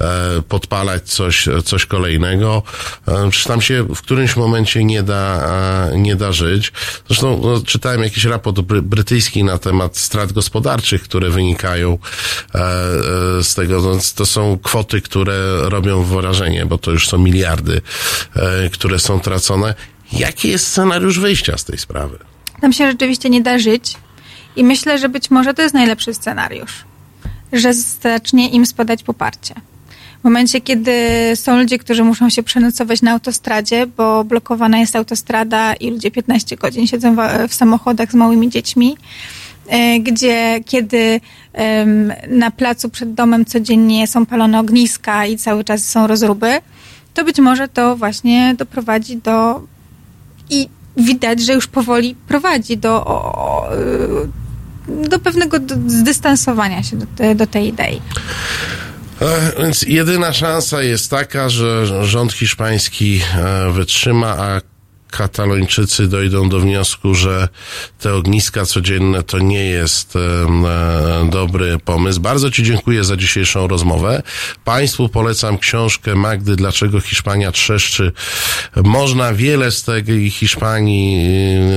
e, 0.00 0.42
podpalać 0.48 1.02
coś, 1.02 1.48
coś 1.64 1.86
kolejnego. 1.86 2.62
E, 3.08 3.30
przecież 3.30 3.46
tam 3.46 3.60
się 3.60 3.82
w 3.82 4.02
którymś 4.02 4.36
momencie 4.36 4.84
nie 4.84 5.02
da, 5.02 5.48
nie 5.96 6.16
da 6.16 6.32
żyć. 6.32 6.72
Zresztą 7.06 7.40
no, 7.42 7.62
czytałem 7.66 8.02
jakiś 8.02 8.24
raport 8.24 8.60
bry, 8.60 8.82
brytyjski 8.82 9.44
na 9.44 9.58
temat 9.58 9.96
strat 9.96 10.32
gospodarczych, 10.32 11.02
które 11.02 11.30
wynikają 11.30 11.98
z 13.42 13.54
tego. 13.54 13.80
No, 13.82 13.98
to 14.14 14.26
są 14.26 14.58
kwoty, 14.62 15.00
które 15.00 15.68
robią 15.68 16.02
wrażenie, 16.02 16.66
bo 16.66 16.78
to 16.78 16.90
już 16.90 17.08
są 17.08 17.18
miliardy, 17.18 17.80
które 18.72 18.98
są 18.98 19.20
tracone. 19.20 19.74
Jaki 20.12 20.48
jest 20.48 20.66
scenariusz 20.66 21.18
wyjścia 21.20 21.58
z 21.58 21.64
tej 21.64 21.78
sprawy? 21.78 22.18
Tam 22.60 22.72
się 22.72 22.90
rzeczywiście 22.90 23.30
nie 23.30 23.40
da 23.40 23.58
żyć 23.58 23.96
i 24.56 24.64
myślę, 24.64 24.98
że 24.98 25.08
być 25.08 25.30
może 25.30 25.54
to 25.54 25.62
jest 25.62 25.74
najlepszy 25.74 26.14
scenariusz, 26.14 26.84
że 27.52 27.74
zacznie 27.74 28.48
im 28.48 28.66
spadać 28.66 29.02
poparcie. 29.02 29.54
W 30.20 30.24
momencie, 30.24 30.60
kiedy 30.60 30.92
są 31.34 31.58
ludzie, 31.58 31.78
którzy 31.78 32.04
muszą 32.04 32.30
się 32.30 32.42
przenocować 32.42 33.02
na 33.02 33.12
autostradzie, 33.12 33.86
bo 33.86 34.24
blokowana 34.24 34.78
jest 34.78 34.96
autostrada 34.96 35.74
i 35.74 35.90
ludzie 35.90 36.10
15 36.10 36.56
godzin 36.56 36.86
siedzą 36.86 37.16
w, 37.48 37.54
samochodach 37.54 38.12
z 38.12 38.14
małymi 38.14 38.50
dziećmi, 38.50 38.96
e, 39.68 40.00
gdzie 40.00 40.60
kiedy 40.66 41.20
na 42.28 42.50
placu 42.50 42.90
przed 42.90 43.14
domem 43.14 43.44
codziennie 43.44 44.06
są 44.06 44.26
palone 44.26 44.60
ogniska 44.60 45.26
i 45.26 45.36
cały 45.36 45.64
czas 45.64 45.84
są 45.84 46.06
rozruby, 46.06 46.58
to 47.14 47.24
być 47.24 47.38
może 47.38 47.68
to 47.68 47.96
właśnie 47.96 48.54
doprowadzi 48.58 49.16
do 49.16 49.62
i 50.50 50.68
widać, 50.96 51.40
że 51.42 51.52
już 51.52 51.66
powoli 51.66 52.16
prowadzi 52.28 52.76
do, 52.78 53.04
do 55.08 55.18
pewnego 55.18 55.56
zdystansowania 55.86 56.82
się 56.82 56.96
do, 56.96 57.34
do 57.34 57.46
tej 57.46 57.68
idei. 57.68 58.00
E, 59.22 59.52
Więc 59.62 59.82
jedyna 59.82 60.32
szansa 60.32 60.82
jest 60.82 61.10
taka, 61.10 61.48
że 61.48 62.04
rząd 62.06 62.32
hiszpański 62.32 63.20
e, 63.36 63.72
wytrzyma, 63.72 64.28
a 64.38 64.60
Katalończycy 65.10 66.08
dojdą 66.08 66.48
do 66.48 66.60
wniosku, 66.60 67.14
że 67.14 67.48
te 67.98 68.14
ogniska 68.14 68.64
codzienne 68.64 69.22
to 69.22 69.38
nie 69.38 69.64
jest 69.64 70.16
e, 70.16 70.20
dobry 71.30 71.78
pomysł. 71.78 72.20
Bardzo 72.20 72.50
Ci 72.50 72.62
dziękuję 72.62 73.04
za 73.04 73.16
dzisiejszą 73.16 73.68
rozmowę. 73.68 74.22
Państwu 74.64 75.08
polecam 75.08 75.58
książkę 75.58 76.14
Magdy 76.14 76.56
Dlaczego 76.56 77.00
Hiszpania 77.00 77.52
trzeszczy. 77.52 78.12
Można 78.76 79.34
wiele 79.34 79.70
z 79.70 79.84
tej 79.84 80.30
Hiszpanii, 80.30 81.26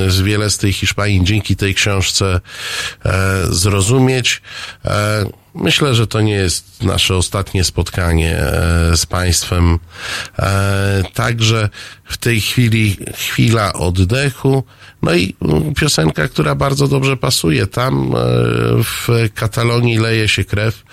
z 0.07 0.21
wiele 0.21 0.49
z 0.49 0.57
tej 0.57 0.73
Hiszpanii 0.73 1.23
dzięki 1.23 1.55
tej 1.55 1.75
książce 1.75 2.41
e, 3.05 3.45
zrozumieć. 3.49 4.41
Myślę, 5.56 5.95
że 5.95 6.08
to 6.08 6.22
nie 6.22 6.34
jest 6.34 6.84
nasze 6.84 7.16
ostatnie 7.16 7.64
spotkanie 7.64 8.38
e, 8.38 8.97
z 8.97 9.06
Państwem. 9.06 9.80
E, 10.39 11.04
Także 11.14 11.70
w 12.04 12.18
tej 12.18 12.41
chwili 12.41 12.97
chwila 13.16 13.74
oddechu. 13.74 14.64
No 15.01 15.14
i 15.16 15.36
mm, 15.41 15.74
piosenka, 15.74 16.28
która 16.28 16.56
bardzo 16.56 16.88
dobrze 16.88 17.18
pasuje. 17.18 17.68
Tam 17.68 18.16
e, 18.16 18.20
w 18.84 19.08
Katalonii 19.36 19.97
leje 19.97 20.28
się 20.28 20.43
krew. 20.43 20.84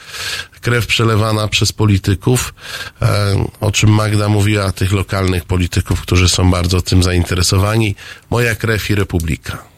Krew 0.61 0.87
przelewana 0.87 1.49
przez 1.49 1.73
polityków, 1.73 2.55
o 3.61 3.71
czym 3.71 3.91
Magda 3.91 4.29
mówiła, 4.29 4.73
tych 4.73 4.93
lokalnych 4.93 5.45
polityków, 5.45 6.01
którzy 6.01 6.29
są 6.29 6.51
bardzo 6.51 6.81
tym 6.83 7.03
zainteresowani. 7.03 7.95
Moja 8.31 8.55
krew 8.55 8.91
i 8.91 8.95
republika. 8.95 9.70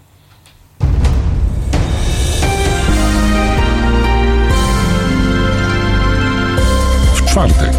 Czwartek 7.32 7.72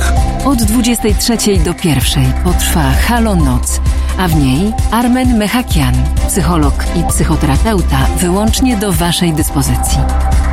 Od 0.46 0.64
23 0.64 1.38
do 1.66 1.74
1 1.84 2.34
potrwa 2.44 2.92
Halo 3.08 3.36
Noc, 3.36 3.82
a 4.20 4.28
w 4.28 4.36
niej 4.36 4.74
Armen 4.92 5.38
Mechakian, 5.38 5.94
psycholog 6.28 6.86
i 6.96 7.04
psychoterapeuta, 7.04 7.98
wyłącznie 8.18 8.78
do 8.78 8.92
Waszej 8.92 9.34
dyspozycji. 9.34 9.98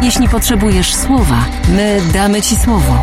Jeśli 0.02 0.28
potrzebujesz 0.28 0.94
słowa, 0.94 1.44
my 1.68 2.00
damy 2.12 2.42
Ci 2.42 2.56
słowo. 2.56 2.94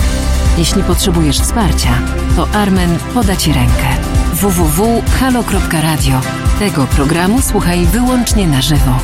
Jeśli 0.58 0.84
potrzebujesz 0.84 1.40
wsparcia, 1.40 1.90
to 2.36 2.48
Armen 2.54 2.98
poda 3.14 3.36
Ci 3.36 3.54
rękę. 3.54 3.88
www.halo.radio. 4.34 6.22
Tego 6.60 6.88
programu 6.88 7.42
słuchaj 7.42 7.86
wyłącznie 7.86 8.48
na 8.48 8.62
żywo. 8.62 9.00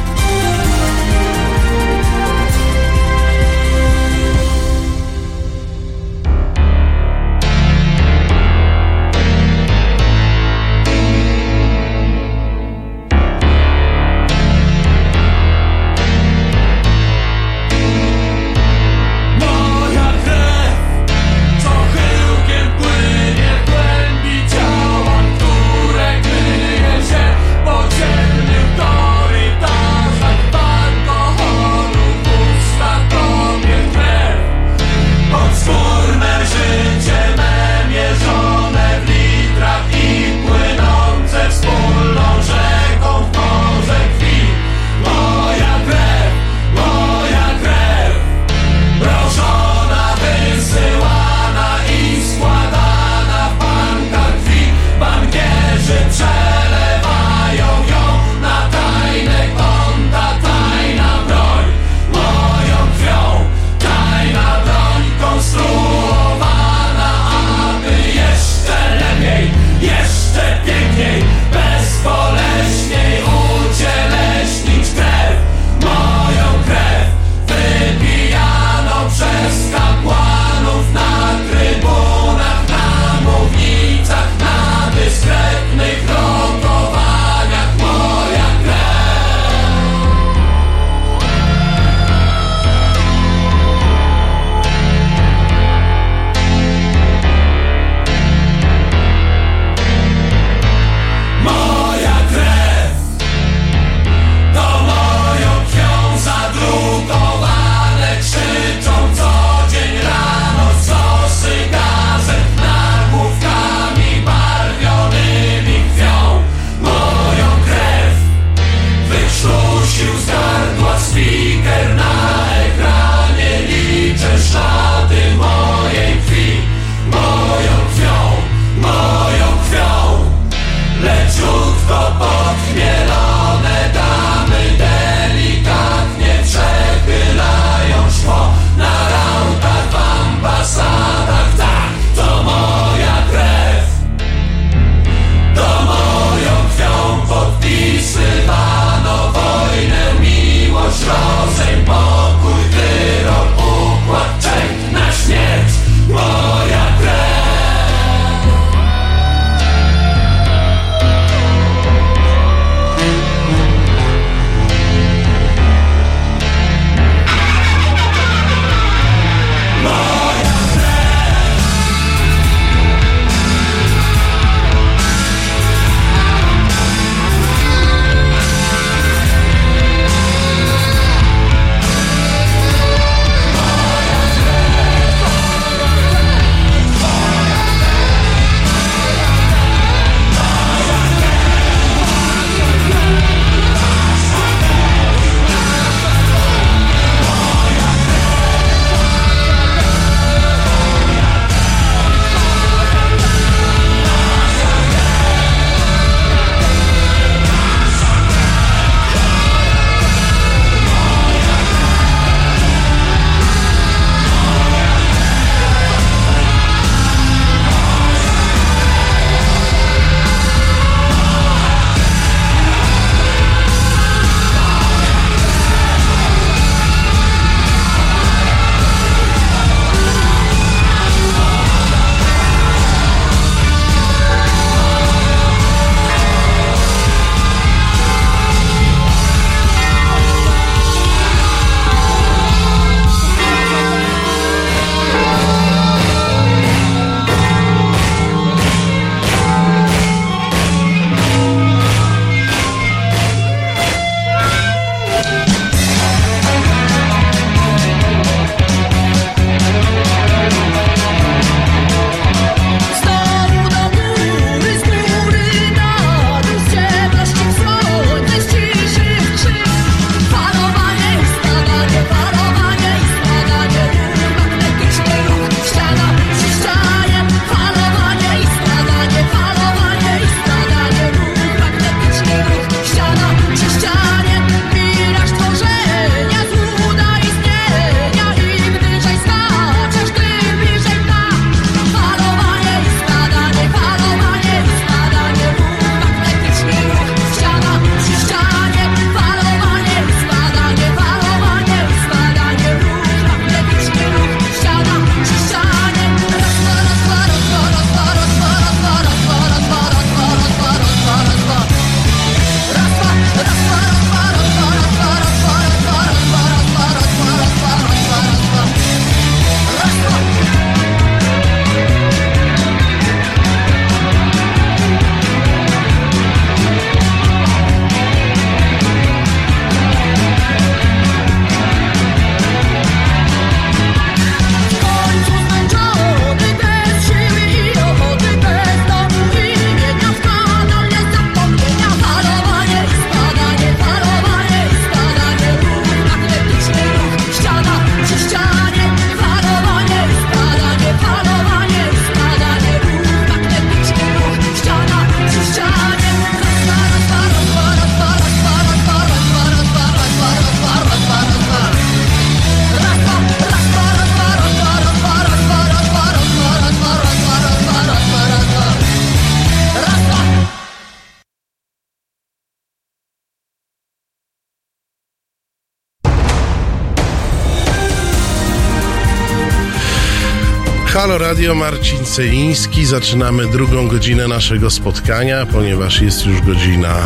Halo 381.14 381.26
Radio 381.26 381.56
Marcin 381.56 382.06
Celiński. 382.06 382.86
Zaczynamy 382.86 383.48
drugą 383.48 383.88
godzinę 383.88 384.28
naszego 384.28 384.70
spotkania, 384.70 385.46
ponieważ 385.46 386.02
jest 386.02 386.26
już 386.26 386.42
godzina 386.42 386.98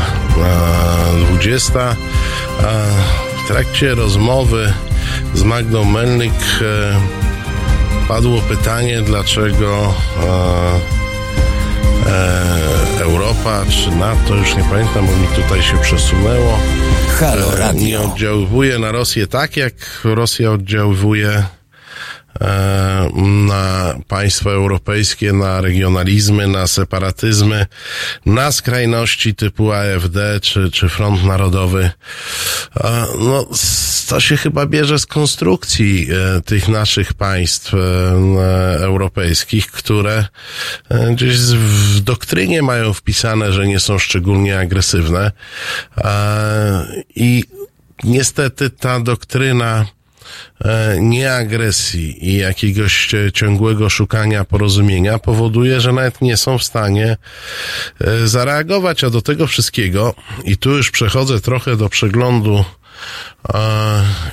e, 1.24 1.26
20. 1.34 1.80
E, 1.80 1.96
w 3.44 3.48
trakcie 3.48 3.96
rozmowy 3.96 4.74
z 5.34 5.44
Magdą 5.44 5.86
Melnik 5.86 6.34
e, 6.62 7.00
padło 8.08 8.42
pytanie, 8.42 9.02
dlaczego 9.02 9.94
e, 12.08 13.02
Europa 13.02 13.66
czy 13.70 13.92
NATO, 13.92 14.36
już 14.36 14.56
nie 14.56 14.64
pamiętam, 14.64 15.08
bo 15.08 15.16
mi 15.16 15.28
tutaj 15.44 15.62
się 15.62 15.78
przesunęło, 15.78 16.60
Halo 17.20 17.54
e, 17.54 17.56
Radio. 17.56 17.82
nie 17.82 18.00
oddziaływuje 18.00 18.80
na 18.80 18.92
Rosję 18.92 19.28
tak, 19.28 19.58
jak 19.58 19.74
Rosja 20.04 20.52
oddziaływuje 20.52 21.57
na 23.48 23.96
państwa 24.08 24.50
europejskie, 24.50 25.34
na 25.34 25.62
regionalizmy, 25.62 26.48
na 26.48 26.68
separatyzmy, 26.68 27.66
na 28.26 28.52
skrajności 28.52 29.36
typu 29.36 29.72
AfD 29.72 30.40
czy, 30.42 30.72
czy 30.72 30.90
Front 30.90 31.24
Narodowy. 31.24 31.92
E, 32.84 33.08
No, 33.20 33.48
to 34.08 34.20
się 34.20 34.38
chyba 34.38 34.66
bierze 34.66 35.00
z 35.00 35.06
konstrukcji 35.06 36.08
e, 36.38 36.42
tych 36.42 36.68
naszych 36.68 37.14
państw 37.14 37.74
e, 37.74 37.78
e, 37.78 38.80
europejskich, 38.80 39.68
które 39.72 40.26
e, 40.90 41.14
gdzieś 41.14 41.38
w 41.38 42.00
doktrynie 42.00 42.62
mają 42.62 42.94
wpisane, 42.94 43.54
że 43.54 43.68
nie 43.68 43.80
są 43.80 44.00
szczególnie 44.00 44.60
agresywne. 44.60 45.32
E, 45.98 47.04
I 47.16 47.44
niestety 48.04 48.70
ta 48.70 49.00
doktryna 49.00 49.86
e, 50.66 50.98
nieagresji 51.02 52.30
i 52.30 52.38
jakiegoś 52.38 53.14
e, 53.14 53.32
ciągłego 53.32 53.90
szukania 53.90 54.44
porozumienia 54.44 55.20
powoduje, 55.20 55.82
że 55.82 55.94
nawet 55.94 56.22
nie 56.22 56.38
są 56.38 56.58
w 56.58 56.64
stanie 56.64 57.18
e, 58.02 58.28
zareagować, 58.28 59.04
a 59.04 59.10
do 59.10 59.22
tego 59.22 59.48
wszystkiego, 59.48 60.16
i 60.44 60.58
tu 60.58 60.70
już 60.70 60.92
przechodzę 60.92 61.42
trochę 61.42 61.78
do 61.78 61.90
przeglądu 61.90 62.66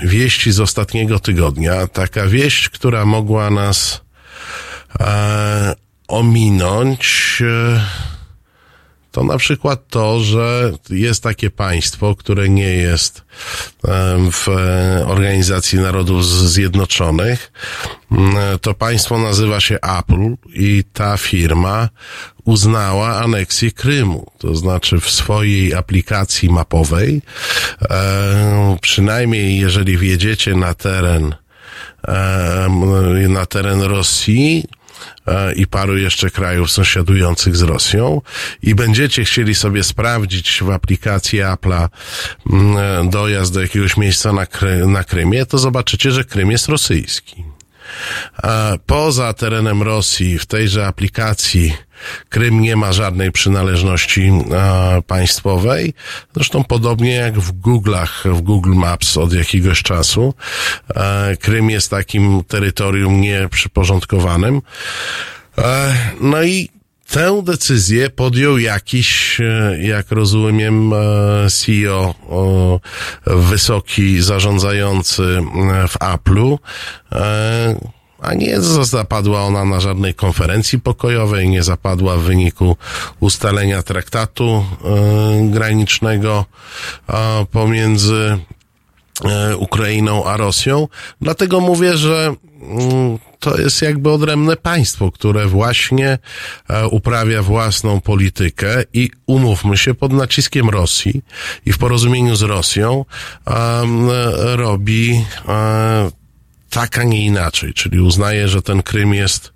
wieści 0.05 0.53
z 0.53 0.61
ostatniego 0.61 1.19
tygodnia. 1.19 1.87
Taka 1.87 2.27
wieść, 2.27 2.69
która 2.69 3.05
mogła 3.05 3.51
nas 3.51 4.01
ominąć. 6.09 7.43
E, 9.15 9.17
to 9.17 9.25
na 9.25 9.39
przykład 9.39 9.89
to, 9.89 10.21
że 10.21 10.73
jest 10.91 11.23
takie 11.23 11.51
państwo, 11.51 12.15
które 12.17 12.49
nie 12.49 12.69
jest 12.75 13.23
w 14.33 14.49
e, 14.49 15.07
Organizacji 15.07 15.79
Narodów 15.79 16.27
Zjednoczonych. 16.27 17.53
Mm, 18.13 18.59
To 18.61 18.75
państwo 18.75 19.19
nazywa 19.19 19.61
się 19.61 19.79
Apple 19.99 20.35
i 20.55 20.85
ta 20.93 21.17
firma 21.17 21.89
uznała 22.45 23.21
aneksję 23.21 23.73
Krymu. 23.73 24.27
To 24.39 24.55
znaczy 24.55 25.01
w 25.01 25.11
swojej 25.11 25.75
aplikacji 25.75 26.51
mapowej, 26.51 27.23
e, 27.91 28.77
przynajmniej 28.81 29.59
jeżeli 29.59 29.99
wjedziecie 29.99 30.55
na 30.55 30.75
teren 30.75 31.35
na 33.29 33.47
teren 33.47 33.83
Rosji 33.83 34.65
e, 34.65 34.84
i 35.57 35.67
paru 35.67 35.99
jeszcze 35.99 36.31
krajów 36.31 36.71
sąsiadujących 36.71 37.57
z 37.57 37.63
Rosją 37.63 38.21
i 38.63 38.75
będziecie 38.75 39.25
chcieli 39.25 39.55
sobie 39.55 39.85
sprawdzić 39.85 40.63
w 40.63 40.71
aplikacji 40.71 41.39
Apple'a 41.39 41.89
mm, 42.51 42.77
e, 43.07 43.11
dojazd 43.11 43.55
do 43.55 43.61
jakiegoś 43.61 43.97
miejsca 43.97 44.33
na, 44.33 44.47
Kry, 44.47 44.87
na 44.87 45.05
Krymie, 45.05 45.47
to 45.47 45.59
zobaczycie, 45.59 46.11
że 46.11 46.25
Krym 46.25 46.51
jest 46.51 46.69
rosyjski. 46.69 47.54
Poza 48.87 49.33
terenem 49.33 49.83
Rosji 49.83 50.39
w 50.39 50.47
tejże 50.47 50.87
aplikacji 50.87 51.73
Krym 52.29 52.61
nie 52.61 52.77
ma 52.77 52.93
żadnej 52.93 53.33
przynależności 53.33 54.33
państwowej. 55.07 55.95
Zresztą 56.35 56.65
podobnie 56.65 57.15
jak 57.15 57.39
w 57.39 57.61
Google'ach, 57.61 58.35
w 58.35 58.41
Google 58.41 58.75
Maps 58.75 59.17
od 59.17 59.33
jakiegoś 59.33 59.83
czasu. 59.83 60.35
Krym 61.41 61.71
jest 61.71 61.91
takim 61.91 62.45
terytorium 62.45 63.21
nieprzyporządkowanym. 63.21 64.63
E, 65.59 65.95
no 66.21 66.43
i 66.43 66.69
Tę 67.11 67.43
decyzję 67.43 68.11
podjął 68.11 68.59
jakiś, 68.59 69.41
e, 69.41 69.79
jak 69.83 70.11
rozumiem, 70.11 70.93
e, 70.93 70.97
CEO, 71.51 72.15
wysoki 73.27 74.23
zarządzający 74.23 75.23
e, 75.23 75.89
w 75.89 75.99
Apple'u, 75.99 76.59
a 78.21 78.35
nie 78.35 78.61
zapadła 78.61 79.43
ona 79.43 79.65
na 79.65 79.81
żadnej 79.81 80.15
konferencji 80.15 80.81
pokojowej, 80.81 81.49
nie 81.49 81.63
zapadła 81.63 82.17
w 82.17 82.21
wyniku 82.21 82.77
ustalenia 83.21 83.83
traktatu 83.83 84.65
granicznego 85.51 86.45
pomiędzy 87.51 88.39
Ukrainą 89.59 90.25
a 90.25 90.37
Rosją. 90.37 90.89
Dlatego 91.21 91.61
mówię, 91.61 91.97
że 91.97 92.35
mm, 92.63 93.19
to 93.45 93.61
jest 93.61 93.83
jakby 93.83 94.11
odrębne 94.11 94.57
państwo, 94.57 95.13
które 95.13 95.47
właśnie 95.47 96.19
e, 96.69 96.89
uprawia 96.89 97.43
własną 97.43 98.01
politykę 98.01 98.83
i 98.93 99.11
umówmy 99.27 99.77
się 99.77 99.95
pod 99.95 100.13
naciskiem 100.13 100.69
Rosji 100.71 101.23
i 101.67 101.73
w 101.73 101.79
porozumieniu 101.79 102.37
z 102.37 102.43
Rosją 102.43 103.05
e, 103.47 103.83
robi 104.57 105.25
e, 105.49 106.11
tak, 106.71 106.99
a 106.99 107.03
nie 107.03 107.27
inaczej, 107.27 107.75
czyli 107.75 108.01
uznaje, 108.01 108.49
że 108.49 108.63
ten 108.63 108.83
Krym 108.83 109.15
jest 109.15 109.53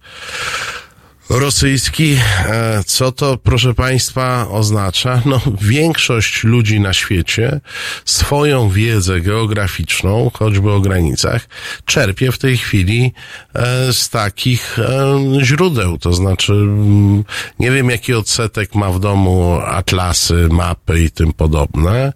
rosyjski. 1.31 2.17
E, 2.47 2.83
Co 2.87 3.13
to, 3.13 3.37
proszę 3.37 3.75
Państwa, 3.75 4.49
oznacza? 4.51 5.23
No, 5.27 5.41
większość 5.61 6.45
ludzi 6.45 6.81
na 6.81 6.93
świecie 6.93 7.61
swoją 8.05 8.71
wiedzę 8.71 9.21
geograficzną, 9.21 10.31
choćby 10.35 10.73
o 10.73 10.81
granicach, 10.81 11.49
czerpie 11.85 12.33
w 12.33 12.39
tej 12.39 12.59
chwili 12.59 13.13
e, 13.55 13.93
z 13.93 14.09
takich 14.09 14.79
e, 14.79 15.19
źródeł. 15.45 15.99
To 15.99 16.13
znaczy, 16.13 16.53
mm, 16.53 17.25
nie 17.59 17.71
wiem, 17.71 17.91
jaki 17.91 18.15
odsetek 18.15 18.75
ma 18.75 18.91
w 18.91 19.01
domu 19.01 19.59
atlasy, 19.67 20.49
mapy 20.51 21.01
i 21.01 21.11
tym 21.11 21.33
podobne. 21.33 22.13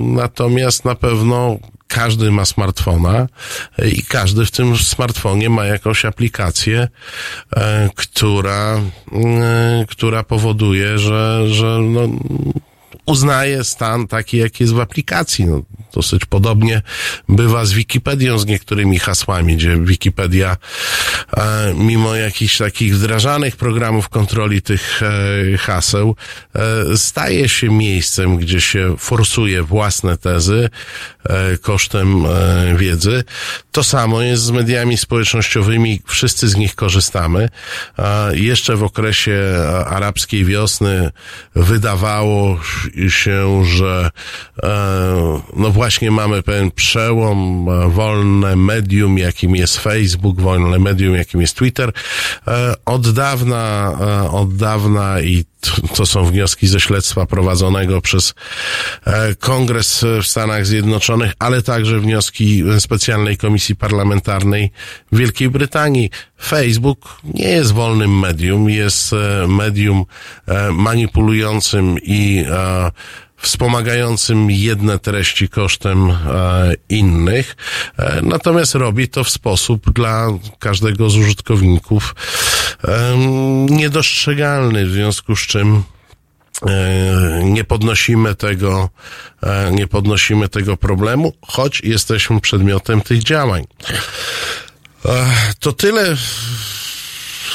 Natomiast 0.00 0.84
na 0.84 0.94
pewno 0.94 1.58
każdy 1.88 2.30
ma 2.30 2.44
smartfona 2.44 3.26
i 3.92 4.02
każdy 4.02 4.46
w 4.46 4.50
tym 4.50 4.76
smartfonie 4.76 5.50
ma 5.50 5.64
jakąś 5.64 6.04
aplikację, 6.04 6.88
e, 7.56 7.90
która, 7.94 8.80
e, 9.12 9.84
która 9.88 10.22
powoduje, 10.22 10.98
że, 10.98 11.48
że 11.48 11.78
no, 11.82 12.08
uznaje 13.06 13.64
stan 13.64 14.06
taki, 14.06 14.36
jaki 14.36 14.64
jest 14.64 14.74
w 14.74 14.80
aplikacji. 14.80 15.44
No, 15.44 15.62
dosyć 15.94 16.24
podobnie 16.24 16.82
bywa 17.28 17.64
z 17.64 17.72
Wikipedią, 17.72 18.38
z 18.38 18.46
niektórymi 18.46 18.98
hasłami, 18.98 19.56
gdzie 19.56 19.76
Wikipedia, 19.76 20.56
e, 21.36 21.74
mimo 21.74 22.14
jakichś 22.14 22.58
takich 22.58 22.96
wdrażanych 22.96 23.56
programów 23.56 24.08
kontroli 24.08 24.62
tych 24.62 25.02
e, 25.02 25.58
haseł, 25.58 26.16
e, 26.54 26.96
staje 26.96 27.48
się 27.48 27.70
miejscem, 27.70 28.36
gdzie 28.36 28.60
się 28.60 28.96
forsuje 28.98 29.62
własne 29.62 30.18
tezy 30.18 30.70
e, 31.24 31.58
kosztem 31.58 32.26
e, 32.26 32.76
wiedzy. 32.76 33.24
To 33.72 33.84
samo 33.84 34.22
jest 34.22 34.42
z 34.42 34.50
mediami 34.50 34.96
społecznościowymi, 34.96 36.02
wszyscy 36.06 36.48
z 36.48 36.56
nich 36.56 36.74
korzystamy. 36.74 37.48
A 37.96 38.28
jeszcze 38.32 38.76
w 38.76 38.82
okresie 38.82 39.32
e, 39.32 39.84
arabskiej 39.86 40.44
wiosny 40.44 41.10
wydawało 41.54 42.60
się, 43.08 43.64
że 43.64 44.10
e, 44.62 45.40
no 45.56 45.70
właśnie 45.70 46.10
mamy 46.10 46.42
pewien 46.42 46.70
przełom, 46.70 47.68
e, 47.68 47.88
wolne 47.88 48.56
medium, 48.56 49.18
jakim 49.18 49.56
jest 49.56 49.78
Facebook, 49.78 50.40
wolne 50.40 50.78
medium, 50.78 51.14
jakim 51.14 51.40
jest 51.40 51.56
Twitter. 51.56 51.92
E, 52.48 52.74
Od 52.84 53.10
dawna, 53.10 53.92
od 54.30 54.56
dawna 54.56 55.20
i 55.20 55.44
to 55.94 56.06
są 56.06 56.24
wnioski 56.24 56.66
ze 56.66 56.80
śledztwa 56.80 57.26
prowadzonego 57.26 58.00
przez 58.00 58.34
e, 59.04 59.34
Kongres 59.34 60.04
w 60.22 60.26
Stanach 60.26 60.66
Zjednoczonych, 60.66 61.32
ale 61.38 61.62
także 61.62 62.00
wnioski 62.00 62.62
specjalnej 62.78 63.36
komisji 63.36 63.76
parlamentarnej 63.76 64.70
Wielkiej 65.12 65.50
Brytanii. 65.50 66.10
Facebook 66.42 67.20
nie 67.34 67.48
jest 67.48 67.72
wolnym 67.72 68.18
medium, 68.18 68.70
jest 68.70 69.12
e, 69.12 69.46
medium 69.48 70.04
e, 70.46 70.72
manipulującym 70.72 71.96
i 72.02 72.44
wspomagającym 73.44 74.50
jedne 74.50 74.98
treści 74.98 75.48
kosztem 75.48 76.10
e, 76.10 76.16
innych, 76.88 77.56
e, 77.98 78.20
natomiast 78.22 78.74
robi 78.74 79.08
to 79.08 79.24
w 79.24 79.30
sposób 79.30 79.92
dla 79.92 80.28
każdego 80.58 81.10
z 81.10 81.16
użytkowników 81.16 82.14
em, 82.82 83.66
niedostrzegalny, 83.66 84.86
w 84.86 84.90
związku 84.90 85.36
z 85.36 85.40
czym 85.40 85.82
e, 86.66 87.44
nie 87.44 87.64
podnosimy 87.64 88.34
tego, 88.34 88.90
e, 89.42 89.72
nie 89.72 89.86
podnosimy 89.86 90.48
tego 90.48 90.76
problemu, 90.76 91.32
choć 91.46 91.80
jesteśmy 91.80 92.40
przedmiotem 92.40 93.00
tych 93.00 93.22
działań. 93.22 93.64
Ech, 93.88 95.54
To 95.60 95.72
tyle 95.72 96.16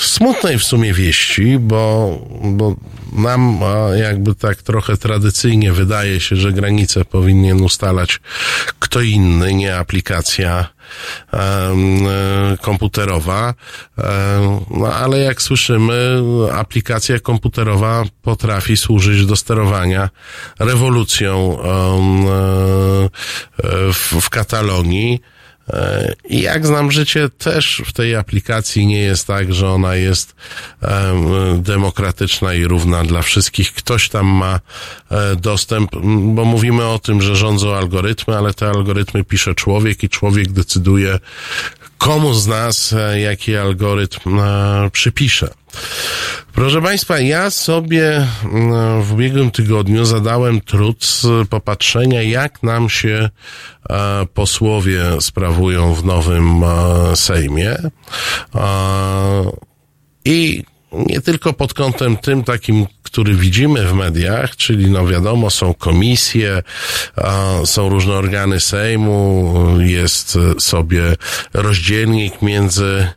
smutnej 0.01 0.59
w 0.59 0.63
sumie 0.63 0.93
wieści, 0.93 1.59
bo, 1.59 2.17
bo 2.43 2.75
nam 3.13 3.59
jakby 3.95 4.35
tak 4.35 4.61
trochę 4.61 4.97
tradycyjnie 4.97 5.71
wydaje 5.71 6.19
się, 6.19 6.35
że 6.35 6.53
granice 6.53 7.05
powinien 7.05 7.61
ustalać 7.61 8.19
kto 8.79 9.01
inny, 9.01 9.53
nie 9.53 9.77
aplikacja 9.77 10.67
komputerowa. 12.61 13.53
No 14.71 14.93
ale 14.93 15.19
jak 15.19 15.41
słyszymy, 15.41 16.21
aplikacja 16.53 17.19
komputerowa 17.19 18.03
potrafi 18.21 18.77
służyć 18.77 19.25
do 19.25 19.35
sterowania 19.35 20.09
rewolucją 20.59 21.59
e, 21.61 21.65
w 24.21 24.29
Katalonii. 24.29 25.21
I 26.29 26.41
jak 26.41 26.67
znam 26.67 26.91
życie, 26.91 27.29
też 27.29 27.83
w 27.85 27.93
tej 27.93 28.15
aplikacji 28.15 28.87
nie 28.87 28.99
jest 28.99 29.27
tak, 29.27 29.53
że 29.53 29.69
ona 29.69 29.95
jest 29.95 30.35
em, 30.81 31.63
demokratyczna 31.63 32.53
i 32.53 32.63
równa 32.65 33.03
dla 33.03 33.21
wszystkich. 33.21 33.73
Ktoś 33.73 34.09
tam 34.09 34.25
ma 34.25 34.59
e, 35.11 35.35
dostęp, 35.35 35.91
bo 36.23 36.45
mówimy 36.45 36.85
o 36.85 36.99
tym, 36.99 37.21
że 37.21 37.35
rządzą 37.35 37.75
algorytmy, 37.75 38.37
ale 38.37 38.53
te 38.53 38.67
algorytmy 38.67 39.23
pisze 39.23 39.55
człowiek 39.55 40.03
i 40.03 40.09
człowiek 40.09 40.51
decyduje, 40.51 41.19
komu 41.99 42.33
z 42.33 42.47
nas 42.47 42.93
e, 42.93 43.19
jaki 43.19 43.55
algorytm 43.55 44.39
e, 44.39 44.89
przypisze. 44.91 45.49
Proszę 46.53 46.81
Państwa, 46.81 47.19
ja 47.19 47.49
sobie 47.49 48.27
mm, 48.43 49.03
w 49.03 49.13
ubiegłym 49.13 49.51
tygodniu 49.51 50.05
zadałem 50.05 50.61
trud 50.61 51.21
popatrzenia, 51.49 52.21
jak 52.21 52.63
nam 52.63 52.89
się 52.89 53.29
e, 53.89 54.25
posłowie 54.33 55.03
sprawują 55.19 55.93
w 55.93 56.05
nowym 56.05 56.63
Sejmie. 57.15 57.75
I 60.25 60.63
nie 60.91 61.21
tylko 61.21 61.53
pod 61.53 61.73
kątem 61.73 62.17
tym 62.17 62.43
takim, 62.43 62.87
który 63.03 63.35
widzimy 63.35 63.87
w 63.87 63.93
mediach, 63.93 64.55
czyli 64.55 64.91
no 64.91 65.07
wiadomo, 65.07 65.49
są 65.49 65.73
komisje, 65.73 66.63
są 67.65 67.89
różne 67.89 68.13
organy 68.13 68.59
Sejmu, 68.59 69.53
jest 69.79 70.37
sobie 70.59 71.15
rozdzielnik 71.53 72.41
między 72.41 73.07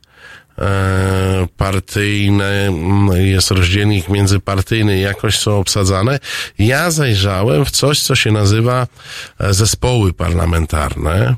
e, 0.59 1.49
partyjne, 1.57 2.73
jest 3.15 3.51
rozdzielnik 3.51 4.09
międzypartyjny, 4.09 4.99
jakoś 4.99 5.39
są 5.39 5.59
obsadzane. 5.59 6.19
Ja 6.59 6.91
zajrzałem 6.91 7.65
w 7.65 7.71
coś, 7.71 8.03
co 8.03 8.15
się 8.15 8.33
nazywa 8.33 8.87
e, 9.41 9.55
zespoły 9.55 10.13
parlamentarne. 10.13 11.37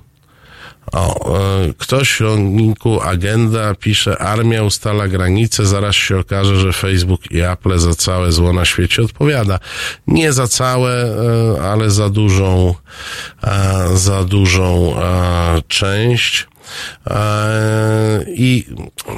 O, 0.95 1.39
e, 1.39 1.73
ktoś 1.79 2.13
w 2.13 2.19
ciągniku 2.19 3.01
agenda 3.01 3.75
pisze, 3.75 4.19
armia 4.19 4.63
ustala 4.63 5.09
granice, 5.09 5.67
zaraz 5.67 5.95
się 5.95 6.19
okaże, 6.19 6.57
że 6.57 6.73
Facebook 6.73 7.31
i 7.31 7.41
Apple 7.41 7.79
za 7.79 7.95
całe 7.95 8.33
zło 8.33 8.53
na 8.53 8.65
świecie 8.65 9.03
odpowiada. 9.03 9.59
Nie 10.07 10.33
za 10.33 10.49
całe, 10.49 10.93
e, 10.93 11.63
ale 11.63 11.91
za 11.91 12.11
dużą, 12.11 12.75
e, 13.43 13.89
za 13.97 14.25
dużą 14.25 14.95
część. 15.69 16.47
E, 17.07 18.25
I 18.29 18.67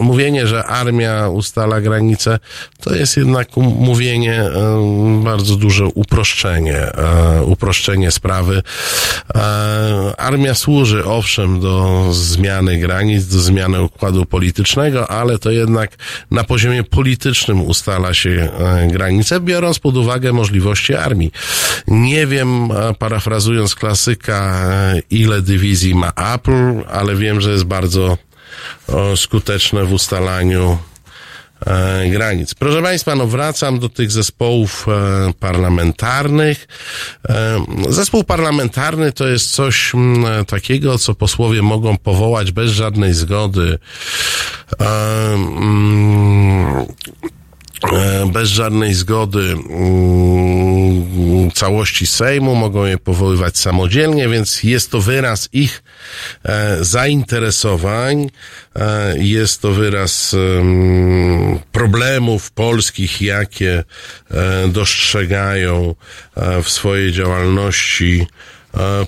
mówienie, 0.01 0.47
że 0.47 0.65
armia 0.65 1.29
ustala 1.29 1.81
granice, 1.81 2.39
to 2.81 2.95
jest 2.95 3.17
jednak 3.17 3.57
mówienie, 3.57 4.43
e, 4.43 5.21
bardzo 5.25 5.57
duże 5.57 5.87
uproszczenie, 5.87 6.77
e, 6.77 7.43
uproszczenie 7.45 8.11
sprawy. 8.11 8.63
Armia 10.19 10.55
służy 10.55 11.05
owszem 11.05 11.61
do 11.61 12.07
zmiany 12.13 12.79
granic, 12.79 13.27
do 13.27 13.39
zmiany 13.39 13.83
układu 13.83 14.27
politycznego, 14.27 15.11
ale 15.11 15.39
to 15.39 15.51
jednak 15.51 15.91
na 16.31 16.45
poziomie 16.45 16.85
politycznym 16.85 17.63
ustala 17.63 18.15
się 18.15 18.49
granice, 18.89 19.41
biorąc 19.41 19.79
pod 19.79 19.97
uwagę 19.97 20.33
możliwości 20.33 20.95
armii. 20.95 21.33
Nie 21.89 22.27
wiem, 22.27 22.69
parafrazując 22.99 23.75
klasyka, 23.75 24.63
ile 25.11 25.43
dywizji 25.43 25.95
ma 25.95 26.13
Apple, 26.35 26.85
ale 26.91 27.15
wiem, 27.15 27.36
że 27.41 27.51
jest 27.51 27.65
bardzo 27.65 28.19
skuteczne 29.17 29.85
w 29.85 29.93
ustalaniu 29.93 30.79
e, 31.67 32.11
granic. 32.11 32.55
Proszę 32.55 32.83
Państwa, 32.83 33.15
no 33.15 33.27
wracam 33.27 33.79
do 33.79 33.89
tych 33.89 34.11
zespołów 34.11 34.87
e, 34.89 35.33
parlamentarnych. 35.41 36.69
E, 37.29 37.65
zespół 37.89 38.25
parlamentarny 38.25 39.13
to 39.13 39.29
jest 39.29 39.51
coś 39.51 39.95
mm, 39.95 40.45
takiego, 40.45 40.99
co 40.99 41.15
posłowie 41.15 41.63
mogą 41.63 41.97
powołać 41.97 42.53
bez 42.53 42.73
żadnej 42.73 43.15
zgody. 43.15 43.79
Mm, 44.79 46.87
bez 48.33 48.49
żadnej 48.49 48.95
zgody 48.95 49.41
mm, 49.41 51.51
całości 51.51 52.07
Sejmu, 52.07 52.55
mogą 52.55 52.85
je 52.85 52.99
powoływać 52.99 53.59
samodzielnie, 53.59 54.29
więc 54.29 54.63
jest 54.63 54.91
to 54.91 55.01
wyraz 55.01 55.49
ich 55.53 55.83
e, 56.45 56.85
zainteresowań, 56.85 58.31
e, 58.77 59.19
jest 59.19 59.63
to 59.63 59.73
wyraz 59.73 60.35
em, 60.35 61.59
problemów 61.73 62.51
polskich, 62.51 63.23
jakie 63.23 63.85
e, 64.31 64.69
dostrzegają 64.69 65.95
e, 66.37 66.63
w 66.63 66.71
swojej 66.71 67.13
działalności 67.13 68.21
e, 68.21 68.56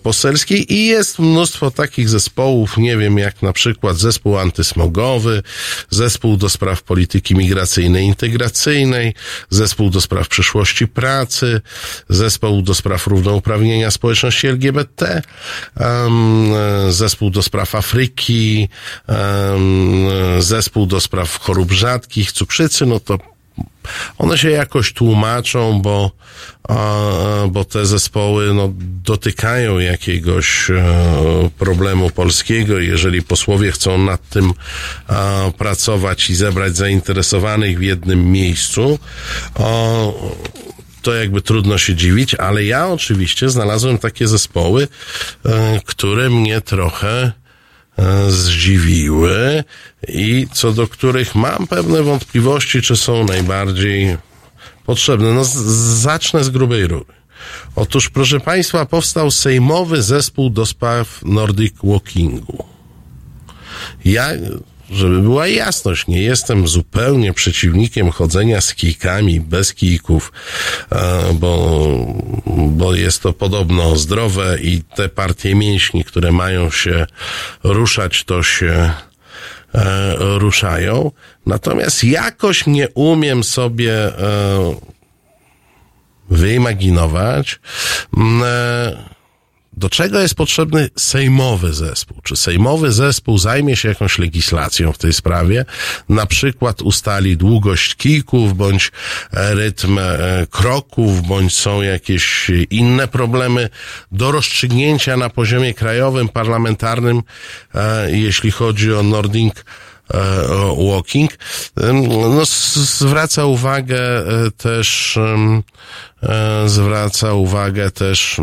poselskiej 0.02 0.74
i 0.74 0.86
jest 0.86 1.18
mnóstwo 1.18 1.70
takich 1.70 2.08
zespołów, 2.08 2.76
nie 2.76 2.96
wiem, 2.96 3.18
jak 3.18 3.42
na 3.42 3.52
przykład 3.52 3.96
zespół 3.96 4.38
antysmogowy, 4.38 5.42
zespół 5.90 6.36
do 6.36 6.48
spraw 6.48 6.82
polityki 6.82 7.34
migracyjnej 7.34 8.04
integracyjnej, 8.04 9.14
zespół 9.50 9.90
do 9.90 10.00
spraw 10.00 10.28
przyszłości 10.28 10.88
pracy, 10.88 11.60
zespół 12.08 12.62
do 12.62 12.74
spraw 12.74 13.06
równouprawnienia 13.06 13.90
społeczności 13.90 14.46
LGBT, 14.46 15.22
e, 15.80 16.08
zespół 16.92 17.30
do 17.30 17.42
spraw 17.42 17.74
Afryki, 17.74 18.68
zespół 20.38 20.86
do 20.86 21.00
spraw 21.00 21.38
chorób 21.38 21.72
rzadkich, 21.72 22.32
cukrzycy, 22.32 22.86
no 22.86 23.00
to 23.00 23.18
one 24.18 24.38
się 24.38 24.50
jakoś 24.50 24.92
tłumaczą, 24.92 25.82
bo, 25.82 26.10
bo 27.48 27.64
te 27.64 27.86
zespoły 27.86 28.54
no, 28.54 28.72
dotykają 29.04 29.78
jakiegoś 29.78 30.70
e, 30.70 30.84
problemu 31.58 32.10
polskiego. 32.10 32.78
Jeżeli 32.78 33.22
posłowie 33.22 33.72
chcą 33.72 33.98
nad 33.98 34.28
tym 34.28 34.52
pracować 35.58 36.30
i 36.30 36.34
zebrać 36.34 36.76
zainteresowanych 36.76 37.78
w 37.78 37.82
jednym 37.82 38.32
miejscu, 38.32 38.98
to 41.02 41.14
jakby 41.14 41.42
trudno 41.42 41.78
się 41.78 41.94
dziwić, 41.94 42.34
ale 42.34 42.64
ja 42.64 42.88
oczywiście 42.88 43.50
znalazłem 43.50 43.98
takie 43.98 44.28
zespoły, 44.28 44.88
e, 45.46 45.80
które 45.84 46.30
mnie 46.30 46.60
trochę 46.60 47.32
zdziwiły 48.28 49.64
i 50.08 50.46
co 50.52 50.72
do 50.72 50.86
których 50.88 51.34
mam 51.34 51.66
pewne 51.66 52.02
wątpliwości, 52.02 52.82
czy 52.82 52.96
są 52.96 53.24
najbardziej 53.24 54.16
potrzebne. 54.86 55.32
No, 55.32 55.44
z- 55.44 55.54
zacznę 56.00 56.44
z 56.44 56.50
grubej 56.50 56.86
rury. 56.86 57.04
Otóż, 57.76 58.08
proszę 58.10 58.40
Państwa, 58.40 58.86
powstał 58.86 59.30
Sejmowy 59.30 60.02
Zespół 60.02 60.50
do 60.50 60.66
Spraw 60.66 61.20
Nordic 61.24 61.74
Walkingu. 61.82 62.64
Ja, 64.04 64.26
żeby 64.90 65.20
była 65.20 65.46
jasność, 65.46 66.06
nie 66.06 66.22
jestem 66.22 66.68
zupełnie 66.68 67.32
przeciwnikiem 67.32 68.10
chodzenia 68.10 68.60
z 68.60 68.74
kijkami, 68.74 69.40
bez 69.40 69.74
kijków, 69.74 70.32
e, 70.92 71.34
bo, 71.34 72.16
bo 72.46 72.94
jest 72.94 73.22
to 73.22 73.32
podobno 73.32 73.96
zdrowe 73.96 74.58
i 74.62 74.82
te 74.96 75.08
partie 75.08 75.54
mięśni, 75.54 76.04
które 76.04 76.32
mają 76.32 76.70
się 76.70 77.06
ruszać, 77.64 78.24
to 78.24 78.42
się 78.42 78.90
e, 79.74 80.14
ruszają. 80.38 81.10
Natomiast 81.46 82.04
jakoś 82.04 82.66
nie 82.66 82.88
umiem 82.88 83.44
sobie 83.44 83.92
e, 83.92 84.74
wyimaginować, 86.30 87.60
do 89.78 89.90
czego 89.90 90.20
jest 90.20 90.34
potrzebny 90.34 90.90
sejmowy 90.96 91.72
zespół? 91.72 92.20
Czy 92.22 92.36
sejmowy 92.36 92.92
zespół 92.92 93.38
zajmie 93.38 93.76
się 93.76 93.88
jakąś 93.88 94.18
legislacją 94.18 94.92
w 94.92 94.98
tej 94.98 95.12
sprawie? 95.12 95.64
Na 96.08 96.26
przykład 96.26 96.82
ustali 96.82 97.36
długość 97.36 97.94
kijków, 97.94 98.56
bądź 98.56 98.92
e, 99.32 99.54
rytm 99.54 99.98
e, 99.98 100.46
kroków, 100.50 101.26
bądź 101.26 101.56
są 101.56 101.82
jakieś 101.82 102.50
inne 102.70 103.08
problemy 103.08 103.68
do 104.12 104.32
rozstrzygnięcia 104.32 105.16
na 105.16 105.30
poziomie 105.30 105.74
krajowym, 105.74 106.28
parlamentarnym, 106.28 107.22
e, 107.74 108.10
jeśli 108.10 108.50
chodzi 108.50 108.94
o 108.94 109.02
Nording 109.02 109.64
walking. 110.76 111.30
Ym, 111.82 112.08
No, 112.08 112.42
s- 112.42 112.76
zwraca 112.76 113.44
uwagę 113.44 114.00
e, 114.00 114.50
też 114.50 115.16
e, 116.22 116.68
zwraca 116.68 117.32
uwagę 117.32 117.90
też 117.90 118.40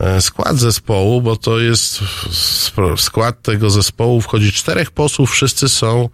e, 0.00 0.20
skład 0.20 0.56
zespołu, 0.56 1.22
bo 1.22 1.36
to 1.36 1.58
jest 1.58 1.98
w- 2.00 3.00
skład 3.00 3.42
tego 3.42 3.70
zespołu 3.70 4.20
wchodzi 4.20 4.52
czterech 4.52 4.90
posłów, 4.90 5.30
wszyscy 5.30 5.68
są 5.68 6.08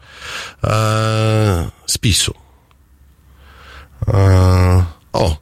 e, 0.64 1.70
z 1.86 1.98
PiSu. 1.98 2.34
E, 4.08 4.84
o, 5.12 5.36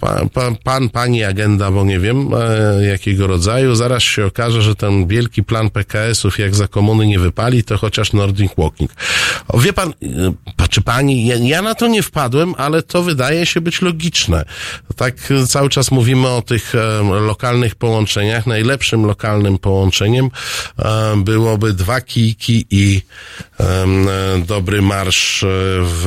pa, 0.00 0.20
pa, 0.32 0.50
pan, 0.64 0.88
pani 0.88 1.24
agenda, 1.24 1.70
bo 1.70 1.84
nie 1.84 1.98
wiem 1.98 2.30
e, 2.34 2.86
jakiego 2.86 3.26
rodzaju. 3.26 3.74
Zaraz 3.74 4.02
się 4.02 4.26
okaże, 4.26 4.62
że 4.62 4.74
ten 4.74 5.06
wielki 5.06 5.44
plan 5.44 5.70
PKS-ów, 5.70 6.38
jak 6.38 6.54
za 6.54 6.68
komuny 6.68 7.06
nie 7.06 7.18
wypali, 7.18 7.64
to 7.64 7.78
chociaż 7.78 8.12
Nordic 8.12 8.52
Walking. 8.58 8.90
O, 9.48 9.58
wie 9.58 9.72
pan, 9.72 9.88
e, 10.60 10.68
czy 10.70 10.80
pani, 10.80 11.26
ja, 11.26 11.36
ja 11.36 11.62
na 11.62 11.74
to 11.74 11.86
nie 11.86 12.02
wpadłem, 12.02 12.54
ale 12.58 12.82
to 12.82 13.02
wydaje 13.02 13.46
się 13.46 13.60
być 13.60 13.82
logiczne. 13.82 14.44
Tak 14.96 15.14
cały 15.48 15.68
czas 15.68 15.90
mówimy 15.90 16.28
o 16.28 16.42
tych 16.42 16.74
e, 16.74 17.02
lokalnych 17.02 17.74
połączeniach. 17.74 18.46
Najlepszym 18.46 19.06
lokalnym 19.06 19.58
połączeniem 19.58 20.30
e, 20.78 21.16
byłoby 21.16 21.72
dwa 21.72 22.00
kijki 22.00 22.66
i 22.70 23.02
e, 23.60 23.86
dobry 24.46 24.82
marsz 24.82 25.42
e, 25.42 25.46
w 25.82 26.06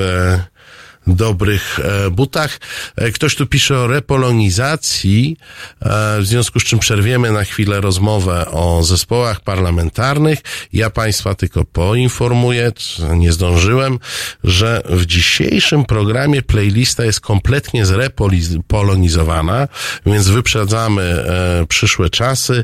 dobrych 1.08 1.80
e, 1.80 2.10
butach. 2.10 2.60
E, 2.96 3.12
Ktoś 3.12 3.36
tu 3.36 3.48
pisze 3.48 3.80
o 3.80 3.88
repolonizacji, 3.88 5.38
e, 5.82 6.22
w 6.22 6.26
związku 6.26 6.60
z 6.60 6.64
czym 6.64 6.80
przerwiemy 6.80 7.32
na 7.32 7.44
chwilę 7.44 7.82
rozmowę 7.82 8.46
o 8.52 8.84
zespołach 8.84 9.42
parlamentarnych. 9.42 10.40
Ja 10.74 10.90
Państwa 10.90 11.36
tylko 11.36 11.66
poinformuję, 11.66 12.72
nie 13.16 13.32
zdążyłem, 13.32 14.00
że 14.44 14.82
w 14.90 15.06
dzisiejszym 15.06 15.86
programie 15.86 16.42
playlista 16.42 17.06
jest 17.06 17.20
kompletnie 17.20 17.86
zrepolonizowana, 17.86 19.68
więc 20.06 20.28
wyprzedzamy 20.28 21.26
przyszłe 21.70 22.10
czasy 22.10 22.64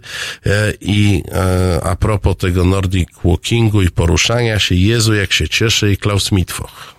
i 0.81 1.23
a 1.83 1.95
propos 1.95 2.37
tego 2.37 2.65
Nordic 2.65 3.09
Walkingu 3.23 3.81
i 3.81 3.89
poruszania 3.89 4.59
się, 4.59 4.75
Jezu 4.75 5.13
jak 5.13 5.33
się 5.33 5.49
cieszy 5.49 5.91
i 5.91 5.97
Klaus 5.97 6.31
Mitwoch. 6.31 6.98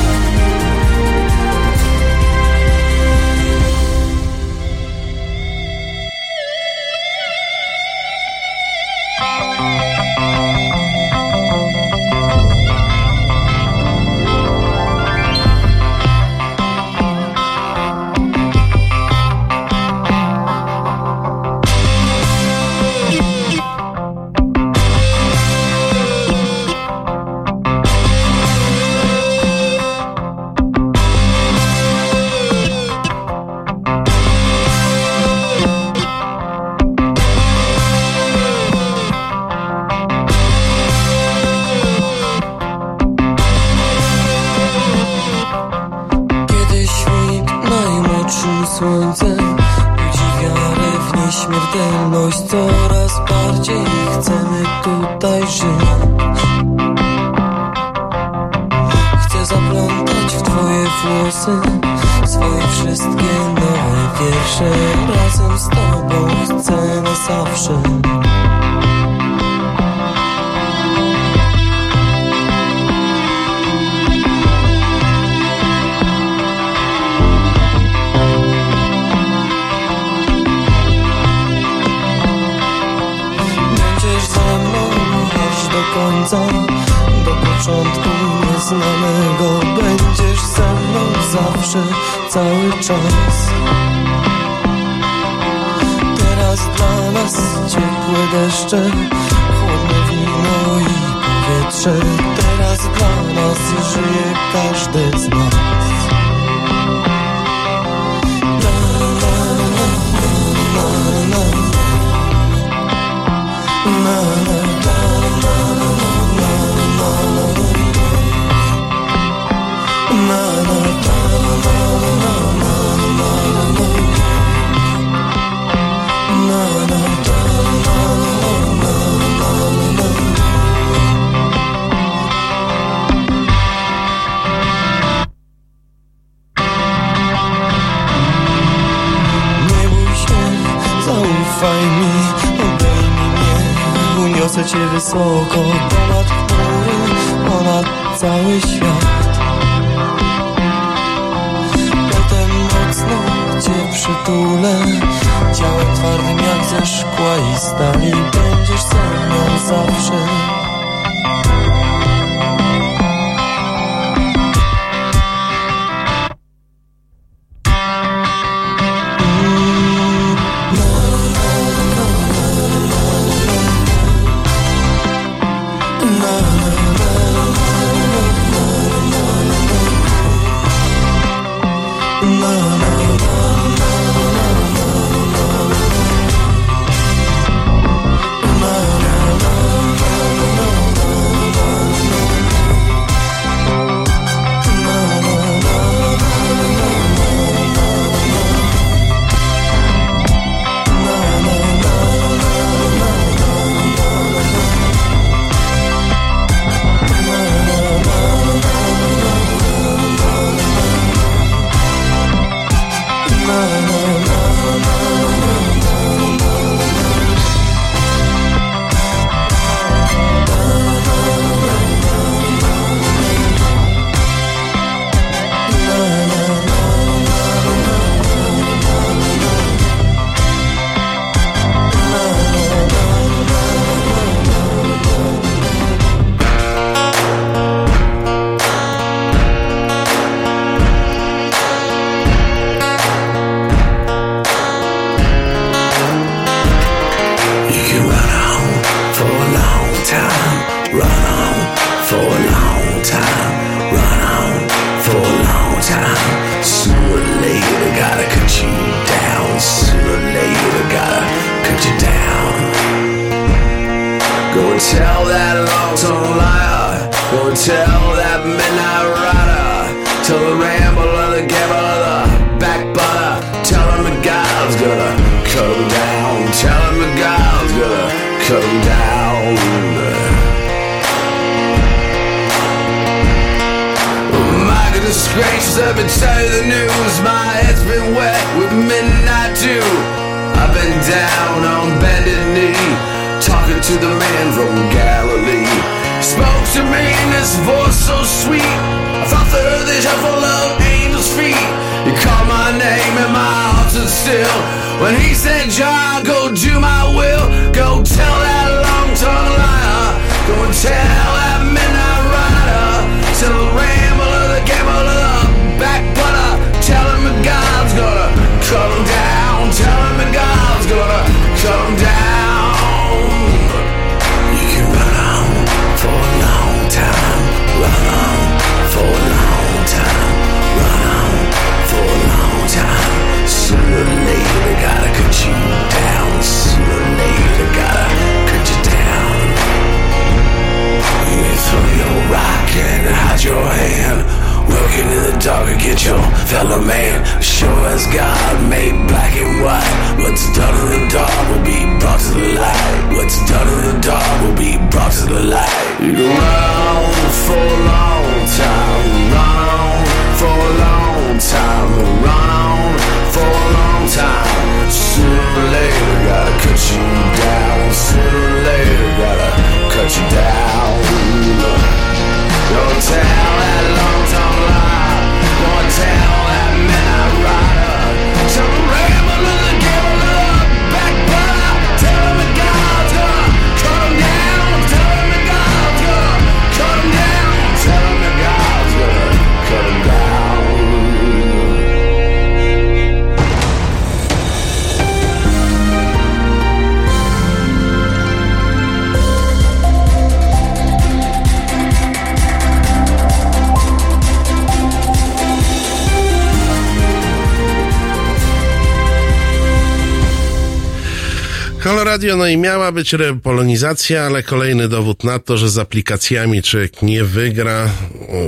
Radio, 412.21 412.35
no 412.35 412.47
i 412.47 412.57
miała 412.57 412.91
być 412.91 413.13
repolonizacja, 413.13 414.23
ale 414.23 414.43
kolejny 414.43 414.87
dowód 414.87 415.23
na 415.23 415.39
to, 415.39 415.57
że 415.57 415.69
z 415.69 415.77
aplikacjami 415.77 416.63
człowiek 416.63 417.01
nie 417.01 417.23
wygra. 417.23 417.89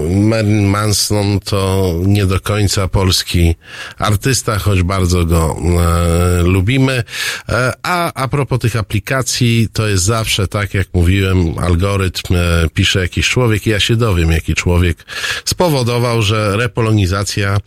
Marilyn 0.10 0.66
Manson 0.66 1.40
to 1.40 1.94
nie 2.06 2.26
do 2.26 2.40
końca 2.40 2.88
polski 2.88 3.56
artysta, 3.98 4.60
choć 4.60 4.84
bardzo 4.84 5.26
go 5.26 5.58
e, 6.40 6.44
lubimy. 6.44 7.04
E, 7.54 7.74
a 7.84 8.14
a 8.14 8.28
propos 8.28 8.60
tych 8.60 8.76
aplikacji, 8.76 9.68
to 9.74 9.88
jest 9.88 10.04
zawsze 10.04 10.48
tak, 10.48 10.74
jak 10.74 10.88
mówiłem, 10.94 11.60
algorytm 11.60 12.36
e, 12.36 12.70
pisze 12.74 13.00
jakiś 13.00 13.30
człowiek 13.30 13.68
i 13.68 13.70
ja 13.70 13.80
się 13.80 13.96
dowiem, 13.96 14.32
jaki 14.32 14.56
człowiek 14.56 15.06
spowodował, 15.46 16.22
że 16.22 16.58
repolonizacja 16.58 17.58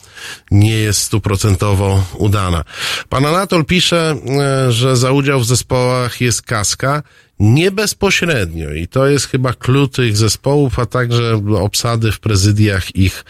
nie 0.50 0.74
jest 0.74 1.02
stuprocentowo 1.02 2.04
udana. 2.14 2.64
Pan 3.08 3.26
Anatol 3.26 3.64
pisze, 3.64 4.14
e, 4.40 4.72
że 4.72 4.96
za 4.96 5.12
udział 5.12 5.40
w 5.40 5.46
zespołach 5.46 6.20
jest 6.20 6.42
kaska. 6.42 7.02
Nie 7.40 7.70
bezpośrednio 7.70 8.72
i 8.72 8.88
to 8.88 9.06
jest 9.06 9.28
chyba 9.28 9.52
klucz 9.52 9.92
tych 9.92 10.16
zespołów, 10.16 10.78
a 10.78 10.86
także 10.86 11.42
obsady 11.58 12.12
w 12.12 12.20
prezydiach 12.20 12.96
ich 12.96 13.24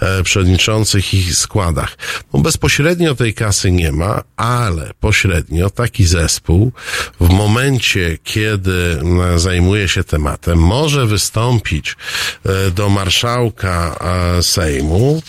e, 0.00 0.22
przewodniczących 0.22 1.14
ich 1.14 1.36
składach. 1.36 1.96
No 2.34 2.40
bezpośrednio 2.40 3.14
tej 3.14 3.34
kasy 3.34 3.70
nie 3.70 3.92
ma, 3.92 4.22
ale 4.36 4.90
pośrednio 5.00 5.70
taki 5.70 6.04
zespół 6.04 6.72
w 7.20 7.28
momencie, 7.28 8.18
kiedy 8.24 9.00
zajmuje 9.36 9.88
się 9.88 10.04
tematem, 10.04 10.58
może 10.58 11.06
wystąpić 11.06 11.96
e, 12.44 12.70
do 12.70 12.88
marszałka 12.88 13.96
e, 14.38 14.42
Sejmu 14.42 15.22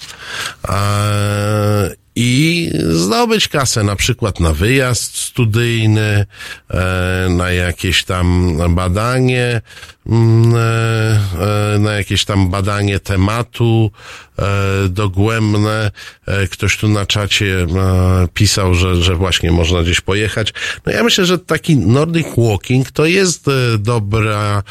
e, 0.67 2.00
i 2.23 2.71
zdobyć 2.89 3.47
kasę 3.47 3.83
na 3.83 3.95
przykład 3.95 4.39
na 4.39 4.53
wyjazd 4.53 5.17
studyjny, 5.17 6.25
e, 6.69 7.27
na 7.29 7.51
jakieś 7.51 8.03
tam 8.03 8.57
badanie, 8.75 9.61
mm, 10.07 10.53
e, 10.55 11.75
e, 11.75 11.79
na 11.79 11.93
jakieś 11.93 12.25
tam 12.25 12.49
badanie 12.49 12.99
tematu 12.99 13.91
dogłębne. 14.89 15.91
Ktoś 16.51 16.77
tu 16.77 16.87
na 16.87 17.05
czacie 17.05 17.67
pisał, 18.33 18.73
że, 18.73 19.03
że 19.03 19.15
właśnie 19.15 19.51
można 19.51 19.83
gdzieś 19.83 20.01
pojechać. 20.01 20.53
No 20.85 20.91
ja 20.91 21.03
myślę, 21.03 21.25
że 21.25 21.39
taki 21.39 21.77
Nordic 21.77 22.27
Walking 22.37 22.91
to 22.91 23.05
jest 23.05 23.45
dobra 23.79 24.63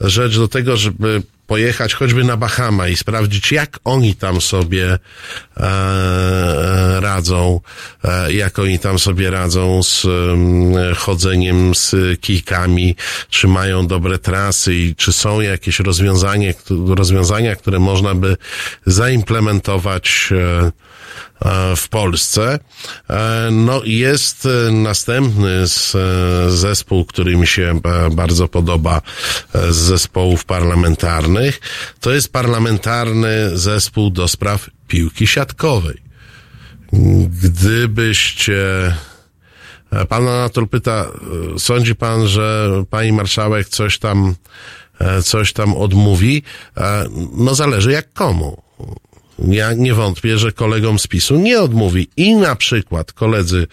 rzecz 0.00 0.36
do 0.36 0.48
tego, 0.48 0.76
żeby 0.76 1.22
pojechać 1.46 1.94
choćby 1.94 2.24
na 2.24 2.36
Bahama 2.36 2.88
i 2.88 2.96
sprawdzić, 2.96 3.52
jak 3.52 3.78
oni 3.84 4.14
tam 4.14 4.40
sobie 4.40 4.86
e, 4.92 4.98
e, 5.56 7.00
radzą, 7.00 7.60
e, 8.04 8.32
jak 8.32 8.58
oni 8.58 8.78
tam 8.78 8.98
sobie 8.98 9.30
radzą 9.30 9.82
z 9.82 10.04
mm, 10.04 10.94
chodzeniem 10.94 11.74
z 11.74 11.94
kijkami, 12.20 12.96
czy 13.30 13.48
mają 13.48 13.86
dobre 13.86 14.18
trasy 14.18 14.74
i 14.74 14.94
czy 14.96 15.12
są 15.12 15.40
jakieś 15.40 15.80
rozwiązanie, 15.80 16.54
rozwiązania, 16.88 17.56
które 17.56 17.78
można 17.78 18.14
by 18.14 18.36
zaimplementować 18.86 20.28
e, 20.32 20.36
e, 20.36 20.72
w 21.76 21.88
Polsce. 21.88 22.58
E, 23.10 23.48
No 23.52 23.80
jest 23.84 24.46
e, 24.46 24.72
następny 24.72 25.50
e, 25.50 25.66
zespół, 26.50 27.04
który 27.04 27.36
mi 27.36 27.46
się 27.46 27.80
e, 27.84 28.10
bardzo 28.10 28.48
podoba 28.48 29.02
e, 29.54 29.72
z 29.72 29.76
zespołów 29.76 30.44
parlamentarnych. 30.44 31.60
To 32.00 32.12
jest 32.12 32.32
parlamentarny 32.32 33.58
zespół 33.58 34.10
do 34.10 34.28
spraw 34.28 34.70
piłki 34.88 35.26
siatkowej. 35.26 36.02
Gdybyście 37.42 38.94
E, 39.94 40.04
Pan 40.06 40.28
Anatol 40.28 40.68
pyta, 40.68 41.06
e, 41.54 41.58
sądzi 41.58 41.94
pan, 41.94 42.26
że 42.26 42.70
pani 42.90 43.12
marszałek 43.12 43.68
coś 43.68 43.98
tam, 43.98 44.34
e, 45.00 45.22
coś 45.22 45.52
tam 45.52 45.74
odmówi? 45.76 46.42
E, 46.76 47.04
No 47.36 47.54
zależy 47.54 47.92
jak 47.92 48.12
komu. 48.12 48.62
Ja 49.38 49.72
nie 49.72 49.94
wątpię, 49.94 50.38
że 50.38 50.52
kolegom 50.52 50.98
z 50.98 51.06
PiSu 51.06 51.36
nie 51.36 51.60
odmówi. 51.60 52.08
I 52.16 52.34
na 52.34 52.56
przykład 52.56 53.12
koledzy 53.12 53.66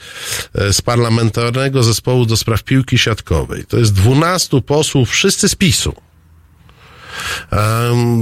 e, 0.56 0.74
z 0.74 0.82
parlamentarnego 0.82 1.84
zespołu 1.84 2.26
do 2.26 2.38
spraw 2.38 2.64
piłki 2.64 2.98
siatkowej, 2.98 3.66
to 3.66 3.78
jest 3.78 3.94
12 3.94 4.62
posłów, 4.62 5.10
wszyscy 5.10 5.50
z 5.50 5.56
PiSu, 5.56 5.94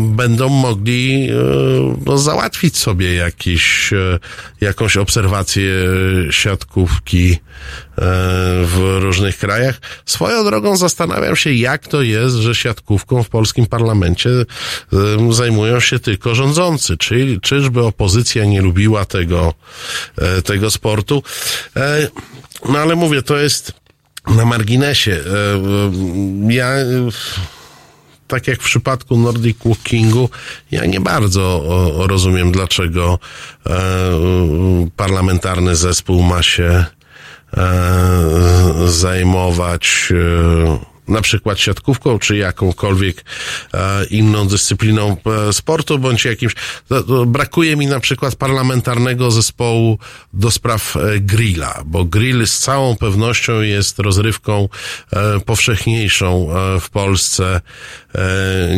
będą 0.06 0.50
mogli 0.50 1.30
e, 1.30 1.36
no, 2.06 2.18
załatwić 2.18 2.78
sobie 2.78 3.16
jakiś, 3.16 3.94
e, 3.94 4.20
jakąś 4.62 4.98
obserwację 4.98 5.74
siatkówki 6.32 7.32
e, 7.32 7.38
w 8.66 8.98
różnych 9.00 9.38
krajach. 9.38 9.82
Swoją 10.06 10.44
drogą 10.44 10.78
zastanawiam 10.78 11.36
się, 11.36 11.54
jak 11.54 11.88
to 11.88 12.02
jest, 12.02 12.36
że 12.36 12.56
siatkówką 12.56 13.24
w 13.24 13.30
polskim 13.30 13.66
parlamencie 13.66 14.30
zajmują 15.32 15.80
się 15.80 16.00
tylko 16.00 16.36
rządzący. 16.36 16.98
Czy, 16.98 17.40
czyżby 17.42 17.84
opozycja 17.84 18.46
nie 18.46 18.62
lubiła 18.62 19.06
tego, 19.06 19.54
tego 20.44 20.72
sportu? 20.72 21.24
No 22.70 22.80
ale 22.80 22.96
mówię, 22.96 23.22
to 23.22 23.38
jest 23.38 23.74
na 24.28 24.46
marginesie. 24.46 25.20
Ja 26.50 26.74
tak 28.30 28.48
jak 28.48 28.62
w 28.62 28.66
przypadku 28.66 29.18
Nordic 29.18 29.58
Walkingu, 29.66 30.30
ja 30.72 30.86
nie 30.86 31.02
bardzo 31.02 31.64
rozumiem, 32.08 32.52
dlaczego 32.52 33.20
e, 33.66 33.80
parlamentarny 34.96 35.76
zespół 35.76 36.24
ma 36.24 36.44
się 36.44 36.86
e, 37.58 37.66
zajmować 38.88 40.10
e, 40.12 40.89
na 41.10 41.22
przykład 41.22 41.60
siatkówką, 41.60 42.20
czy 42.20 42.38
jakąkolwiek 42.38 43.26
e, 43.74 44.06
inną 44.06 44.48
dyscypliną 44.48 45.18
e, 45.50 45.54
sportu, 45.54 46.00
bądź 46.00 46.26
jakimś. 46.26 46.54
Brakuje 47.28 47.76
mi 47.76 47.88
na 47.88 48.00
przykład 48.00 48.36
parlamentarnego 48.36 49.32
zespołu 49.32 50.00
do 50.34 50.52
spraw 50.52 50.98
e, 50.98 51.20
grilla, 51.20 51.84
bo 51.86 52.06
grill 52.06 52.48
z 52.48 52.60
całą 52.60 52.96
pewnością 52.96 53.62
jest 53.62 54.00
rozrywką 54.00 54.70
powszechniejszą 55.46 56.50
w 56.82 56.90
Polsce 56.90 57.62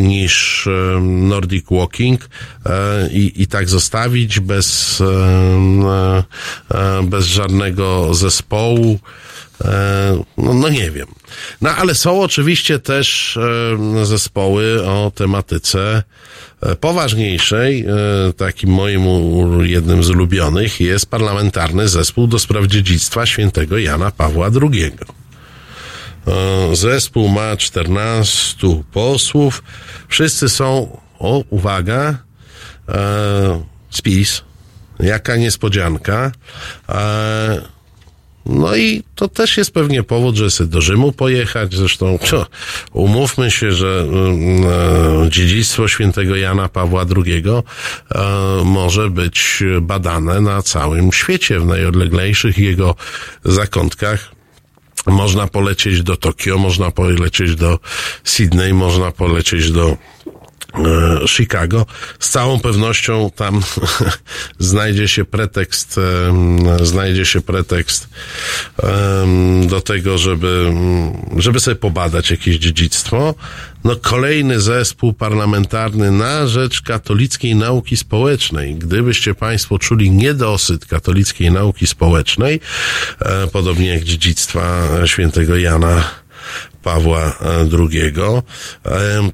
niż 0.00 0.68
Nordic 1.00 1.66
Walking 1.70 2.28
i, 3.12 3.32
i 3.42 3.46
tak 3.46 3.68
zostawić 3.68 4.40
bez, 4.40 5.02
bez 7.02 7.26
żadnego 7.26 8.14
zespołu. 8.14 8.98
E, 9.64 10.22
No, 10.36 10.54
no 10.54 10.68
nie 10.68 10.90
wiem. 10.90 11.06
No 11.60 11.70
ale 11.70 11.94
są 11.94 12.20
oczywiście 12.20 12.78
też 12.78 13.36
e, 13.36 14.06
zespoły 14.06 14.86
o 14.86 15.12
tematyce 15.14 16.02
e, 16.62 16.76
poważniejszej. 16.76 17.86
Takim 18.36 18.70
moim 18.70 19.02
jednym 19.66 20.04
z 20.04 20.10
ulubionych 20.10 20.80
jest 20.80 21.06
parlamentarny 21.06 21.88
zespół 21.88 22.26
do 22.26 22.38
spraw 22.38 22.66
dziedzictwa 22.66 23.26
świętego 23.26 23.78
Jana 23.78 24.10
Pawła 24.10 24.50
II. 24.62 24.92
Zespół 26.72 27.28
ma 27.28 27.56
14 27.56 28.82
posłów. 28.92 29.62
Wszyscy 30.08 30.48
są, 30.48 31.00
o 31.18 31.44
uwaga, 31.50 32.18
spis. 33.90 34.42
Jaka 35.00 35.36
niespodzianka. 35.36 36.32
No 38.46 38.76
i 38.76 39.02
to 39.14 39.28
też 39.28 39.56
jest 39.56 39.70
pewnie 39.70 40.02
powód, 40.02 40.36
że 40.36 40.50
sobie 40.50 40.70
do 40.70 40.80
Rzymu 40.80 41.12
pojechać. 41.12 41.74
Zresztą 41.74 42.18
co, 42.18 42.46
umówmy 42.92 43.50
się, 43.50 43.72
że 43.72 44.06
mm, 44.08 44.64
e, 45.26 45.30
dziedzictwo 45.30 45.88
świętego 45.88 46.36
Jana 46.36 46.68
Pawła 46.68 47.04
II 47.26 47.42
e, 47.48 47.62
może 48.64 49.10
być 49.10 49.62
badane 49.80 50.40
na 50.40 50.62
całym 50.62 51.12
świecie, 51.12 51.60
w 51.60 51.66
najodleglejszych 51.66 52.58
jego 52.58 52.94
zakątkach. 53.44 54.32
Można 55.06 55.46
polecieć 55.46 56.02
do 56.02 56.16
Tokio, 56.16 56.58
można 56.58 56.90
polecieć 56.90 57.56
do 57.56 57.78
Sydney, 58.24 58.74
można 58.74 59.12
polecieć 59.12 59.70
do 59.70 59.96
Chicago. 61.26 61.86
Z 62.18 62.28
całą 62.28 62.60
pewnością 62.60 63.30
tam 63.36 63.60
znajdzie 64.58 65.08
się 65.08 65.24
pretekst, 65.24 65.98
em, 66.28 66.86
znajdzie 66.86 67.26
się 67.26 67.40
pretekst 67.40 68.08
em, 68.82 69.66
do 69.66 69.80
tego, 69.80 70.18
żeby, 70.18 70.72
żeby 71.36 71.60
sobie 71.60 71.76
pobadać 71.76 72.30
jakieś 72.30 72.56
dziedzictwo. 72.56 73.34
No 73.84 73.96
kolejny 73.96 74.60
zespół 74.60 75.12
parlamentarny 75.12 76.10
na 76.10 76.46
rzecz 76.46 76.82
katolickiej 76.82 77.54
nauki 77.54 77.96
społecznej. 77.96 78.74
Gdybyście 78.74 79.34
Państwo 79.34 79.78
czuli 79.78 80.10
niedosyt 80.10 80.86
katolickiej 80.86 81.50
nauki 81.50 81.86
społecznej, 81.86 82.60
e, 83.20 83.46
podobnie 83.46 83.86
jak 83.86 84.04
dziedzictwa 84.04 84.88
świętego 85.06 85.56
Jana 85.56 86.04
Pawła 86.82 87.20
e, 87.20 87.32
II, 87.78 88.12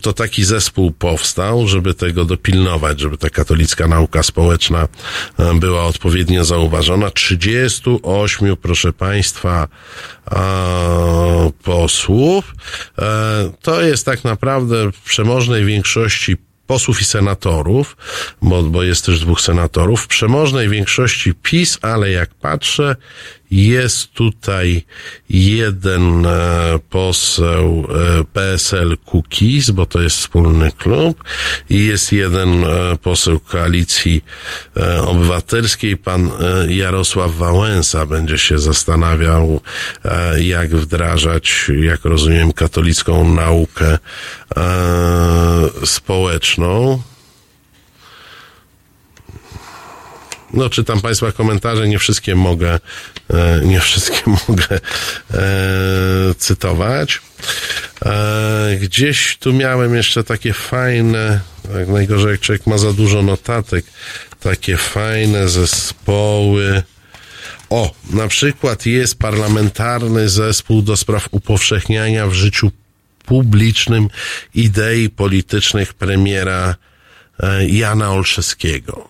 to 0.03 0.13
taki 0.13 0.45
zespół 0.45 0.91
powstał, 0.91 1.69
żeby 1.69 1.95
tego 1.95 2.25
dopilnować, 2.25 3.01
żeby 3.01 3.19
ta 3.19 3.31
katolicka 3.31 3.89
nauka 3.89 4.23
społeczna 4.23 4.89
e, 5.39 5.55
była 5.55 5.85
odpowiednio 5.85 6.45
zauważona. 6.45 7.11
38, 7.11 8.57
proszę 8.57 8.93
Państwa, 8.93 9.69
posłów. 11.63 12.55
E, 12.99 13.53
To 13.63 13.83
jest 13.83 14.07
tak 14.07 14.25
naprawdę 14.25 14.93
w 14.93 15.01
przemożnej 15.01 15.65
większości 15.65 16.37
posłów 16.69 17.01
i 17.01 17.05
senatorów, 17.05 17.97
bo, 18.43 18.63
bo 18.63 18.83
jest 18.83 19.07
też 19.07 19.21
dwóch 19.21 19.41
senatorów, 19.41 20.01
w 20.01 20.07
przemożnej 20.07 20.69
większości 20.69 21.35
PiS, 21.35 21.79
ale 21.83 22.11
jak 22.11 22.35
patrzę, 22.35 22.97
jest 23.51 24.13
tutaj 24.13 24.85
jeden 25.31 26.27
e, 26.27 26.31
poseł 26.91 27.89
e, 28.21 28.25
PSL 28.25 28.97
Kukiz, 29.05 29.71
bo 29.71 29.87
to 29.87 30.03
jest 30.03 30.17
wspólny 30.17 30.73
klub, 30.73 31.25
i 31.71 31.87
jest 31.87 32.13
jeden 32.13 32.65
e, 32.65 32.97
poseł 33.03 33.41
Koalicji 33.41 34.25
Obywatelskiej, 35.07 35.97
pan 35.97 36.31
Jarosław 36.69 37.35
Wałęsa 37.35 38.07
będzie 38.07 38.39
się 38.39 38.59
zastanawiał, 38.59 39.61
jak 40.41 40.77
wdrażać, 40.77 41.71
jak 41.83 42.05
rozumiem, 42.05 42.53
katolicką 42.53 43.35
naukę 43.35 43.99
społeczną. 45.85 47.03
No, 50.55 50.71
czytam 50.71 51.01
Państwa 51.01 51.33
komentarze, 51.33 51.89
nie 51.89 51.99
wszystkie 51.99 52.35
mogę, 52.35 52.79
nie 53.65 53.81
wszystkie 53.81 54.23
mogę 54.49 54.67
e, 54.75 55.41
cytować. 56.39 57.21
E, 58.05 58.77
gdzieś 58.81 59.37
tu 59.37 59.53
miałem 59.53 59.95
jeszcze 59.95 60.25
takie 60.25 60.53
fajne, 60.53 61.41
jak 61.79 61.89
najgorzej 61.89 62.31
jak 62.31 62.41
człowiek 62.41 62.67
ma 62.67 62.79
za 62.79 62.93
dużo 62.93 63.23
notatek, 63.23 63.85
takie 64.41 64.77
fajne 64.77 65.49
zespoły. 65.49 66.83
O, 67.71 67.95
na 68.11 68.29
przykład 68.29 68.87
jest 68.87 69.19
parlamentarny 69.19 70.29
zespół 70.29 70.83
do 70.83 70.97
spraw 70.97 71.29
upowszechniania 71.31 72.27
w 72.27 72.33
życiu 72.33 72.71
publicznym 73.25 74.09
idei 74.55 75.11
politycznych 75.11 75.95
premiera 75.95 76.75
e, 77.41 77.69
Jana 77.69 78.11
Olszewskiego. 78.11 79.09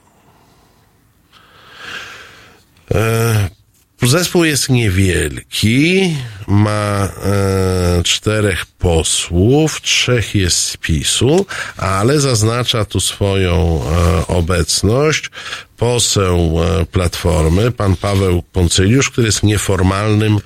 Zespół 4.02 4.44
jest 4.44 4.68
niewielki, 4.68 6.16
ma 6.46 7.08
e, 7.24 8.02
czterech 8.02 8.66
posłów, 8.66 9.80
trzech 9.80 10.34
jest 10.34 10.58
z 10.58 10.76
PiSu, 10.76 11.46
ale 11.76 12.20
zaznacza 12.20 12.84
tu 12.84 13.00
swoją 13.00 13.82
e, 13.82 14.26
obecność. 14.26 15.30
Poseł 15.76 16.60
e, 16.62 16.86
Platformy, 16.86 17.70
pan 17.70 17.96
Paweł 17.96 18.42
Poncyliusz, 18.42 19.10
który 19.10 19.26
jest 19.26 19.42
nieformalnym 19.42 20.38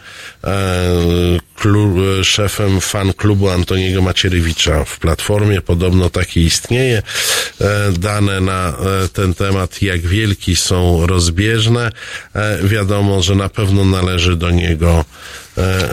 e, 0.45 1.39
klu, 1.55 1.95
e, 2.21 2.25
szefem 2.25 2.81
fan 2.81 3.13
klubu 3.13 3.51
Antoniego 3.51 4.03
Macierewicza 4.03 4.85
w 4.85 4.99
Platformie. 4.99 5.61
Podobno 5.61 6.11
taki 6.11 6.41
istnieje. 6.41 7.03
E, 7.61 7.93
dane 7.93 8.41
na 8.41 8.73
ten 9.13 9.35
temat, 9.35 9.83
jak 9.83 10.01
wielki 10.01 10.57
są 10.57 11.07
rozbieżne. 11.07 11.91
Wiadomo, 12.63 13.23
że 13.23 13.35
na 13.35 13.49
pewno 13.49 13.85
należy 13.85 14.37
do 14.37 14.51
niego 14.51 15.05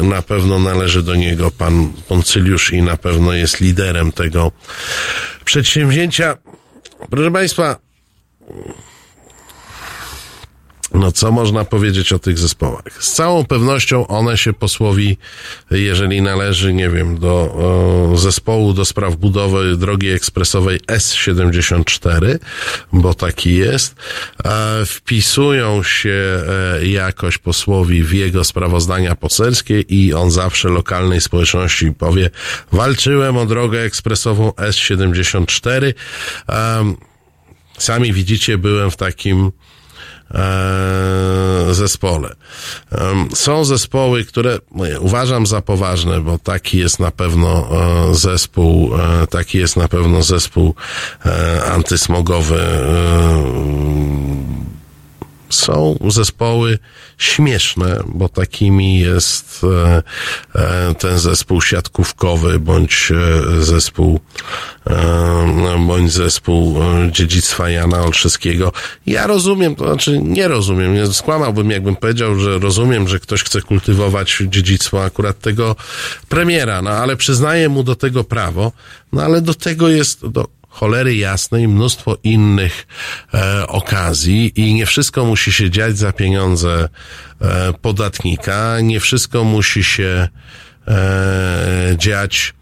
na 0.01 0.21
pewno 0.21 0.59
należy 0.59 1.03
do 1.03 1.15
niego 1.15 1.51
pan 1.51 1.93
Poncyliusz 2.07 2.73
i 2.73 2.81
na 2.81 2.97
pewno 2.97 3.33
jest 3.33 3.61
liderem 3.61 4.11
tego 4.11 4.51
przedsięwzięcia. 5.45 6.37
Proszę 7.09 7.31
Państwa, 7.31 7.75
No, 10.93 11.11
co 11.11 11.31
można 11.31 11.65
powiedzieć 11.65 12.13
o 12.13 12.19
tych 12.19 12.39
zespołach? 12.39 12.83
Z 12.99 13.13
całą 13.13 13.45
pewnością 13.45 14.07
one 14.07 14.37
się 14.37 14.53
posłowi, 14.53 15.17
jeżeli 15.71 16.21
należy, 16.21 16.73
nie 16.73 16.89
wiem, 16.89 17.19
do 17.19 17.29
o, 17.29 18.17
zespołu 18.17 18.73
do 18.73 18.85
spraw 18.85 19.15
budowy 19.15 19.77
drogi 19.77 20.09
ekspresowej 20.09 20.79
S74, 20.79 22.39
bo 22.93 23.13
taki 23.13 23.55
jest, 23.55 23.95
e, 24.45 24.85
wpisują 24.85 25.83
się 25.83 26.43
e, 26.79 26.87
jakoś 26.87 27.37
posłowi 27.37 28.03
w 28.03 28.13
jego 28.13 28.43
sprawozdania 28.43 29.15
poselskie 29.15 29.81
i 29.81 30.13
on 30.13 30.31
zawsze 30.31 30.69
lokalnej 30.69 31.21
społeczności 31.21 31.91
powie, 31.91 32.29
walczyłem 32.71 33.37
o 33.37 33.45
drogę 33.45 33.81
ekspresową 33.81 34.49
S74. 34.49 35.93
Um, 36.47 36.97
sami 37.77 38.13
widzicie, 38.13 38.57
byłem 38.57 38.91
w 38.91 38.97
takim 38.97 39.45
e, 39.45 39.68
zespole. 41.71 42.35
Em, 42.91 43.29
Są 43.35 43.65
zespoły, 43.65 44.25
które 44.25 44.59
uważam 44.99 45.45
za 45.47 45.61
poważne, 45.61 46.21
bo 46.21 46.37
taki 46.37 46.77
jest 46.77 46.99
na 46.99 47.11
pewno 47.11 47.69
e, 48.11 48.15
zespół, 48.15 48.95
e, 48.95 49.27
taki 49.27 49.57
jest 49.57 49.77
na 49.77 49.87
pewno 49.87 50.23
zespół 50.23 50.75
e, 51.25 51.63
antysmogowy. 51.63 52.61
e, 52.61 52.79
Są 55.49 55.97
zespoły 56.07 56.79
śmieszne, 57.19 58.03
bo 58.07 58.29
takimi 58.29 58.99
jest 58.99 59.61
e, 59.63 60.03
e, 60.55 60.95
ten 60.95 61.19
zespół 61.19 61.61
siatkówkowy, 61.61 62.59
bądź 62.59 63.11
e, 63.11 63.63
zespół, 63.63 64.19
bądź 65.87 66.11
zespół 66.11 66.79
dziedzictwa 67.11 67.69
Jana 67.69 68.01
Olszewskiego. 68.01 68.71
Ja 69.05 69.27
rozumiem, 69.27 69.75
to 69.75 69.85
znaczy 69.85 70.19
nie 70.23 70.47
rozumiem, 70.47 70.93
nie 70.93 71.07
skłamałbym, 71.07 71.71
jakbym 71.71 71.95
powiedział, 71.95 72.39
że 72.39 72.59
rozumiem, 72.59 73.07
że 73.07 73.19
ktoś 73.19 73.43
chce 73.43 73.61
kultywować 73.61 74.43
dziedzictwo 74.47 75.03
akurat 75.03 75.39
tego 75.39 75.75
premiera, 76.29 76.81
no 76.81 76.89
ale 76.89 77.15
przyznaję 77.15 77.69
mu 77.69 77.83
do 77.83 77.95
tego 77.95 78.23
prawo, 78.23 78.71
no 79.13 79.21
ale 79.21 79.41
do 79.41 79.53
tego 79.53 79.89
jest, 79.89 80.27
do 80.27 80.58
cholery 80.69 81.15
jasnej 81.15 81.67
mnóstwo 81.67 82.17
innych 82.23 82.87
e, 83.33 83.67
okazji 83.67 84.51
i 84.55 84.73
nie 84.73 84.85
wszystko 84.85 85.25
musi 85.25 85.51
się 85.51 85.69
dziać 85.69 85.97
za 85.97 86.11
pieniądze 86.11 86.89
e, 87.41 87.73
podatnika, 87.81 88.81
nie 88.81 88.99
wszystko 88.99 89.43
musi 89.43 89.83
się 89.83 90.27
e, 90.87 91.95
dziać 91.97 92.53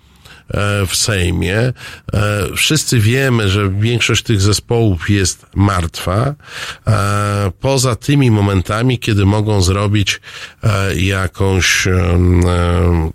e, 0.49 0.85
w 0.88 0.95
Sejmie. 0.95 1.57
E, 1.57 1.73
Wszyscy 2.55 2.99
wiemy, 2.99 3.49
że 3.49 3.69
większość 3.69 4.23
tych 4.23 4.41
zespołów 4.41 5.09
jest 5.09 5.45
martwa, 5.55 6.35
e, 6.88 7.51
poza 7.59 7.95
tymi 7.95 8.31
momentami, 8.31 8.99
kiedy 8.99 9.25
mogą 9.25 9.61
zrobić 9.61 10.21
jakąś 10.95 11.88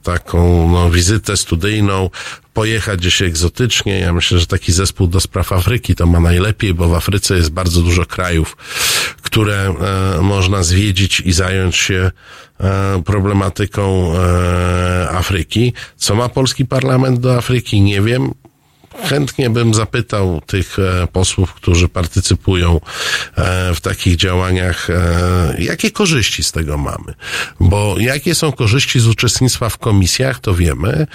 taką 0.02 0.70
no, 0.70 0.90
wizytę 0.90 1.36
studyjną, 1.36 2.10
pojechać 2.55 3.01
gdzieś 3.01 3.23
egzotycznie. 3.23 3.99
Ja 3.99 4.12
myślę, 4.12 4.39
że 4.39 4.47
taki 4.47 4.73
zespół 4.73 5.07
do 5.07 5.20
spraw 5.20 5.53
Afryki 5.53 5.95
to 5.95 6.07
ma 6.07 6.20
najlepiej, 6.20 6.74
bo 6.74 6.89
w 6.89 6.95
Afryce 6.95 7.37
jest 7.37 7.51
bardzo 7.51 7.83
dużo 7.83 8.07
krajów, 8.07 8.57
które 9.23 9.74
e, 10.19 10.23
można 10.23 10.62
zwiedzić 10.62 11.20
i 11.20 11.33
zająć 11.33 11.77
się 11.77 12.11
e, 12.61 13.03
problematyką 13.05 14.12
e, 14.16 15.11
Afryki. 15.11 15.73
Co 15.97 16.15
ma 16.15 16.29
polski 16.29 16.66
parlament 16.66 17.20
do 17.20 17.37
Afryki? 17.37 17.81
Nie 17.81 18.01
wiem. 18.01 18.35
Chętnie 19.09 19.51
bym 19.51 19.74
zapytał 19.74 20.40
tych 20.47 20.78
e, 20.78 21.06
posłów, 21.06 21.55
którzy 21.55 21.89
partycypują 21.89 22.81
e, 23.36 23.74
w 23.74 23.81
takich 23.81 24.16
działaniach, 24.16 24.90
e, 24.90 25.55
jakie 25.59 25.90
korzyści 25.90 26.43
z 26.43 26.52
tego 26.52 26.78
mamy. 26.78 27.14
Bo 27.60 27.94
jakie 27.98 28.35
są 28.35 28.52
korzyści 28.52 29.01
z 29.01 29.06
uczestnictwa 29.06 29.69
w 29.69 29.78
komisjach, 29.78 30.40
to 30.40 30.55
wiemy. 30.55 31.06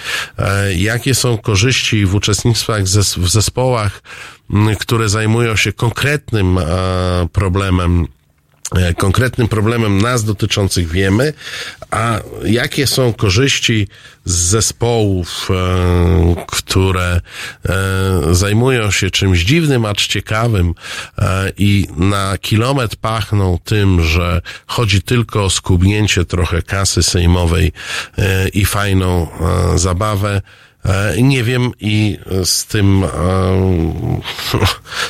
Jakie 0.76 1.14
są 1.14 1.38
korzyści 1.38 2.06
w 2.06 2.14
uczestnictwach 2.14 2.82
zes- 2.82 3.18
w 3.20 3.28
zespołach, 3.28 4.02
które 4.78 5.08
zajmują 5.08 5.56
się 5.56 5.72
konkretnym 5.72 6.58
problemem 7.32 8.06
konkretnym 8.96 9.48
problemem 9.48 9.98
nas 9.98 10.24
dotyczących 10.24 10.88
wiemy, 10.88 11.32
a 11.90 12.20
jakie 12.44 12.86
są 12.86 13.12
korzyści 13.12 13.88
z 14.24 14.32
zespołów, 14.32 15.48
e, 15.50 16.46
które 16.46 17.20
e, 17.68 18.34
zajmują 18.34 18.90
się 18.90 19.10
czymś 19.10 19.44
dziwnym, 19.44 19.84
acz 19.84 20.06
ciekawym 20.06 20.74
e, 21.18 21.52
i 21.58 21.86
na 21.96 22.38
kilometr 22.38 22.96
pachną 22.96 23.58
tym, 23.64 24.04
że 24.04 24.40
chodzi 24.66 25.02
tylko 25.02 25.44
o 25.44 25.50
skubnięcie 25.50 26.24
trochę 26.24 26.62
kasy 26.62 27.02
sejmowej 27.02 27.72
e, 28.18 28.48
i 28.48 28.64
fajną 28.64 29.28
e, 29.74 29.78
zabawę. 29.78 30.42
E, 30.84 31.22
Nie 31.22 31.44
wiem 31.44 31.70
i 31.80 32.18
z 32.44 32.66
tym, 32.66 33.04
e, 33.04 33.08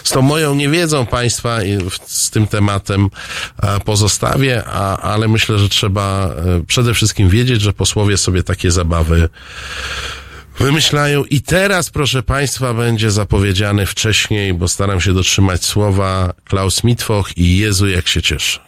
z 0.04 0.10
tą 0.10 0.22
moją 0.22 0.54
niewiedzą 0.54 1.06
Państwa 1.06 1.58
z 2.06 2.30
tym 2.30 2.46
tematem 2.46 3.08
e, 3.62 3.80
pozostawię, 3.80 4.64
a, 4.66 4.96
ale 4.96 5.28
myślę, 5.28 5.58
że 5.58 5.68
trzeba 5.68 6.34
przede 6.66 6.94
wszystkim 6.94 7.28
wiedzieć, 7.28 7.60
że 7.60 7.72
posłowie 7.72 8.16
sobie 8.16 8.42
takie 8.42 8.70
zabawy 8.70 9.28
wymyślają. 10.58 11.24
I 11.24 11.40
teraz, 11.40 11.90
proszę 11.90 12.22
Państwa, 12.22 12.74
będzie 12.74 13.10
zapowiedziany 13.10 13.86
wcześniej, 13.86 14.54
bo 14.54 14.68
staram 14.68 15.00
się 15.00 15.14
dotrzymać 15.14 15.64
słowa 15.64 16.32
Klaus 16.44 16.84
Mitwoch 16.84 17.38
i 17.38 17.58
Jezu, 17.58 17.88
jak 17.88 18.08
się 18.08 18.22
cieszę. 18.22 18.67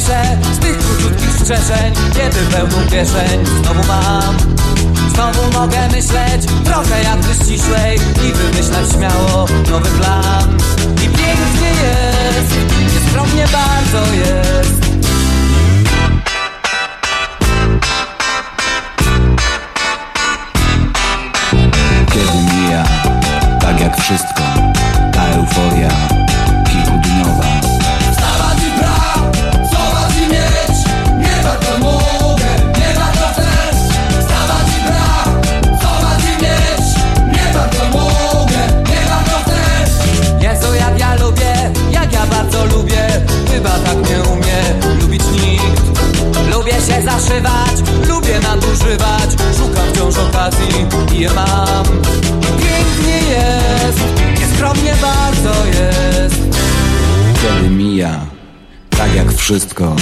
cieszę 0.00 0.38
z 0.54 0.58
tych 0.58 0.78
króciutkich 0.78 1.30
strzeżeń 1.30 1.94
Kiedy 2.14 2.38
pełną 2.56 2.86
kieszeń 2.90 3.46
znowu 3.62 3.88
mam. 3.88 4.36
Znowu 5.14 5.52
mogę 5.52 5.88
myśleć 5.88 6.46
trochę 6.64 7.02
jakby 7.02 7.34
ściślej 7.34 7.96
I 7.96 8.32
wymyślać 8.32 8.92
śmiało 8.92 9.46
nowy 9.70 9.88
plan. 9.90 10.58
I 10.96 11.08
pięknie 11.08 11.70
jest, 11.82 12.54
nieskromnie 12.94 13.46
bardzo 13.52 14.14
jest. 14.14 14.80
Kiedy 22.12 22.54
mija, 22.54 22.84
tak 23.60 23.80
jak 23.80 23.96
wszystko, 23.96 24.42
ta 25.12 25.26
euforia 25.26 26.19
Lubię 48.08 48.40
nadużywać. 48.40 49.30
Szukam 49.56 49.88
wciąż 49.92 50.14
okazji 50.18 50.68
i 51.14 51.20
je 51.20 51.30
mam. 51.30 51.84
Pięknie 52.42 53.30
jest, 53.30 54.00
nieskromnie 54.40 54.94
bardzo 55.02 55.66
jest. 55.66 56.36
Kiedy 57.42 57.70
mija, 57.70 58.20
tak 58.90 59.14
jak 59.14 59.32
wszystko, 59.32 59.96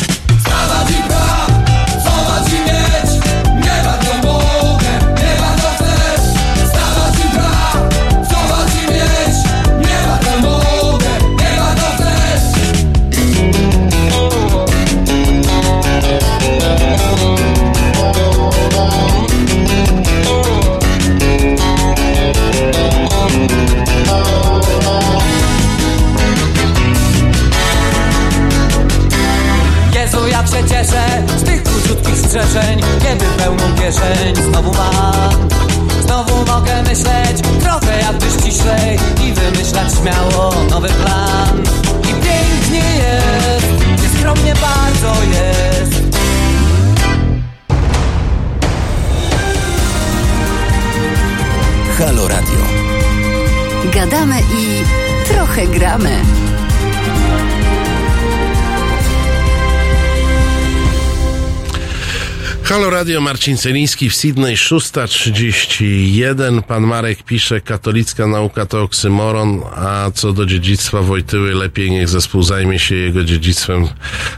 Radio, 62.99 63.21
Marcin 63.21 63.57
Celiński 63.57 64.11
w 64.11 64.17
Sydney, 64.17 64.57
6.31. 64.57 66.63
Pan 66.63 66.83
Marek 66.83 67.23
pisze, 67.23 67.61
katolicka 67.61 68.27
nauka 68.27 68.67
to 68.67 68.83
oksymoron, 68.83 69.63
a 69.77 70.11
co 70.15 70.33
do 70.33 70.47
dziedzictwa 70.47 71.03
Wojtyły, 71.03 71.55
lepiej 71.55 71.91
niech 71.91 72.09
zespół 72.09 72.43
zajmie 72.43 72.79
się 72.79 72.95
jego 72.95 73.25
dziedzictwem 73.25 73.89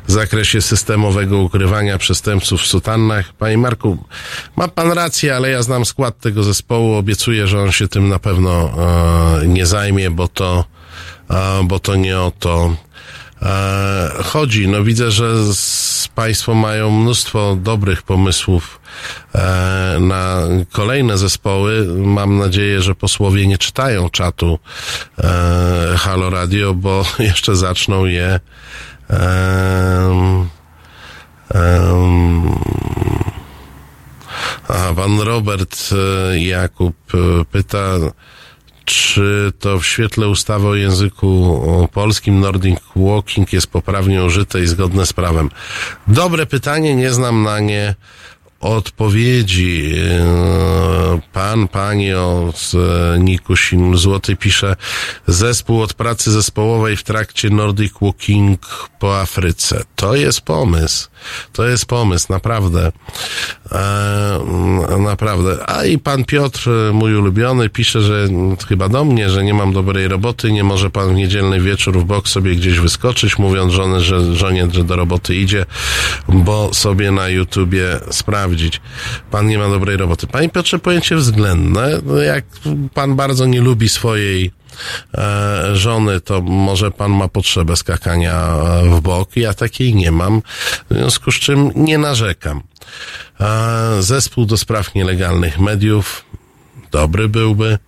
w 0.07 0.12
zakresie 0.12 0.62
systemowego 0.62 1.39
ukrywania 1.39 1.99
przestępców 1.99 2.62
w 2.62 2.66
sutannach. 2.66 3.32
Panie 3.32 3.59
Marku, 3.59 3.99
ma 4.57 4.69
pan 4.69 4.93
rację, 4.93 5.37
ale 5.37 5.51
ja 5.51 5.62
znam 5.62 5.85
skład 5.85 6.19
tego 6.19 6.43
zespołu, 6.43 6.95
obiecuję, 6.95 7.47
że 7.47 7.62
on 7.62 7.73
się 7.73 7.89
tym 7.89 8.09
na 8.09 8.19
pewno 8.19 8.73
e, 9.43 9.47
nie 9.47 9.66
zajmie, 9.66 10.11
bo 10.11 10.28
to, 10.28 10.65
e, 11.31 11.65
bo 11.65 11.78
to 11.78 11.97
nie 11.97 12.19
o 12.19 12.32
to 12.39 12.77
chodzi. 14.24 14.68
No 14.68 14.84
widzę, 14.84 15.10
że 15.10 15.34
Państwo 16.14 16.54
mają 16.54 16.90
mnóstwo 16.90 17.56
dobrych 17.56 18.02
pomysłów 18.02 18.80
e, 19.34 19.96
na 20.00 20.40
kolejne 20.72 21.18
zespoły. 21.18 21.86
Mam 21.96 22.38
nadzieję, 22.38 22.82
że 22.82 22.94
posłowie 22.94 23.46
nie 23.46 23.58
czytają 23.58 24.10
czatu 24.10 24.58
e, 25.18 25.94
Halo 25.98 26.30
Radio, 26.30 26.74
bo 26.74 27.04
jeszcze 27.18 27.56
zaczną 27.56 28.04
je 28.04 28.40
e, 29.10 30.46
a 34.68 34.94
pan 34.94 35.20
Robert 35.20 35.90
e, 35.92 36.38
Jakub 36.38 36.96
e, 37.14 37.44
pyta, 37.44 37.94
czy 38.85 39.52
to 39.59 39.78
w 39.78 39.86
świetle 39.86 40.28
ustawy 40.28 40.69
o 40.69 40.74
języku 40.74 41.61
polskim 41.93 42.40
Nordic 42.40 42.78
Walking 42.97 43.52
jest 43.52 43.66
poprawnie 43.66 44.24
użyte 44.24 44.62
i 44.62 44.66
zgodne 44.66 45.07
z 45.07 45.12
prawem? 45.12 45.51
Dobre 46.07 46.47
pytanie, 46.47 46.97
nie 46.97 47.12
znam 47.12 47.43
na 47.43 47.61
nie 47.61 47.94
odpowiedzi. 48.61 49.94
E, 49.97 51.20
Pan, 51.32 51.69
pani 51.69 52.15
o 52.15 52.52
z 52.57 52.77
Nikusin 53.20 53.97
Złoty 53.97 54.36
pisze 54.36 54.77
zespół 55.27 55.82
od 55.82 55.94
pracy 55.94 56.31
zespołowej 56.31 56.97
w 56.97 57.02
trakcie 57.02 57.51
Nordic 57.51 57.93
Walking 58.01 58.89
po 58.98 59.20
Afryce. 59.20 59.82
To 59.97 60.15
jest 60.15 60.40
pomysł. 60.40 61.10
To 61.52 61.66
jest 61.66 61.86
pomysł, 61.86 62.26
naprawdę. 62.30 62.92
E, 63.72 64.40
naprawdę. 64.98 65.70
A 65.70 65.84
i 65.84 65.98
pan 65.98 66.24
Piotr, 66.24 66.70
mój 66.92 67.14
ulubiony, 67.14 67.68
pisze, 67.68 68.01
że 68.01 68.28
chyba 68.68 68.88
do 68.88 69.05
mnie, 69.05 69.30
że 69.30 69.44
nie 69.44 69.55
mam 69.55 69.72
dobrej 69.72 70.09
roboty, 70.09 70.52
nie 70.52 70.64
może 70.64 70.90
pan 70.90 71.09
w 71.09 71.14
niedzielny 71.14 71.60
wieczór 71.60 71.98
w 71.98 72.05
bok 72.05 72.28
sobie 72.28 72.56
gdzieś 72.56 72.78
wyskoczyć, 72.78 73.38
mówiąc 73.38 73.72
żony, 73.72 74.01
że 74.01 74.34
żonie, 74.34 74.68
że 74.72 74.84
do 74.84 74.97
roboty 74.97 75.34
idzie, 75.34 75.66
bo 76.28 76.74
sobie 76.74 77.10
na 77.10 77.28
YouTubie 77.28 78.01
sprawdzić. 78.10 78.80
Pan 79.30 79.47
nie 79.47 79.59
ma 79.59 79.68
dobrej 79.68 79.97
roboty. 79.97 80.26
Panie 80.26 80.48
Piotrze, 80.48 80.78
pojęcie 80.78 81.16
względne. 81.16 81.98
No 82.05 82.16
Jak 82.16 82.44
pan 82.94 83.16
bardzo 83.16 83.47
nie 83.47 83.60
lubi 83.60 83.88
swojej 83.88 84.60
żony, 85.72 86.20
to 86.20 86.40
może 86.40 86.90
pan 86.90 87.10
ma 87.10 87.28
potrzebę 87.28 87.76
skakania 87.76 88.48
w 88.82 89.01
bok. 89.01 89.36
Ja 89.36 89.55
takiej 89.55 89.94
nie 89.94 90.12
mam, 90.12 90.42
w 90.90 90.94
związku 90.94 91.32
z 91.32 91.34
czym 91.34 91.70
nie 91.74 91.98
narzekam. 91.98 92.62
E, 93.40 94.02
zespół 94.02 94.47
do 94.47 94.56
spraw 94.56 94.94
nielegalnych 94.94 95.59
mediów 95.59 96.24
dobry 96.90 97.28
byłby. 97.28 97.78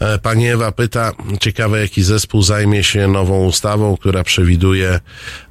E, 0.00 0.18
Pani 0.18 0.48
Ewa 0.48 0.72
pyta, 0.72 1.12
ciekawe 1.40 1.80
jaki 1.80 2.02
zespół 2.02 2.42
zajmie 2.42 2.84
się 2.84 3.08
nową 3.08 3.44
ustawą, 3.44 3.96
która 3.96 4.24
przewiduje 4.24 5.00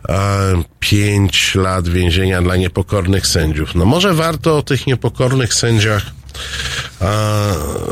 e, 0.09 0.63
pięć 0.79 1.55
lat 1.55 1.87
więzienia 1.89 2.41
dla 2.41 2.55
niepokornych 2.55 3.27
sędziów. 3.27 3.75
No 3.75 3.85
może 3.85 4.13
warto 4.13 4.57
o 4.57 4.63
tych 4.63 4.87
niepokornych 4.87 5.53
sędziach 5.53 6.03
e, 6.05 6.22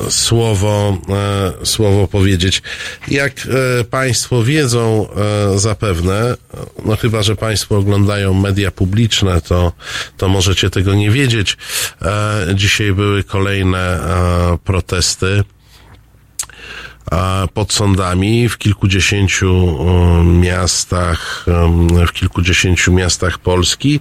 słowo, 0.09 0.97
e, 1.09 1.65
słowo 1.65 2.07
powiedzieć. 2.07 2.61
Jak 3.07 3.33
e, 3.79 3.83
Państwo 3.83 4.43
wiedzą 4.43 5.07
e, 5.09 5.59
zapewne, 5.59 6.37
no 6.85 6.95
chyba, 6.95 7.23
że 7.23 7.35
Państwo 7.35 7.77
oglądają 7.77 8.33
media 8.33 8.71
publiczne, 8.71 9.41
to, 9.41 9.71
to 10.17 10.27
możecie 10.27 10.69
tego 10.69 10.93
nie 10.93 11.11
wiedzieć. 11.11 11.57
Dzisiaj 12.53 12.93
były 12.93 13.23
kolejne 13.23 13.99
protesty 14.63 15.43
pod 17.53 17.73
sądami 17.73 18.49
w 18.49 18.57
kilkudziesięciu 18.57 19.77
miastach, 20.25 21.45
w 22.07 22.11
kilkudziesięciu 22.11 22.93
miastach 22.93 23.39
Polski, 23.39 23.99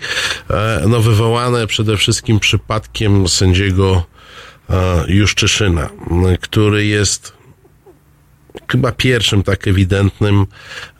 no 0.88 1.00
wywołane 1.00 1.66
przede 1.66 1.96
wszystkim 1.96 2.40
przypadkiem 2.40 3.28
sędziego 3.28 4.02
Juszczyszyna, 5.08 5.88
który 6.40 6.86
jest 6.86 7.39
chyba 8.70 8.92
pierwszym 8.92 9.42
tak 9.42 9.68
ewidentnym 9.68 10.46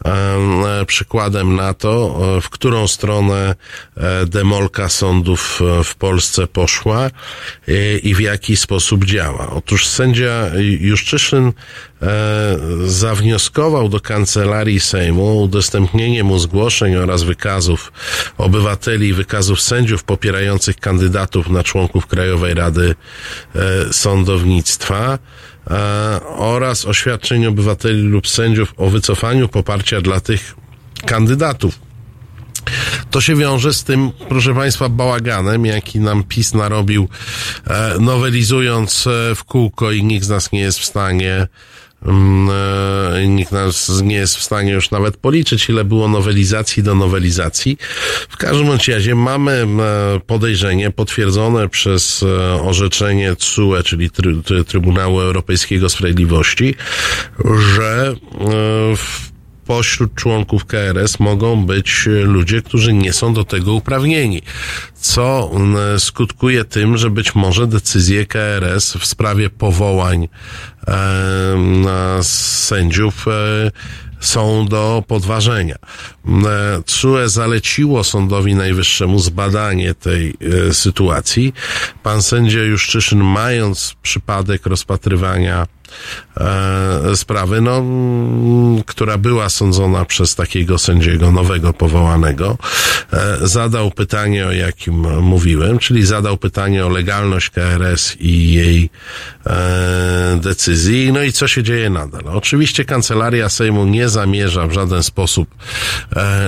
e, 0.05 0.85
przykładem 0.87 1.57
na 1.57 1.75
to, 1.75 2.21
e, 2.37 2.41
w 2.41 2.51
którą 2.51 2.89
stronę 2.89 3.55
e, 3.97 4.27
demolka 4.27 4.89
sądów 4.89 5.61
w 5.85 5.95
Polsce 5.95 6.47
poszła 6.47 7.11
i 8.03 8.15
w 8.15 8.21
jaki 8.21 8.57
sposób 8.57 9.05
działa. 9.05 9.51
Otóż 9.51 9.87
sędzia 9.87 10.51
Juszczyszyn 10.81 11.53
zawnioskował 12.87 13.89
do 13.89 14.01
kancelarii 14.01 14.81
Sejmu 14.81 15.43
udostępnienie 15.43 16.25
mu 16.25 16.39
zgłoszeń 16.39 16.97
oraz 16.97 17.23
wykazów 17.23 17.93
obywateli 18.39 19.09
i 19.09 19.13
wykazów 19.13 19.61
sędziów 19.61 20.05
popierających 20.05 20.77
kandydatów 20.77 21.49
na 21.49 21.63
członków 21.63 22.07
Krajowej 22.07 22.55
Rady 22.55 22.95
Sądownictwa 23.93 25.19
oraz 26.37 26.85
oświadczeń 26.85 27.47
obywateli 27.47 28.03
lub 28.03 28.29
sędziów 28.29 28.75
o 28.77 28.91
wycofaniu 28.91 29.49
poparcia 29.49 30.01
dla 30.01 30.21
tych 30.21 30.55
kandydatów. 31.07 31.79
To 33.11 33.21
się 33.21 33.37
wiąże 33.37 33.75
z 33.75 33.85
tym, 33.85 34.11
proszę 34.29 34.55
Państwa, 34.55 34.89
bałaganem, 34.89 35.67
jaki 35.67 36.01
nam 36.01 36.25
PiS 36.25 36.55
narobił, 36.55 37.09
e, 37.67 37.95
nowelizując 38.01 39.07
e, 39.07 39.35
w 39.35 39.45
kółko 39.45 39.93
i 39.93 40.05
nikt 40.05 40.27
z 40.27 40.29
nas 40.29 40.53
nie 40.53 40.61
jest 40.61 40.79
w 40.79 40.85
stanie 40.85 41.33
e, 41.35 41.49
nikt 43.27 43.53
nas 43.53 44.03
nie 44.03 44.15
jest 44.15 44.37
w 44.37 44.43
stanie 44.43 44.73
już 44.73 44.91
nawet 44.91 45.17
policzyć, 45.17 45.69
ile 45.69 45.85
było 45.85 46.09
nowelizacji 46.09 46.83
do 46.83 46.95
nowelizacji. 46.95 47.79
W 48.29 48.37
każdym 48.37 48.69
razie 48.89 49.15
mamy 49.15 49.53
e, 49.53 49.67
podejrzenie 50.27 50.91
potwierdzone 50.91 51.69
przez 51.69 52.23
e, 52.23 52.63
orzeczenie 52.63 53.37
TSUE, 53.37 53.83
czyli 53.85 54.11
Try- 54.11 54.43
Try- 54.43 54.65
Trybunału 54.65 55.21
Europejskiego 55.21 55.89
Sprawiedliwości, 55.89 56.75
że 57.75 58.15
e, 58.35 58.97
w 58.97 59.30
pośród 59.71 60.15
członków 60.15 60.65
KRS 60.65 61.21
mogą 61.21 61.67
być 61.67 62.09
ludzie, 62.25 62.63
którzy 62.63 62.93
nie 62.93 63.13
są 63.13 63.35
do 63.35 63.45
tego 63.45 63.75
uprawnieni, 63.75 64.43
co 64.95 65.51
skutkuje 65.99 66.65
tym, 66.65 66.97
że 66.97 67.11
być 67.11 67.35
może 67.35 67.67
decyzje 67.67 68.27
KRS 68.27 68.93
w 68.93 69.07
sprawie 69.07 69.51
powołań 69.51 70.29
e, 70.89 70.97
na 71.83 72.23
sędziów 72.23 73.29
e, 73.29 73.71
są 74.21 74.67
do 74.67 75.05
podważenia. 75.07 75.77
E, 75.77 76.83
TSUE 76.83 77.29
zaleciło 77.29 78.05
Sądowi 78.05 78.55
Najwyższemu 78.55 79.19
zbadanie 79.19 79.95
tej 79.95 80.35
e, 80.69 80.75
sytuacji. 80.75 81.53
Pan 82.03 82.23
sędzia 82.23 82.61
Juszczyszyn, 82.61 83.25
mając 83.25 83.95
przypadek 84.03 84.67
rozpatrywania 84.67 85.67
e, 86.37 87.17
sprawy, 87.17 87.61
no, 87.61 87.77
mm, 87.79 88.83
która 88.83 89.19
była 89.19 89.49
sądzona 89.49 90.05
przez 90.05 90.35
takiego 90.35 90.79
sędziego 90.79 91.33
nowego 91.33 91.73
powołanego, 91.73 92.59
e, 93.13 93.37
zadał 93.49 93.91
pytanie, 93.91 94.47
o 94.47 94.53
jakim 94.53 95.23
mówiłem, 95.23 95.79
czyli 95.79 96.07
zadał 96.07 96.37
pytanie 96.37 96.87
o 96.87 96.89
legalność 96.89 97.51
KRS 97.51 98.17
i 98.21 98.53
jej 98.53 98.91
e, 99.47 100.39
decyzji. 100.43 101.13
No 101.13 101.23
i 101.23 101.33
co 101.33 101.49
się 101.49 101.63
dzieje 101.63 101.91
nadal? 101.91 102.23
Oczywiście 102.27 102.85
Kancelaria 102.85 103.49
Sejmu 103.49 103.85
nie 103.85 104.09
zamierza 104.09 104.67
w 104.67 104.73
żaden 104.73 105.03
sposób 105.03 105.55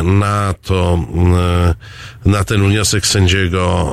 na 0.04 0.54
to 0.62 0.98
na 2.24 2.44
ten 2.44 2.68
wniosek 2.68 3.06
sędziego 3.06 3.92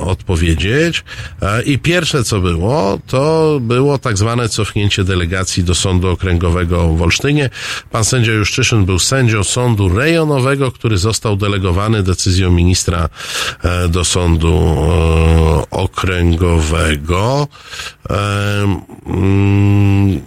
e, 0.00 0.04
odpowiedzieć. 0.04 1.04
E, 1.42 1.62
I 1.62 1.78
pierwsze 1.78 2.24
co 2.24 2.40
było, 2.40 2.98
to 3.06 3.58
było 3.60 3.98
tak 3.98 4.18
zwane 4.18 4.48
cofnięcie 4.48 5.04
delegacji 5.04 5.64
do 5.64 5.74
Sądu 5.74 6.08
Okręgowego 6.08 6.88
w 6.88 7.02
Olsztynie. 7.02 7.50
Pan 7.90 8.04
sędzia 8.04 8.32
Juszczyszyn 8.32 8.84
był 8.84 8.98
sędzią 8.98 9.44
sądu 9.44 9.88
rejonowego, 9.88 10.72
który 10.72 10.98
został 10.98 11.36
delegowany 11.36 12.02
decyzją 12.02 12.50
ministra 12.50 13.08
e, 13.62 13.88
do 13.88 14.04
Sądu 14.04 14.48
e, 14.48 15.70
Okręgowego. 15.70 17.48
E, 18.10 18.16
mm, 19.06 20.20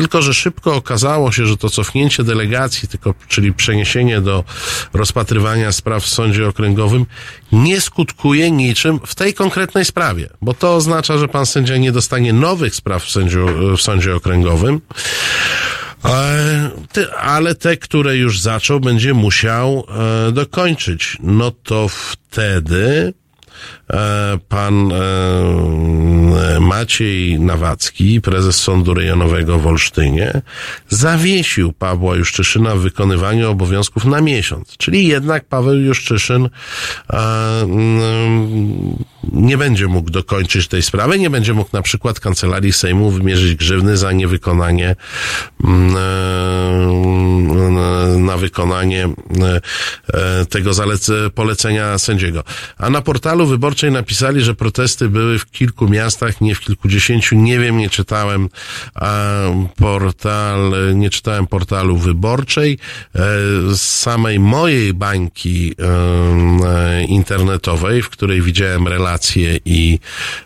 tylko, 0.00 0.22
że 0.22 0.34
szybko 0.34 0.74
okazało 0.74 1.32
się, 1.32 1.46
że 1.46 1.56
to 1.56 1.70
cofnięcie 1.70 2.24
delegacji, 2.24 2.88
tylko, 2.88 3.14
czyli 3.28 3.52
przeniesienie 3.52 4.20
do 4.20 4.44
rozpatrywania 4.92 5.72
spraw 5.72 6.02
w 6.02 6.08
sądzie 6.08 6.48
okręgowym, 6.48 7.06
nie 7.52 7.80
skutkuje 7.80 8.50
niczym 8.50 9.00
w 9.06 9.14
tej 9.14 9.34
konkretnej 9.34 9.84
sprawie, 9.84 10.28
bo 10.42 10.54
to 10.54 10.76
oznacza, 10.76 11.18
że 11.18 11.28
pan 11.28 11.46
sędzia 11.46 11.76
nie 11.76 11.92
dostanie 11.92 12.32
nowych 12.32 12.74
spraw 12.74 13.04
w, 13.04 13.10
sędziu, 13.10 13.46
w 13.76 13.82
sądzie 13.82 14.16
okręgowym, 14.16 14.80
e, 16.04 16.70
ale 17.20 17.54
te, 17.54 17.76
które 17.76 18.16
już 18.16 18.40
zaczął, 18.40 18.80
będzie 18.80 19.14
musiał 19.14 19.84
e, 20.28 20.32
dokończyć. 20.32 21.16
No 21.20 21.50
to 21.50 21.88
wtedy 21.88 23.12
pan 24.48 24.92
e, 24.92 26.60
Maciej 26.60 27.40
Nawacki, 27.40 28.20
prezes 28.20 28.56
Sądu 28.56 28.94
Rejonowego 28.94 29.58
w 29.58 29.66
Olsztynie, 29.66 30.42
zawiesił 30.88 31.72
Pawła 31.72 32.16
Juszczyszyna 32.16 32.74
w 32.74 32.78
wykonywaniu 32.78 33.50
obowiązków 33.50 34.04
na 34.04 34.20
miesiąc. 34.20 34.76
Czyli 34.76 35.06
jednak 35.06 35.44
Paweł 35.44 35.74
Juszczyszyn 35.74 36.48
e, 37.12 37.18
nie 39.32 39.58
będzie 39.58 39.86
mógł 39.86 40.10
dokończyć 40.10 40.68
tej 40.68 40.82
sprawy, 40.82 41.18
nie 41.18 41.30
będzie 41.30 41.54
mógł 41.54 41.70
na 41.72 41.82
przykład 41.82 42.20
Kancelarii 42.20 42.72
Sejmu 42.72 43.10
wymierzyć 43.10 43.54
grzywny 43.54 43.96
za 43.96 44.12
niewykonanie 44.12 44.96
mm, 45.64 45.96
e, 45.96 45.98
na 48.18 48.36
wykonanie 48.36 49.04
e, 49.04 49.10
e, 50.14 50.46
tego 50.46 50.72
zalece, 50.72 51.12
polecenia 51.34 51.98
sędziego. 51.98 52.44
A 52.78 52.90
na 52.90 53.02
portalu 53.02 53.46
wyborczej 53.46 53.92
napisali, 53.92 54.40
że 54.40 54.54
protesty 54.54 55.08
były 55.08 55.38
w 55.38 55.50
kilku 55.50 55.88
miastach, 55.88 56.40
nie 56.40 56.54
w 56.54 56.60
kilkudziesięciu. 56.60 57.36
Nie 57.36 57.58
wiem, 57.58 57.78
nie 57.78 57.90
czytałem 57.90 58.48
a, 58.94 59.34
portal, 59.76 60.72
nie 60.94 61.10
czytałem 61.10 61.46
portalu 61.46 61.96
wyborczej. 61.96 62.78
E, 63.14 63.18
Z 63.74 63.80
samej 63.80 64.40
mojej 64.40 64.94
bańki 64.94 65.74
e, 65.78 67.04
internetowej, 67.04 68.02
w 68.02 68.08
której 68.08 68.42
widziałem 68.42 68.88
relacje 68.88 69.17
i 69.64 69.98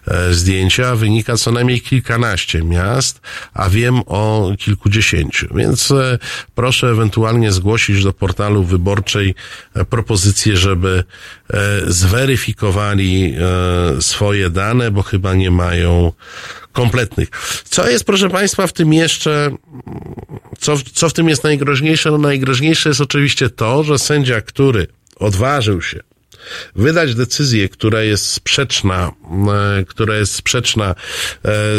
e, 0.08 0.34
zdjęcia, 0.34 0.96
wynika 0.96 1.36
co 1.36 1.52
najmniej 1.52 1.80
kilkanaście 1.80 2.62
miast, 2.62 3.20
a 3.54 3.68
wiem 3.70 4.00
o 4.06 4.52
kilkudziesięciu. 4.58 5.54
Więc 5.54 5.90
e, 5.90 6.18
proszę 6.54 6.86
ewentualnie 6.90 7.52
zgłosić 7.52 8.04
do 8.04 8.12
portalu 8.12 8.64
wyborczej 8.64 9.34
e, 9.74 9.84
propozycję, 9.84 10.56
żeby 10.56 11.04
zweryfikowali 11.86 13.34
swoje 14.00 14.50
dane, 14.50 14.90
bo 14.90 15.02
chyba 15.02 15.34
nie 15.34 15.50
mają 15.50 16.12
kompletnych. 16.72 17.28
Co 17.64 17.90
jest, 17.90 18.04
proszę 18.04 18.30
Państwa, 18.30 18.66
w 18.66 18.72
tym 18.72 18.92
jeszcze, 18.92 19.56
co, 20.58 20.76
co 20.92 21.08
w 21.08 21.12
tym 21.12 21.28
jest 21.28 21.44
najgroźniejsze? 21.44 22.10
No 22.10 22.18
najgroźniejsze 22.18 22.88
jest 22.88 23.00
oczywiście 23.00 23.50
to, 23.50 23.82
że 23.82 23.98
sędzia, 23.98 24.40
który 24.40 24.86
odważył 25.16 25.82
się 25.82 26.11
wydać 26.76 27.14
decyzję, 27.14 27.68
która 27.68 28.02
jest 28.02 28.26
sprzeczna, 28.26 29.12
e, 29.80 29.84
która 29.84 30.16
jest 30.16 30.34
sprzeczna 30.34 30.90
e, 30.90 30.94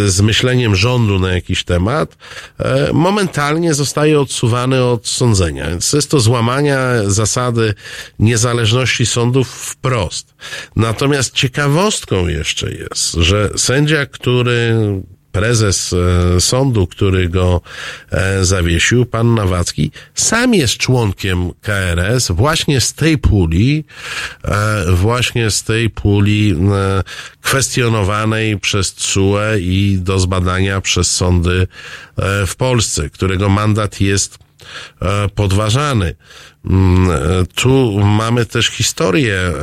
z 0.09 0.21
myśleniem 0.21 0.75
rządu 0.75 1.19
na 1.19 1.31
jakiś 1.33 1.63
temat, 1.63 2.17
e, 2.59 2.93
momentalnie 2.93 3.73
zostaje 3.73 4.19
odsuwany 4.19 4.83
od 4.83 5.07
sądzenia. 5.07 5.69
Więc 5.69 5.93
jest 5.93 6.11
to 6.11 6.19
złamania 6.19 7.09
zasady 7.09 7.73
niezależności 8.19 9.05
sądów 9.05 9.47
wprost. 9.49 10.33
Natomiast 10.75 11.33
ciekawostką 11.33 12.27
jeszcze 12.27 12.71
jest, 12.71 13.13
że 13.13 13.49
sędzia, 13.57 14.05
który 14.05 14.75
prezes 15.33 15.93
e, 15.93 16.41
sądu, 16.41 16.87
który 16.87 17.29
go 17.29 17.61
e, 18.11 18.45
zawiesił, 18.45 19.05
pan 19.05 19.35
Nawacki, 19.35 19.91
sam 20.15 20.53
jest 20.53 20.77
członkiem 20.77 21.51
KRS 21.61 22.31
właśnie 22.31 22.81
z 22.81 22.93
tej 22.93 23.17
puli, 23.17 23.85
e, 24.43 24.85
właśnie 24.91 25.51
z 25.51 25.63
tej 25.63 25.89
puli 25.89 26.55
kwestionowanej 27.41 28.59
przez 28.59 28.93
CUE 28.93 29.57
i 29.59 29.97
do 30.01 30.19
zbadania 30.19 30.81
przez 30.81 31.11
sądy 31.11 31.67
w 32.47 32.55
Polsce, 32.55 33.09
którego 33.09 33.49
mandat 33.49 34.01
jest 34.01 34.37
podważany. 35.35 36.15
Mm, 36.69 37.11
e, 37.11 37.45
Tu 37.55 37.99
mamy 38.03 38.45
też 38.45 38.67
historię 38.67 39.35
e, 39.35 39.53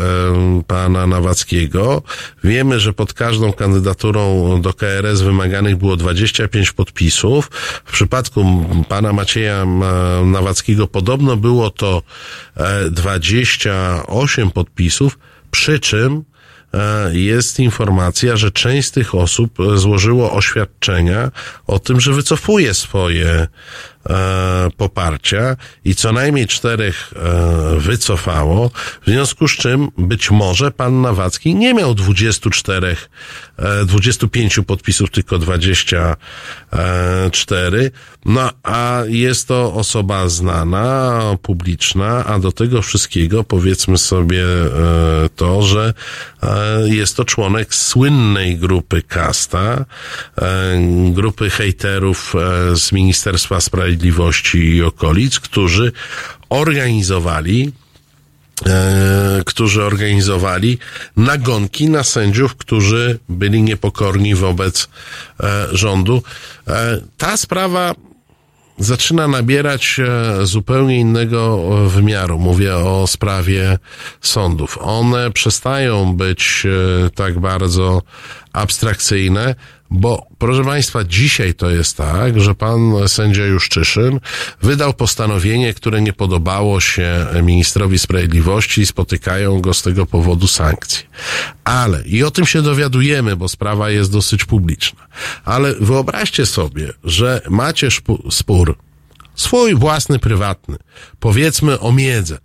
pana 0.66 1.06
Nawackiego. 1.06 2.02
Wiemy, 2.44 2.81
że 2.81 2.93
pod 2.93 3.12
każdą 3.12 3.52
kandydaturą 3.52 4.60
do 4.60 4.72
KRS 4.72 5.20
wymaganych 5.20 5.77
było 5.77 5.97
25 5.97 6.72
podpisów. 6.72 7.51
W 7.85 7.93
przypadku 7.93 8.66
pana 8.89 9.12
Macieja 9.12 9.62
m, 9.62 9.82
Nawackiego 10.32 10.86
podobno 10.86 11.36
było 11.36 11.70
to 11.70 12.02
e, 12.56 12.90
28 12.90 14.51
podpisów, 14.51 15.18
przy 15.51 15.81
czym 15.81 16.24
e, 16.74 17.18
jest 17.18 17.60
informacja, 17.60 18.36
że 18.36 18.51
część 18.51 18.89
z 18.89 18.93
tych 18.93 19.14
osób 19.14 19.60
e, 19.60 19.78
złożyło 19.78 20.32
oświadczenia 20.32 21.31
o 21.66 21.78
tym, 21.78 22.01
że 22.01 22.12
wycofuje 22.12 22.74
swoje 22.74 23.27
e, 23.27 23.48
poparcia 24.77 25.56
i 25.85 25.94
co 25.94 26.12
najmniej 26.12 26.47
czterech 26.47 27.12
e, 27.16 27.78
wycofało, 27.78 28.70
w 29.02 29.06
związku 29.06 29.48
z 29.48 29.52
czym 29.52 29.89
być 29.98 30.31
może 30.31 30.70
pan 30.70 31.01
Nawacki 31.01 31.55
nie 31.55 31.74
miał 31.74 31.94
24, 31.94 32.97
e, 33.59 33.85
25 33.85 34.60
podpisów, 34.66 35.10
tylko 35.10 35.39
24, 35.39 37.90
no 38.24 38.51
a 38.62 39.02
jest 39.09 39.48
to 39.48 39.74
osoba 39.74 40.28
znana, 40.28 41.20
publiczna, 41.43 42.24
a 42.24 42.39
do 42.39 42.52
tego 42.52 42.82
wszystkiego 42.82 43.44
powiedzmy 43.44 43.98
sobie 43.98 44.44
e, 44.44 44.68
to, 45.36 45.62
że 45.62 45.94
e, 46.43 46.89
jest 46.89 47.16
to 47.16 47.24
członek 47.24 47.74
słynnej 47.74 48.59
grupy 48.59 49.02
Kasta, 49.02 49.85
e, 50.39 50.81
grupy 51.10 51.51
hejterów 51.51 52.35
e, 52.35 52.77
z 52.77 52.93
Ministerstwa 52.93 53.60
Sprawiedliwości 53.60 53.99
i 54.55 54.82
okolic, 54.82 55.40
którzy 55.40 55.93
organizowali 56.48 57.72
e, 58.66 59.43
którzy 59.47 59.85
organizowali 59.85 60.78
nagonki 61.16 61.89
na 61.89 62.05
sędziów, 62.05 62.56
którzy 62.56 63.18
byli 63.28 63.62
niepokorni 63.62 64.35
wobec 64.35 64.89
e, 65.40 65.66
rządu. 65.72 66.22
E, 66.68 67.01
ta 67.18 67.36
sprawa 67.36 67.94
zaczyna 68.78 69.28
nabierać 69.28 70.01
zupełnie 70.43 71.01
innego 71.01 71.59
wymiaru. 71.89 72.39
Mówię 72.39 72.77
o 72.77 73.06
sprawie 73.06 73.78
sądów. 74.20 74.78
One 74.81 75.31
przestają 75.31 76.16
być 76.16 76.66
tak 77.14 77.39
bardzo 77.39 78.02
abstrakcyjne, 78.52 79.55
bo 79.91 80.27
proszę 80.39 80.65
Państwa, 80.65 81.05
dzisiaj 81.05 81.55
to 81.55 81.71
jest 81.71 81.97
tak, 81.97 82.41
że 82.41 82.55
pan 82.55 83.09
sędzia 83.09 83.47
Juszczyszyn 83.47 84.21
wydał 84.62 84.95
postanowienie, 84.95 85.75
które 85.75 86.01
nie 86.01 86.12
podobało 86.12 86.81
się 86.81 87.27
ministrowi 87.43 87.99
sprawiedliwości 87.99 88.81
i 88.81 88.87
spotykają 88.87 89.61
go 89.61 89.75
z 89.75 89.83
tego 89.83 90.07
powodu 90.07 90.47
sankcje. 90.47 91.03
Ale, 91.65 92.03
i 92.03 92.25
o 92.25 92.31
tym 92.31 92.47
się 92.47 92.62
dowiadujemy, 92.62 93.37
bo 93.37 93.49
sprawa 93.49 93.91
jest 93.91 94.12
dosyć 94.12 94.45
publiczna, 94.45 95.07
ale 95.45 95.75
wyobraźcie 95.75 96.47
sobie, 96.47 96.93
że 97.05 97.43
macie 97.51 97.89
spór, 98.31 98.77
swój 99.35 99.75
własny, 99.75 100.19
prywatny, 100.19 100.77
powiedzmy 101.21 101.81
o 101.81 101.93
miedzę, 101.93 102.39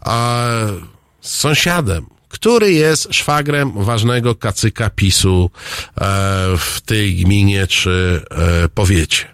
a 0.00 0.46
z 1.20 1.34
sąsiadem, 1.34 2.06
który 2.30 2.72
jest 2.72 3.08
szwagrem 3.14 3.84
ważnego 3.84 4.34
kacyka 4.34 4.90
PiSu 4.90 5.50
e, 5.50 6.04
w 6.58 6.80
tej 6.80 7.16
gminie 7.16 7.66
czy 7.66 8.22
e, 8.30 8.68
powiecie. 8.68 9.26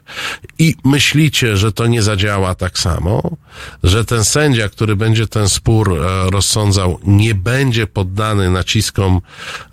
I 0.59 0.75
myślicie, 0.85 1.57
że 1.57 1.73
to 1.73 1.87
nie 1.87 2.03
zadziała 2.03 2.55
tak 2.55 2.79
samo, 2.79 3.37
że 3.83 4.05
ten 4.05 4.25
sędzia, 4.25 4.69
który 4.69 4.97
będzie 4.97 5.27
ten 5.27 5.49
spór 5.49 5.93
e, 5.93 6.31
rozsądzał, 6.31 6.99
nie 7.05 7.35
będzie 7.35 7.87
poddany 7.87 8.51
naciskom 8.51 9.21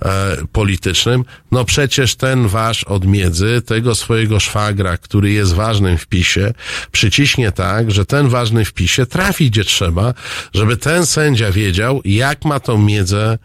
e, 0.02 0.38
politycznym, 0.52 1.26
no 1.52 1.66
przecież 1.66 2.16
ten 2.16 2.48
wasz 2.48 2.84
od 2.84 3.06
miedzy, 3.06 3.62
tego 3.66 3.96
swojego 3.96 4.40
szwagra, 4.40 4.98
który 4.98 5.32
jest 5.32 5.54
ważnym 5.54 5.98
w 5.98 6.08
PiSie, 6.08 6.54
przyciśnie 6.92 7.52
tak, 7.52 7.92
że 7.92 8.06
ten 8.06 8.30
ważny 8.30 8.66
w 8.66 8.74
PiSie 8.74 9.06
trafi 9.06 9.50
gdzie 9.50 9.64
trzeba, 9.64 10.14
żeby 10.54 10.78
ten 10.78 11.06
sędzia 11.06 11.52
wiedział, 11.52 12.02
jak 12.06 12.46
ma 12.46 12.60
tą 12.60 12.78
miedzę 12.78 13.38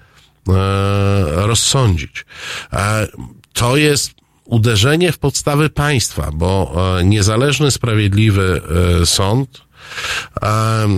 e, 0.48 0.52
rozsądzić. 1.46 2.24
To 3.52 3.76
jest 3.76 4.18
uderzenie 4.48 5.12
w 5.12 5.18
podstawy 5.18 5.70
państwa, 5.70 6.30
bo 6.34 6.74
e, 7.00 7.04
niezależny, 7.04 7.70
sprawiedliwy 7.70 8.62
e, 9.02 9.06
sąd, 9.06 9.60
e, 10.42 10.88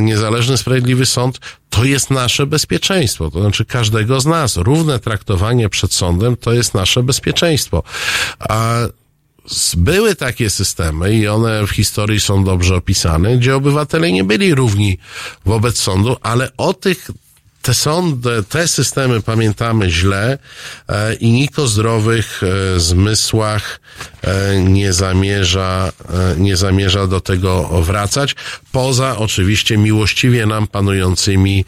niezależny, 0.00 0.56
sprawiedliwy 0.56 1.06
sąd 1.06 1.40
to 1.70 1.84
jest 1.84 2.10
nasze 2.10 2.46
bezpieczeństwo, 2.46 3.30
to 3.30 3.40
znaczy 3.40 3.64
każdego 3.64 4.20
z 4.20 4.26
nas. 4.26 4.56
Równe 4.56 4.98
traktowanie 4.98 5.68
przed 5.68 5.94
sądem 5.94 6.36
to 6.36 6.52
jest 6.52 6.74
nasze 6.74 7.02
bezpieczeństwo. 7.02 7.82
A 8.38 8.74
były 9.76 10.14
takie 10.14 10.50
systemy 10.50 11.14
i 11.14 11.28
one 11.28 11.66
w 11.66 11.70
historii 11.70 12.20
są 12.20 12.44
dobrze 12.44 12.76
opisane, 12.76 13.36
gdzie 13.36 13.56
obywatele 13.56 14.12
nie 14.12 14.24
byli 14.24 14.54
równi 14.54 14.98
wobec 15.44 15.80
sądu, 15.80 16.16
ale 16.22 16.50
o 16.56 16.74
tych 16.74 17.10
te 17.68 17.74
sądy, 17.74 18.42
te 18.48 18.68
systemy 18.68 19.22
pamiętamy 19.22 19.90
źle 19.90 20.38
e, 20.88 21.14
i 21.14 21.30
nikt 21.30 21.58
o 21.58 21.66
zdrowych 21.66 22.40
e, 22.42 22.80
zmysłach 22.80 23.80
e, 24.22 24.62
nie 24.62 24.92
zamierza, 24.92 25.92
nie 26.36 26.56
zamierza 26.56 27.06
do 27.06 27.20
tego 27.20 27.82
wracać, 27.82 28.34
poza 28.72 29.16
oczywiście 29.16 29.78
miłościwie 29.78 30.46
nam 30.46 30.66
panującymi 30.66 31.64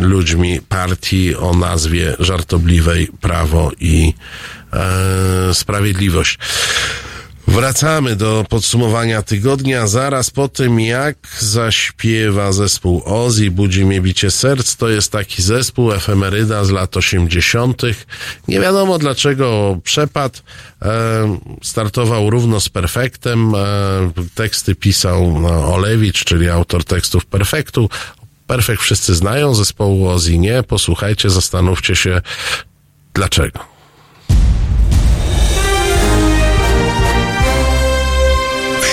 ludźmi 0.00 0.60
partii 0.68 1.36
o 1.36 1.54
nazwie 1.54 2.16
żartobliwej 2.18 3.08
Prawo 3.20 3.70
i 3.80 4.14
Sprawiedliwość. 5.52 6.38
Wracamy 7.46 8.16
do 8.16 8.44
podsumowania 8.48 9.22
tygodnia. 9.22 9.86
Zaraz 9.86 10.30
po 10.30 10.48
tym, 10.48 10.80
jak 10.80 11.16
zaśpiewa 11.40 12.52
zespół 12.52 13.02
Ozzy, 13.04 13.50
Budzi 13.50 13.84
mnie 13.84 14.00
bicie 14.00 14.30
serc, 14.30 14.76
to 14.76 14.88
jest 14.88 15.12
taki 15.12 15.42
zespół 15.42 15.92
efemeryda 15.92 16.64
z 16.64 16.70
lat 16.70 16.96
80. 16.96 17.82
Nie 18.48 18.60
wiadomo 18.60 18.98
dlaczego 18.98 19.78
przepadł. 19.84 20.38
E, 20.82 21.38
startował 21.62 22.30
równo 22.30 22.60
z 22.60 22.68
Perfektem. 22.68 23.54
E, 23.54 23.58
teksty 24.34 24.74
pisał 24.74 25.40
no, 25.40 25.74
Olewicz, 25.74 26.24
czyli 26.24 26.48
autor 26.48 26.84
tekstów 26.84 27.26
Perfektu. 27.26 27.88
Perfekt 28.46 28.82
wszyscy 28.82 29.14
znają, 29.14 29.54
zespołu 29.54 30.08
Ozzy 30.08 30.38
nie. 30.38 30.62
Posłuchajcie, 30.62 31.30
zastanówcie 31.30 31.96
się, 31.96 32.20
dlaczego. 33.14 33.73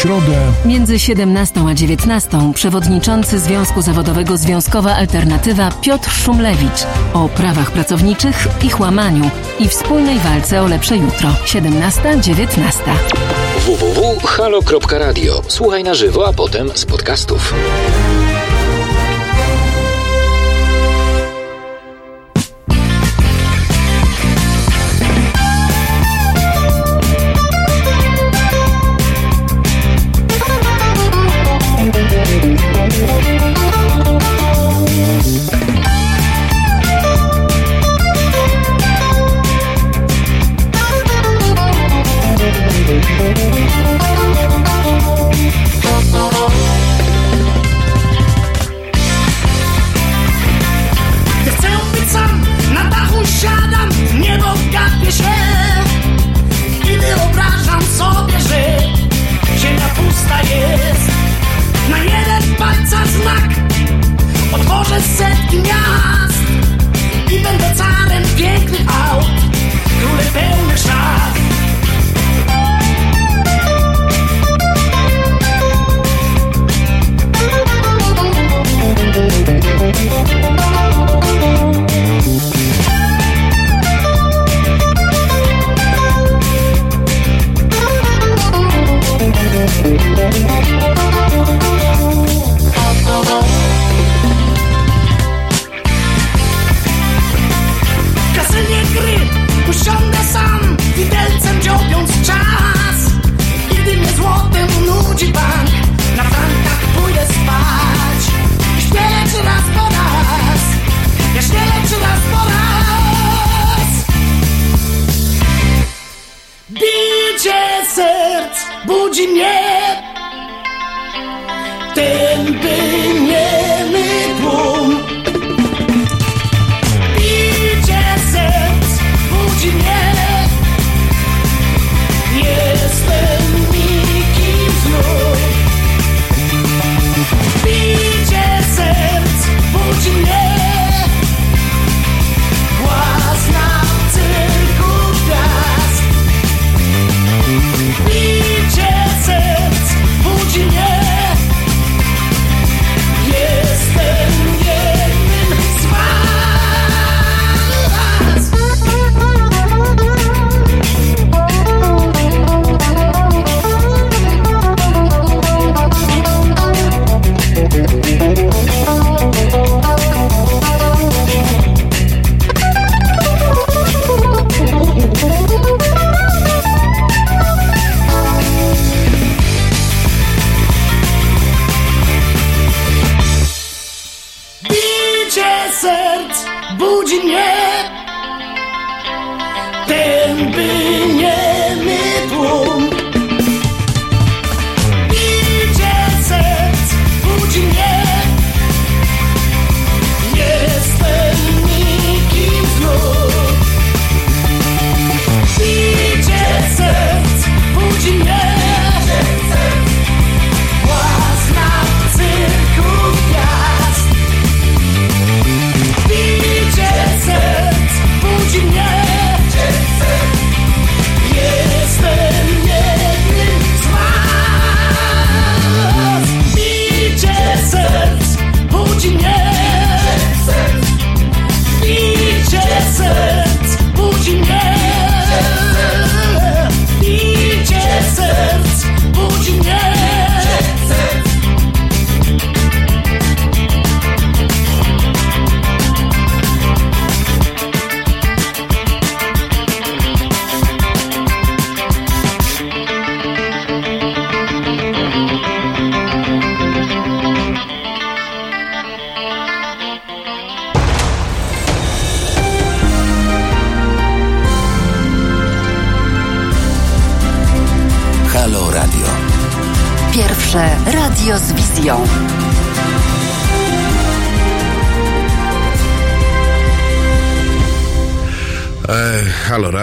Środę 0.02 0.52
Między 0.66 1.00
17 1.00 1.62
a 1.70 1.74
19 1.74 2.54
przewodniczący 2.54 3.40
Związku 3.40 3.82
Zawodowego 3.82 4.38
Związkowa 4.38 4.96
Alternatywa 4.96 5.72
Piotr 5.82 6.10
Szumlewicz 6.12 6.86
o 7.14 7.30
prawach 7.30 7.72
pracowniczych, 7.72 8.48
ich 8.64 8.80
łamaniu 8.80 9.30
i 9.60 9.68
wspólnej 9.68 10.20
walce 10.20 10.62
o 10.62 10.68
lepsze 10.68 10.98
jutro. 10.98 11.30
17-19. 11.46 12.72
www.halo.radio. 13.66 15.42
Słuchaj 15.48 15.84
na 15.84 15.94
żywo, 15.94 16.28
a 16.28 16.34
potem 16.34 16.70
z 16.76 16.86
podcastów. 16.86 17.54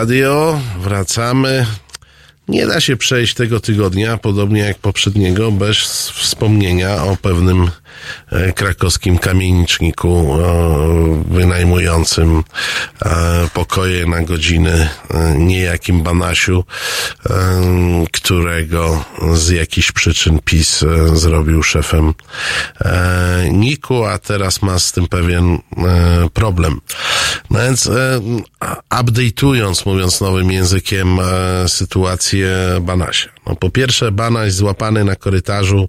Radio, 0.08 0.60
wracamy. 0.78 1.66
Nie 2.48 2.66
da 2.66 2.80
się 2.80 2.96
przejść 2.96 3.34
tego 3.34 3.60
tygodnia, 3.60 4.16
podobnie 4.16 4.60
jak 4.60 4.78
poprzedniego, 4.78 5.52
bez 5.52 5.76
wspomnienia 6.10 7.04
o 7.04 7.16
pewnym 7.16 7.70
e, 8.32 8.52
krakowskim 8.52 9.18
kamieniczniku 9.18 10.08
e, 10.08 11.24
wynajmującym 11.30 12.44
e, 13.02 13.48
pokoje 13.54 14.06
na 14.06 14.22
godziny 14.22 14.88
niejakim 15.36 16.02
Banasiu, 16.02 16.64
którego 18.12 19.04
z 19.34 19.48
jakichś 19.48 19.92
przyczyn 19.92 20.38
PiS 20.44 20.82
e, 20.82 21.16
zrobił 21.16 21.62
szefem 21.62 22.14
e, 22.80 23.48
Niku, 23.52 24.04
a 24.04 24.18
teraz 24.18 24.62
ma 24.62 24.78
z 24.78 24.92
tym 24.92 25.06
pewien 25.06 25.54
e, 25.54 26.28
problem. 26.32 26.80
No 27.50 27.58
więc 27.58 27.90
update'ując, 28.90 29.86
mówiąc 29.86 30.20
nowym 30.20 30.50
językiem, 30.50 31.18
sytuację 31.66 32.56
Banasia. 32.80 33.28
No, 33.46 33.56
po 33.56 33.70
pierwsze, 33.70 34.12
Banaś 34.12 34.52
złapany 34.52 35.04
na 35.04 35.16
korytarzu 35.16 35.88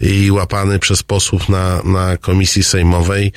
i 0.00 0.30
łapany 0.30 0.78
przez 0.78 1.02
posłów 1.02 1.48
na, 1.48 1.82
na 1.84 2.16
komisji 2.16 2.64
sejmowej 2.64 3.32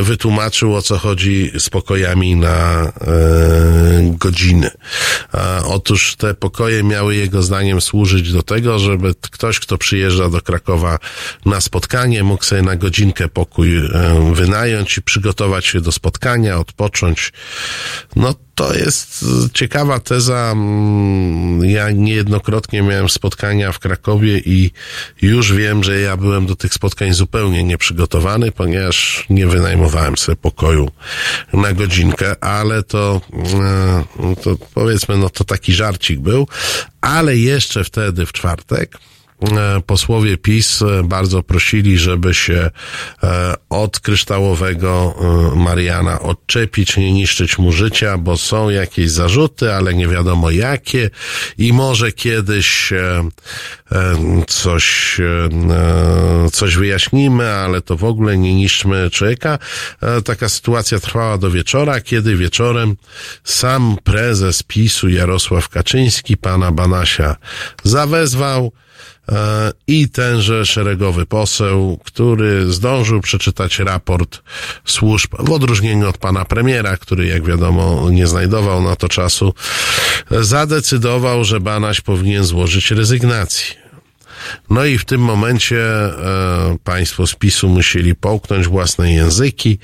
wytłumaczył, 0.00 0.74
o 0.74 0.82
co 0.82 0.98
chodzi 0.98 1.52
z 1.58 1.70
pokojami 1.70 2.36
na 2.36 2.92
godziny. 4.02 4.70
Otóż 5.64 6.16
te 6.16 6.34
pokoje 6.34 6.65
miały 6.82 7.16
jego 7.16 7.42
zdaniem 7.42 7.80
służyć 7.80 8.32
do 8.32 8.42
tego, 8.42 8.78
żeby 8.78 9.14
ktoś, 9.20 9.60
kto 9.60 9.78
przyjeżdża 9.78 10.28
do 10.30 10.40
Krakowa 10.40 10.98
na 11.44 11.60
spotkanie, 11.60 12.24
mógł 12.24 12.44
sobie 12.44 12.62
na 12.62 12.76
godzinkę 12.76 13.28
pokój 13.28 13.76
e, 13.76 13.90
wynająć 14.34 14.98
i 14.98 15.02
przygotować 15.02 15.66
się 15.66 15.80
do 15.80 15.92
spotkania, 15.92 16.58
odpocząć. 16.58 17.32
No 18.16 18.34
to 18.56 18.74
jest 18.74 19.22
e, 19.46 19.50
ciekawa 19.52 20.00
teza. 20.00 20.52
Mm, 20.52 21.64
Ja 21.64 21.90
niejednokrotnie 21.90 22.82
miałem 22.82 23.08
spotkania 23.08 23.72
w 23.72 23.78
Krakowie 23.78 24.38
i 24.38 24.70
już 25.22 25.52
wiem, 25.52 25.84
że 25.84 26.00
ja 26.00 26.16
byłem 26.16 26.46
do 26.46 26.56
tych 26.56 26.74
spotkań 26.74 27.12
zupełnie 27.12 27.64
nieprzygotowany, 27.64 28.52
ponieważ 28.52 29.26
nie 29.30 29.46
wynajmowałem 29.46 30.16
sobie 30.16 30.36
pokoju 30.36 30.90
na 31.52 31.72
godzinkę, 31.72 32.44
ale 32.44 32.82
to, 32.82 33.20
e, 34.20 34.34
to 34.42 34.56
powiedzmy, 34.74 35.16
no 35.16 35.30
to 35.30 35.44
taki 35.44 35.72
żarcik 35.72 36.20
był, 36.20 36.48
ale 37.00 37.36
jeszcze 37.36 37.84
wtedy 37.84 38.26
w 38.26 38.32
czwartek 38.32 38.98
posłowie 39.86 40.36
PiS 40.36 40.82
e, 40.82 41.02
bardzo 41.02 41.42
prosili, 41.42 41.98
żeby 41.98 42.34
się 42.34 42.70
e, 43.22 43.54
od 43.68 44.00
kryształowego 44.00 45.14
e, 45.52 45.56
Mariana 45.56 46.20
odczepić, 46.20 46.96
nie 46.96 47.12
niszczyć 47.12 47.58
mu 47.58 47.72
życia, 47.72 48.18
bo 48.18 48.36
są 48.36 48.70
jakieś 48.70 49.10
zarzuty, 49.10 49.72
ale 49.72 49.94
nie 49.94 50.08
wiadomo 50.08 50.50
jakie 50.50 51.10
i 51.58 51.72
może 51.72 52.12
kiedyś 52.12 52.92
e, 52.92 53.28
e, 53.92 54.16
coś, 54.46 55.16
e, 55.20 55.48
e, 56.44 56.50
coś 56.50 56.76
wyjaśnimy, 56.76 57.50
ale 57.50 57.80
to 57.80 57.96
w 57.96 58.04
ogóle 58.04 58.38
nie 58.38 58.54
niszczmy 58.54 59.10
człowieka. 59.10 59.58
E, 60.00 60.22
Taka 60.22 60.48
sytuacja 60.48 61.00
trwała 61.00 61.38
do 61.38 61.50
wieczora, 61.50 62.00
kiedy 62.00 62.36
wieczorem 62.36 62.96
sam 63.44 63.96
prezes 64.04 64.62
PiSu 64.62 65.08
Jarosław 65.08 65.68
Kaczyński 65.68 66.36
pana 66.36 66.72
Banasia 66.72 67.36
zawezwał 67.84 68.72
E, 68.72 68.85
i 69.86 70.08
tenże 70.08 70.66
szeregowy 70.66 71.26
poseł, 71.26 71.98
który 72.04 72.72
zdążył 72.72 73.20
przeczytać 73.20 73.78
raport 73.78 74.42
służb 74.84 75.34
w 75.38 75.50
odróżnieniu 75.50 76.08
od 76.08 76.18
pana 76.18 76.44
premiera, 76.44 76.96
który 76.96 77.26
jak 77.26 77.44
wiadomo 77.44 78.10
nie 78.10 78.26
znajdował 78.26 78.82
na 78.82 78.96
to 78.96 79.08
czasu, 79.08 79.54
zadecydował, 80.30 81.44
że 81.44 81.60
Banaś 81.60 82.00
powinien 82.00 82.44
złożyć 82.44 82.90
rezygnację. 82.90 83.85
No 84.70 84.84
i 84.84 84.98
w 84.98 85.04
tym 85.04 85.20
momencie 85.20 85.84
e, 85.84 86.76
państwo 86.84 87.26
z 87.26 87.34
PiSu 87.34 87.68
musieli 87.68 88.14
połknąć 88.14 88.68
własne 88.68 89.12
języki. 89.12 89.78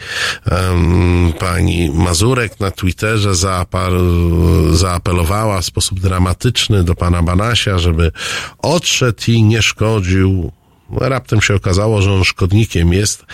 Em, 0.46 1.32
pani 1.38 1.90
Mazurek 1.90 2.60
na 2.60 2.70
Twitterze 2.70 3.30
zaapel- 3.30 4.74
zaapelowała 4.74 5.60
w 5.60 5.64
sposób 5.64 6.00
dramatyczny 6.00 6.84
do 6.84 6.94
pana 6.94 7.22
Banasia, 7.22 7.78
żeby 7.78 8.12
odszedł 8.58 9.22
i 9.28 9.42
nie 9.42 9.62
szkodził. 9.62 10.52
No, 10.90 11.08
raptem 11.08 11.42
się 11.42 11.54
okazało, 11.54 12.02
że 12.02 12.12
on 12.12 12.24
szkodnikiem 12.24 12.92
jest, 12.92 13.24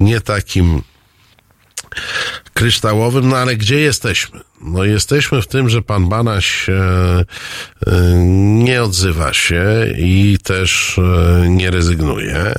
nie 0.00 0.20
takim 0.20 0.82
kryształowym, 2.54 3.28
no 3.28 3.36
ale 3.36 3.56
gdzie 3.56 3.80
jesteśmy? 3.80 4.40
No 4.60 4.84
jesteśmy 4.84 5.42
w 5.42 5.46
tym, 5.46 5.68
że 5.68 5.82
pan 5.82 6.08
Banaś 6.08 6.68
e, 6.68 6.74
e, 6.74 7.24
nie 8.64 8.82
odzywa 8.82 9.32
się 9.32 9.64
i 9.98 10.38
też 10.44 10.98
e, 10.98 11.48
nie 11.48 11.70
rezygnuje. 11.70 12.54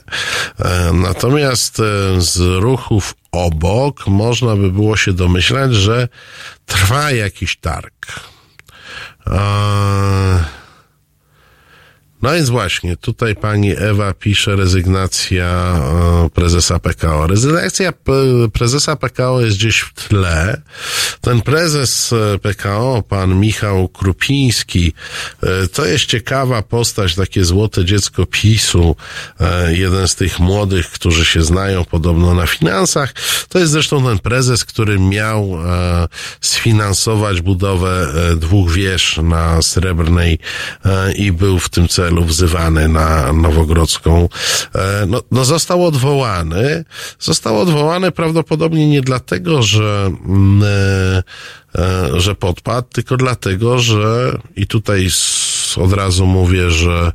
Natomiast 0.94 1.82
z 2.18 2.38
ruchów 2.38 3.16
obok 3.32 4.08
można 4.08 4.56
by 4.56 4.72
było 4.72 4.98
się 4.98 5.14
domyślać, 5.14 5.74
że 5.74 6.08
trwa 6.66 7.12
jakiś 7.12 7.58
targ. 7.58 8.20
No 12.26 12.34
więc 12.34 12.50
właśnie, 12.50 12.98
tutaj 12.98 13.36
pani 13.36 13.72
Ewa 13.78 14.14
pisze 14.14 14.56
rezygnacja 14.56 15.46
e, 15.46 16.30
prezesa 16.30 16.80
PKO. 16.80 17.28
Rezygnacja 17.28 17.94
prezesa 18.54 18.96
PKO 18.96 19.42
jest 19.42 19.58
gdzieś 19.58 19.80
w 19.80 19.94
tle. 19.94 20.62
Ten 21.22 21.42
prezes 21.42 22.14
e, 22.14 22.40
PKO, 22.40 23.04
pan 23.10 23.40
Michał 23.40 23.88
Krupiński, 23.88 24.94
e, 25.44 25.68
to 25.68 25.86
jest 25.86 26.06
ciekawa 26.06 26.62
postać, 26.62 27.16
takie 27.16 27.46
złote 27.46 27.86
dziecko 27.86 28.26
PiSu, 28.26 28.96
jeden 29.68 30.08
z 30.08 30.16
tych 30.16 30.40
młodych, 30.40 30.90
którzy 30.92 31.26
się 31.26 31.44
znają 31.44 31.86
podobno 31.86 32.34
na 32.34 32.48
finansach. 32.48 33.14
To 33.50 33.60
jest 33.60 33.72
zresztą 33.72 34.04
ten 34.04 34.20
prezes, 34.20 34.66
który 34.66 35.00
miał 35.00 35.58
sfinansować 36.42 37.42
budowę 37.42 38.14
dwóch 38.36 38.72
wież 38.72 39.20
na 39.24 39.62
Srebrnej 39.62 40.40
i 41.16 41.32
był 41.32 41.60
w 41.60 41.70
tym 41.70 41.88
celu 41.88 42.15
wzywany 42.22 42.88
na 42.88 43.34
Nowogrodzką. 43.34 44.30
E, 44.76 45.06
No, 45.08 45.22
no 45.32 45.46
został 45.46 45.86
odwołany. 45.86 46.86
Został 47.20 47.60
odwołany 47.60 48.12
prawdopodobnie 48.12 48.88
nie 48.88 49.02
dlatego, 49.02 49.62
że 49.62 50.12
mm, 50.26 50.64
e, 50.64 51.24
e, 51.82 52.20
że 52.22 52.36
podpadł, 52.36 52.88
tylko 52.94 53.18
dlatego, 53.18 53.80
że 53.80 54.38
i 54.56 54.68
tutaj 54.68 55.10
od 55.78 55.94
razu 55.94 56.26
mówię, 56.26 56.72
że 56.72 57.12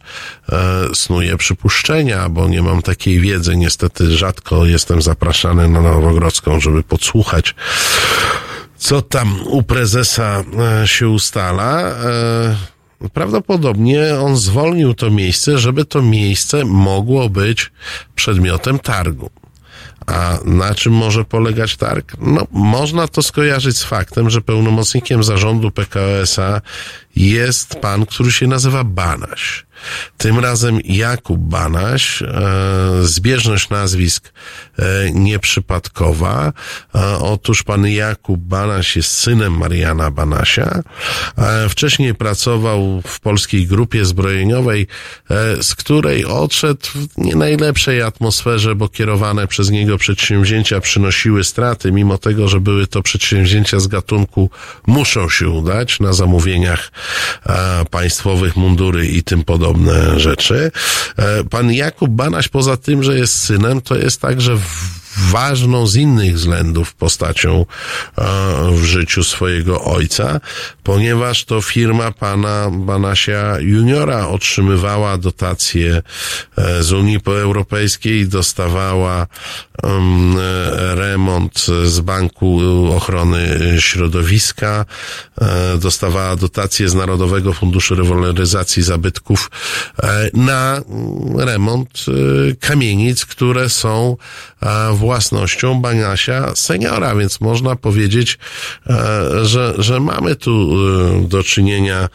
snuję 0.94 1.36
przypuszczenia, 1.36 2.28
bo 2.28 2.48
nie 2.48 2.62
mam 2.62 2.82
takiej 2.82 3.20
wiedzy. 3.20 3.56
Niestety 3.56 4.16
rzadko 4.16 4.66
jestem 4.66 5.02
zapraszany 5.02 5.68
na 5.68 5.81
Nowogrodzką, 5.81 6.60
żeby 6.60 6.82
podsłuchać 6.82 7.55
co 8.81 9.02
tam 9.02 9.40
u 9.47 9.62
prezesa 9.62 10.44
się 10.85 11.09
ustala. 11.09 11.94
Prawdopodobnie 13.09 14.14
on 14.20 14.36
zwolnił 14.36 14.94
to 14.94 15.10
miejsce, 15.10 15.59
żeby 15.59 15.85
to 15.85 16.02
miejsce 16.02 16.64
mogło 16.64 17.28
być 17.28 17.70
przedmiotem 18.14 18.78
targu. 18.78 19.31
A 20.06 20.39
na 20.44 20.74
czym 20.74 20.93
może 20.93 21.24
polegać 21.24 21.77
targ? 21.77 22.16
No, 22.20 22.47
można 22.51 23.09
to 23.09 23.22
skojarzyć 23.22 23.78
z 23.78 23.85
faktem, 23.85 24.31
że 24.31 24.40
pełnomocnikiem 24.40 25.24
zarządu 25.24 25.70
PKO 25.70 26.20
SA 26.20 26.60
jest 27.16 27.74
pan, 27.74 28.06
który 28.06 28.32
się 28.32 28.47
nazywa 28.47 28.85
Banaś. 28.85 29.66
Tym 30.16 30.39
razem 30.39 30.81
Jakub 30.85 31.40
Banaś, 31.40 32.23
e, 32.23 32.27
zbieżność 33.02 33.70
nazwisk 33.70 34.32
e, 34.78 35.11
nieprzypadkowa. 35.11 36.52
E, 36.94 37.19
otóż 37.19 37.62
pan 37.62 37.86
Jakub 37.86 38.40
Banaś 38.40 38.97
jest 38.97 39.11
synem 39.12 39.59
Mariana 39.59 40.11
Banasia. 40.11 40.82
Wcześniej 41.69 42.15
pracował 42.15 43.02
w 43.07 43.20
polskiej 43.20 43.66
grupie 43.66 44.05
zbrojeniowej, 44.05 44.86
z 45.62 45.74
której 45.74 46.24
odszedł 46.24 46.86
w 46.94 47.19
nie 47.19 47.36
najlepszej 47.36 48.02
atmosferze, 48.02 48.74
bo 48.74 48.89
kierowane 48.89 49.47
przez 49.47 49.70
niego 49.70 49.98
przedsięwzięcia 49.98 50.81
przynosiły 50.81 51.44
straty, 51.44 51.93
mimo 51.93 52.19
tego, 52.19 52.48
że 52.48 52.61
były 52.61 52.86
to 52.86 53.02
przedsięwzięcia 53.02 53.81
z 53.81 53.86
gatunku 53.86 54.51
muszą 54.86 55.28
się 55.28 55.48
udać 55.48 56.01
na 56.01 56.12
zamówieniach 56.12 56.93
państwowych, 57.90 58.57
mundury 58.57 59.07
i 59.07 59.23
tym 59.23 59.44
podobne 59.44 59.70
rzeczy. 60.17 60.71
E, 61.17 61.45
pan 61.45 61.73
Jakub 61.73 62.11
Banaś, 62.11 62.49
poza 62.49 62.77
tym, 62.77 63.03
że 63.03 63.19
jest 63.19 63.39
synem, 63.39 63.81
to 63.81 63.97
jest 63.97 64.21
także 64.21 64.57
w 64.57 64.99
ważną 65.21 65.87
z 65.87 65.97
innych 65.97 66.35
względów 66.35 66.95
postacią 66.95 67.67
e, 68.19 68.25
w 68.73 68.85
życiu 68.85 69.25
swojego 69.25 69.85
ojca, 69.85 70.41
ponieważ 70.83 71.45
to 71.45 71.63
firma 71.63 72.13
pana 72.13 72.71
Banasia 72.73 73.57
Juniora 73.61 74.29
otrzymywała 74.29 75.19
dotacje 75.19 76.03
e, 76.57 76.83
z 76.83 76.93
Unii 76.93 77.21
Europejskiej, 77.27 78.29
dostawała 78.29 79.27
remont 80.95 81.67
z 81.85 82.01
Banku 82.01 82.61
Ochrony 82.97 83.59
Środowiska, 83.79 84.85
e, 85.41 85.79
dostawała 85.79 86.37
dotacje 86.37 86.89
z 86.89 86.95
Narodowego 86.95 87.53
Funduszu 87.53 87.95
Rewaloryzacji 87.95 88.83
Zabytków 88.83 89.51
na 90.35 90.81
remont 91.37 92.05
e, 92.09 92.55
kamienic, 92.55 93.27
które 93.27 93.69
są 93.69 94.17
e, 94.63 94.93
własnością 95.11 95.81
Banasia 95.81 96.53
seniora, 96.57 97.15
więc 97.15 97.41
można 97.41 97.77
powiedzieć, 97.77 98.39
e, 98.87 99.45
że, 99.45 99.74
że 99.78 100.01
mamy 100.01 100.37
tu 100.37 100.53
e, 100.53 101.28
do 101.28 101.43
czynienia, 101.43 102.09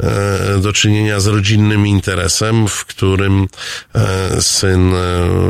e, 0.00 0.58
do 0.58 0.72
czynienia 0.72 1.20
z 1.20 1.26
rodzinnym 1.26 1.86
interesem, 1.86 2.68
w 2.68 2.84
którym 2.84 3.48
syn 4.40 4.92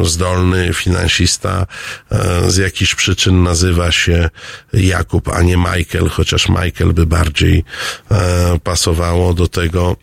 zdolny 0.03 0.75
finansista 0.75 1.67
z 2.49 2.57
jakichś 2.57 2.95
przyczyn 2.95 3.43
nazywa 3.43 3.93
się 3.93 4.31
Jakub, 4.73 5.29
a 5.29 5.43
nie 5.43 5.57
Michael, 5.57 6.09
chociaż 6.09 6.49
Michael 6.49 6.93
by 6.93 7.07
bardziej 7.07 7.65
pasowało 8.63 9.35
do 9.35 9.49
tego, 9.49 9.97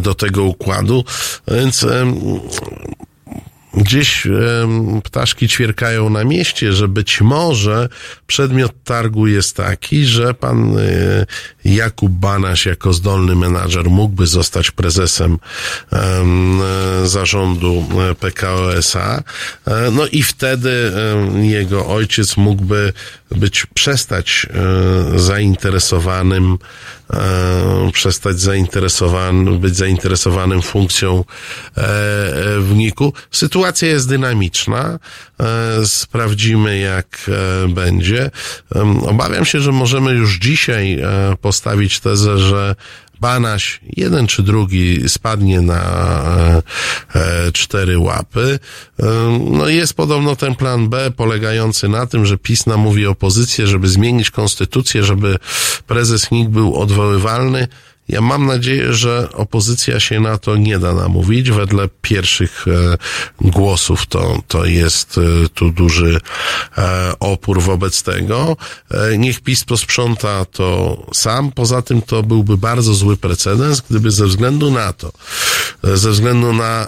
do 0.00 0.14
tego 0.14 0.42
układu. 0.42 1.04
Więc 1.48 1.86
gdzieś 3.74 4.26
ptaszki 5.04 5.48
ćwierkają 5.48 6.10
na 6.10 6.24
mieście, 6.24 6.72
że 6.72 6.88
być 6.88 7.20
może 7.20 7.88
przedmiot 8.26 8.72
targu 8.84 9.26
jest 9.26 9.56
taki, 9.56 10.04
że 10.04 10.34
pan 10.34 10.78
e, 10.78 11.26
Jakub 11.64 12.12
Banaś 12.12 12.66
jako 12.66 12.92
zdolny 12.92 13.36
menadżer 13.36 13.90
mógłby 13.90 14.26
zostać 14.26 14.70
prezesem 14.70 15.38
em, 15.90 16.60
zarządu 17.04 17.84
e, 18.10 18.14
PKO 18.14 18.76
SA. 18.76 19.22
E, 19.66 19.90
No 19.90 20.06
i 20.06 20.22
wtedy 20.22 20.92
jego 21.42 21.86
ojciec 21.86 22.36
mógłby 22.36 22.92
być, 23.36 23.66
przestać 23.74 24.46
e, 25.14 25.18
zainteresowanym 25.18 26.58
e, 27.12 27.90
przestać 27.92 28.40
zainteresowany, 28.40 29.58
być 29.58 29.76
zainteresowanym 29.76 30.62
funkcją 30.62 31.24
e, 31.76 31.80
e, 31.80 32.60
w 32.60 32.74
NIK-u. 32.74 33.12
Sytuacja 33.30 33.88
jest 33.88 34.08
dynamiczna. 34.08 34.98
E, 35.40 35.86
sprawdzimy, 35.86 36.78
jak 36.78 37.06
e, 37.28 37.68
będzie. 37.68 38.30
Obawiam 39.06 39.44
się, 39.44 39.60
że 39.60 39.72
możemy 39.72 40.12
już 40.12 40.38
dzisiaj 40.38 41.02
postawić 41.40 42.00
tezę, 42.00 42.38
że 42.38 42.74
Banaś, 43.22 43.80
jeden 43.96 44.26
czy 44.26 44.42
drugi, 44.42 45.08
spadnie 45.08 45.60
na 45.60 45.80
e, 45.80 46.62
e, 47.14 47.52
cztery 47.52 47.98
łapy. 47.98 48.58
E, 49.00 49.04
no 49.50 49.68
jest 49.68 49.94
podobno 49.94 50.36
ten 50.36 50.54
plan 50.54 50.88
B 50.88 51.10
polegający 51.10 51.88
na 51.88 52.06
tym, 52.06 52.26
że 52.26 52.38
PiS 52.38 52.66
namówi 52.66 53.06
opozycję, 53.06 53.66
żeby 53.66 53.88
zmienić 53.88 54.30
konstytucję, 54.30 55.04
żeby 55.04 55.38
prezes 55.86 56.30
NIK 56.30 56.48
był 56.48 56.76
odwoływalny. 56.76 57.68
Ja 58.12 58.20
mam 58.20 58.46
nadzieję, 58.46 58.94
że 58.94 59.28
opozycja 59.32 60.00
się 60.00 60.20
na 60.20 60.38
to 60.38 60.56
nie 60.56 60.78
da 60.78 60.94
namówić. 60.94 61.50
Wedle 61.50 61.88
pierwszych 62.02 62.64
e, 62.68 62.98
głosów 63.40 64.06
to, 64.06 64.42
to 64.48 64.64
jest 64.64 65.18
e, 65.18 65.48
tu 65.48 65.70
duży 65.70 66.20
e, 66.78 67.12
opór 67.20 67.62
wobec 67.62 68.02
tego. 68.02 68.56
Niech 69.18 69.40
PiS 69.40 69.64
posprząta 69.64 70.44
to 70.44 70.96
sam. 71.14 71.52
Poza 71.52 71.82
tym 71.82 72.02
to 72.02 72.22
byłby 72.22 72.56
bardzo 72.56 72.94
zły 72.94 73.16
precedens, 73.16 73.82
gdyby 73.90 74.10
ze 74.10 74.26
względu 74.26 74.70
na 74.70 74.92
to, 74.92 75.12
ze 75.82 76.10
względu 76.10 76.52
na 76.52 76.86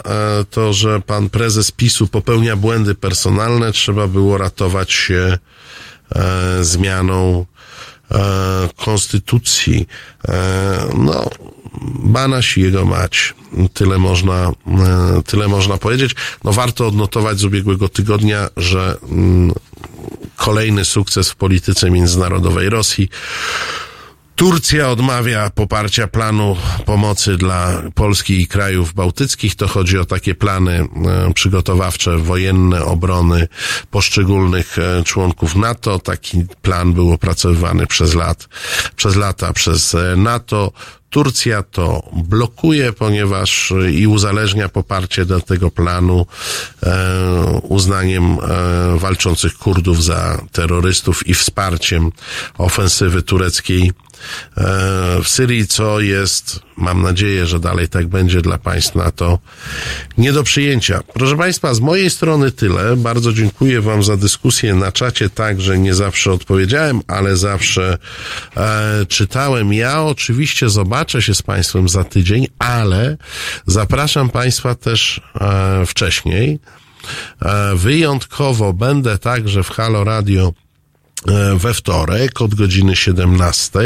to, 0.51 0.73
że 0.73 1.01
pan 1.01 1.31
prezes 1.31 1.71
PiSu 1.71 2.07
popełnia 2.07 2.57
błędy 2.57 2.95
personalne, 2.95 3.73
trzeba 3.73 4.09
było 4.09 4.39
ratować 4.39 4.93
się 4.93 5.39
zmianą 6.61 7.47
konstytucji. 8.77 9.89
E, 10.29 10.89
no, 10.99 11.31
Banaś 12.05 12.59
i 12.59 12.61
jego 12.61 12.85
mać. 12.85 13.35
Tyle 13.75 13.99
można, 13.99 14.53
e, 14.67 15.23
tyle 15.27 15.49
można 15.49 15.77
powiedzieć. 15.77 16.15
No 16.45 16.53
warto 16.53 16.87
odnotować 16.87 17.39
z 17.39 17.45
ubiegłego 17.45 17.89
tygodnia, 17.89 18.49
że 18.57 18.97
mm, 19.11 19.53
kolejny 20.37 20.85
sukces 20.85 21.31
w 21.31 21.37
polityce 21.37 21.91
międzynarodowej 21.91 22.69
Rosji. 22.69 23.09
Turcja 24.36 24.90
odmawia 24.90 25.51
poparcia 25.51 26.06
planu 26.06 26.56
pomocy 26.86 27.36
dla 27.36 27.82
Polski 27.94 28.40
i 28.40 28.47
krajów 28.47 28.94
bałtyckich. 28.94 29.56
To 29.56 29.69
chodzi 29.69 29.98
o 29.98 30.05
takie 30.05 30.35
plany 30.35 30.73
e, 31.06 31.32
przygotowawcze, 31.35 32.19
wojenne, 32.19 32.85
obrony 32.85 33.48
poszczególnych 33.90 34.78
e, 34.78 35.02
członków 35.05 35.56
NATO. 35.56 35.98
Taki 35.98 36.44
plan 36.62 36.93
był 36.93 37.12
opracowywany 37.12 37.86
przez 37.86 38.15
lat, 38.15 38.48
przez 38.97 39.16
lata 39.16 39.52
przez 39.52 39.94
e, 39.94 40.16
NATO. 40.16 40.73
Turcja 41.11 41.62
to 41.62 42.02
blokuje, 42.12 42.93
ponieważ 42.93 43.73
i 43.93 44.06
uzależnia 44.06 44.69
poparcie 44.69 45.24
do 45.24 45.40
tego 45.40 45.70
planu 45.70 46.27
e, 46.82 47.61
uznaniem 47.62 48.24
e, 48.32 48.39
walczących 48.98 49.59
Kurdów 49.59 50.05
za 50.05 50.40
terrorystów 50.52 51.27
i 51.27 51.35
wsparciem 51.35 52.12
ofensywy 52.59 53.23
tureckiej 53.23 53.93
w 55.24 55.28
Syrii, 55.28 55.66
co 55.66 56.01
jest, 56.01 56.61
mam 56.77 57.03
nadzieję, 57.03 57.47
że 57.47 57.61
dalej 57.61 57.89
tak 57.89 58.07
będzie 58.07 58.43
dla 58.43 58.59
państw 58.59 58.95
NATO, 58.95 59.39
nie 60.19 60.32
do 60.32 60.43
przyjęcia. 60.43 61.01
Proszę 61.15 61.36
Państwa, 61.36 61.74
z 61.74 61.81
mojej 61.81 62.11
strony 62.11 62.53
tyle. 62.53 62.97
Bardzo 62.97 63.32
dziękuję 63.32 63.81
Wam 63.81 64.03
za 64.03 64.16
dyskusję 64.16 64.74
na 64.74 64.93
czacie, 64.93 65.31
tak, 65.31 65.61
że 65.61 65.78
nie 65.78 65.95
zawsze 65.95 66.32
odpowiedziałem, 66.32 67.01
ale 67.07 67.36
zawsze 67.36 67.99
e, 68.57 69.07
czytałem. 69.09 69.73
Ja 69.73 70.03
oczywiście 70.03 70.69
zobaczę 70.69 71.23
się 71.23 71.35
z 71.35 71.43
Państwem 71.43 71.89
za 71.89 72.05
tydzień, 72.05 72.47
ale 72.59 73.16
zapraszam 73.66 74.31
Państwa 74.31 74.74
też 74.74 75.20
e, 75.41 75.86
wcześniej. 75.86 76.59
E, 77.43 77.74
wyjątkowo 77.74 78.73
będę 78.73 79.19
także 79.19 79.62
w 79.62 79.70
Halo 79.70 80.05
Radio 80.05 80.49
e, 80.49 80.64
we 81.57 81.75
wtorek 81.75 82.41
od 82.41 82.55
godziny 82.55 82.97
17, 82.97 83.79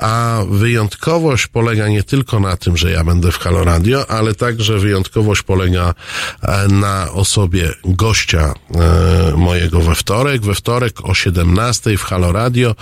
a 0.00 0.42
wyjątkowość 0.50 1.46
polega 1.46 1.88
nie 1.88 2.02
tylko 2.02 2.40
na 2.40 2.56
tym, 2.56 2.76
że 2.76 2.90
ja 2.90 3.04
będę 3.04 3.32
w 3.32 3.38
Halo 3.38 3.64
Radio, 3.64 4.10
ale 4.10 4.34
także 4.34 4.78
wyjątkowość 4.78 5.42
polega 5.42 5.94
e, 6.42 6.68
na 6.68 7.10
osobie 7.12 7.74
gościa 7.84 8.54
e, 8.74 9.36
mojego 9.36 9.80
we 9.80 9.94
wtorek. 9.94 10.42
We 10.42 10.54
wtorek 10.54 11.04
o 11.04 11.14
17 11.14 11.98
w 11.98 12.02
Halo 12.02 12.32
Radio 12.32 12.74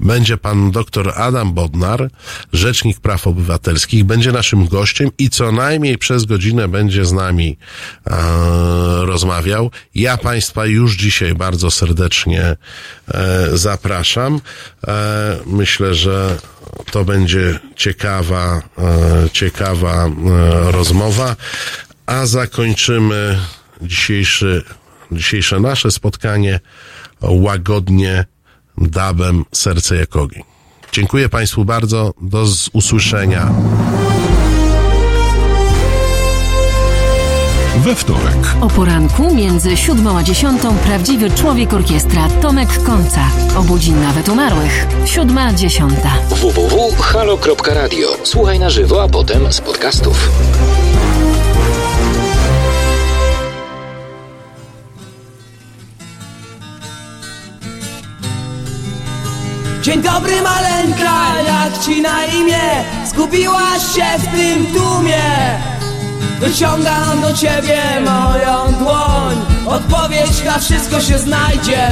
będzie 0.00 0.36
pan 0.36 0.70
dr 0.70 1.12
Adam 1.16 1.52
Bodnar, 1.52 2.10
Rzecznik 2.52 3.00
Praw 3.00 3.26
Obywatelskich, 3.26 4.04
będzie 4.04 4.32
naszym 4.32 4.66
gościem 4.66 5.10
i 5.18 5.30
co 5.30 5.52
najmniej 5.52 5.98
przez 5.98 6.24
godzinę 6.24 6.68
będzie 6.68 7.04
z 7.04 7.12
nami 7.12 7.58
e, 8.06 8.16
rozmawiał. 9.06 9.70
Ja 9.94 10.16
państwa 10.16 10.66
już 10.66 10.96
dzisiaj 10.96 11.34
bardzo 11.34 11.70
serdecznie 11.70 12.42
e, 12.42 13.17
zapraszam. 13.54 14.40
E, 14.88 15.38
myślę, 15.46 15.94
że 15.94 16.36
to 16.90 17.04
będzie 17.04 17.60
ciekawa, 17.76 18.62
e, 18.78 19.30
ciekawa 19.32 20.06
e, 20.06 20.10
rozmowa, 20.72 21.36
a 22.06 22.26
zakończymy 22.26 23.38
dzisiejszy, 23.82 24.64
dzisiejsze 25.12 25.60
nasze 25.60 25.90
spotkanie 25.90 26.60
łagodnie 27.20 28.24
dabem 28.78 29.44
Serce 29.52 29.96
jak 29.96 30.16
ogień. 30.16 30.42
Dziękuję 30.92 31.28
Państwu 31.28 31.64
bardzo. 31.64 32.14
Do 32.20 32.46
usłyszenia. 32.72 33.54
we 37.88 37.94
wtorek. 37.94 38.56
O 38.60 38.68
poranku 38.68 39.34
między 39.34 39.76
siódmą 39.76 40.18
a 40.18 40.22
dziesiątą 40.22 40.74
prawdziwy 40.78 41.30
człowiek 41.30 41.74
orkiestra 41.74 42.28
Tomek 42.42 42.68
Konca. 42.82 43.20
Obudzi 43.58 43.92
nawet 43.92 44.28
umarłych. 44.28 44.86
Siódma, 45.04 45.52
dziesiąta. 45.52 46.10
www.halo.radio. 46.30 48.08
Słuchaj 48.24 48.58
na 48.58 48.70
żywo, 48.70 49.02
a 49.02 49.08
potem 49.08 49.52
z 49.52 49.60
podcastów. 49.60 50.30
Dzień 59.82 60.02
dobry 60.02 60.42
maleńka, 60.42 61.42
jak 61.46 61.78
ci 61.84 62.02
na 62.02 62.24
imię? 62.26 62.84
Zgubiłaś 63.06 63.82
się 63.94 64.18
w 64.18 64.36
tym 64.36 64.66
tłumie 64.66 65.22
Wyciągam 66.40 67.20
do 67.20 67.32
ciebie 67.34 67.80
moją 68.04 68.72
dłoń. 68.72 69.36
Odpowiedź 69.66 70.44
na 70.44 70.58
wszystko 70.58 71.00
się 71.00 71.18
znajdzie. 71.18 71.88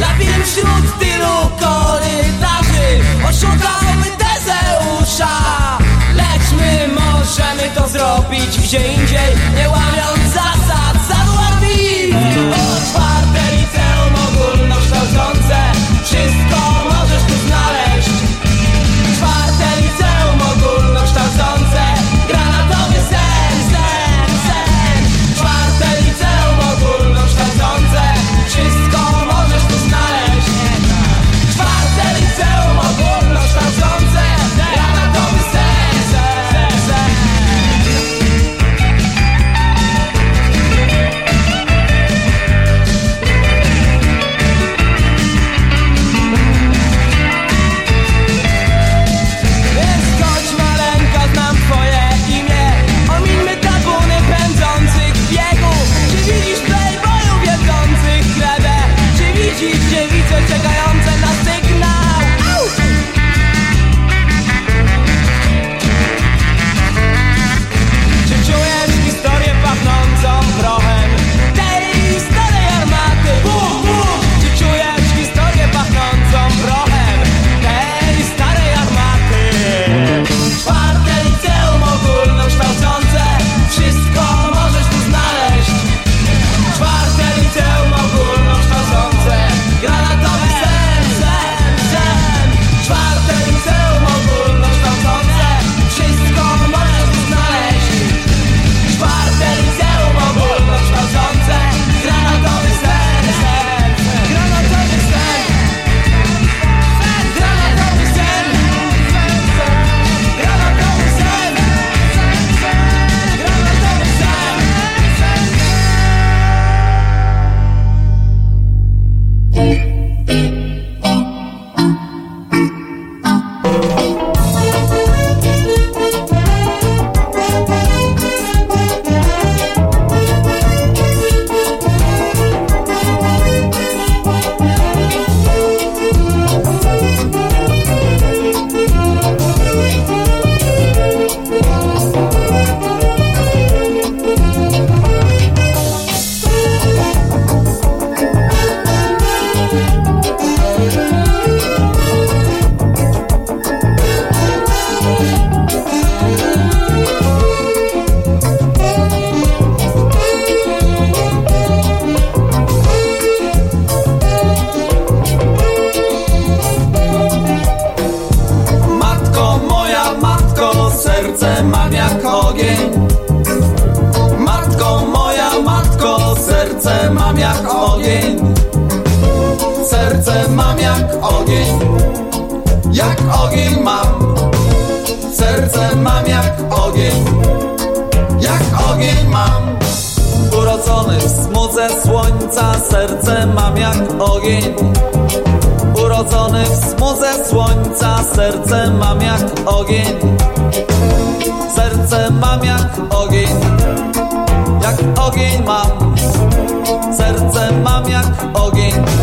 Labirynt 0.00 0.46
wśród 0.46 0.98
tylu 0.98 1.50
korytarzy 1.60 2.88
Oszukałby 3.28 4.10
Tezeusza. 4.18 5.28
Lecz 6.14 6.60
my 6.60 6.88
możemy 6.94 7.62
to 7.74 7.88
zrobić 7.88 8.58
gdzie 8.58 8.92
indziej. 8.92 9.30
Nie 9.56 9.68
łamiąc 9.68 10.21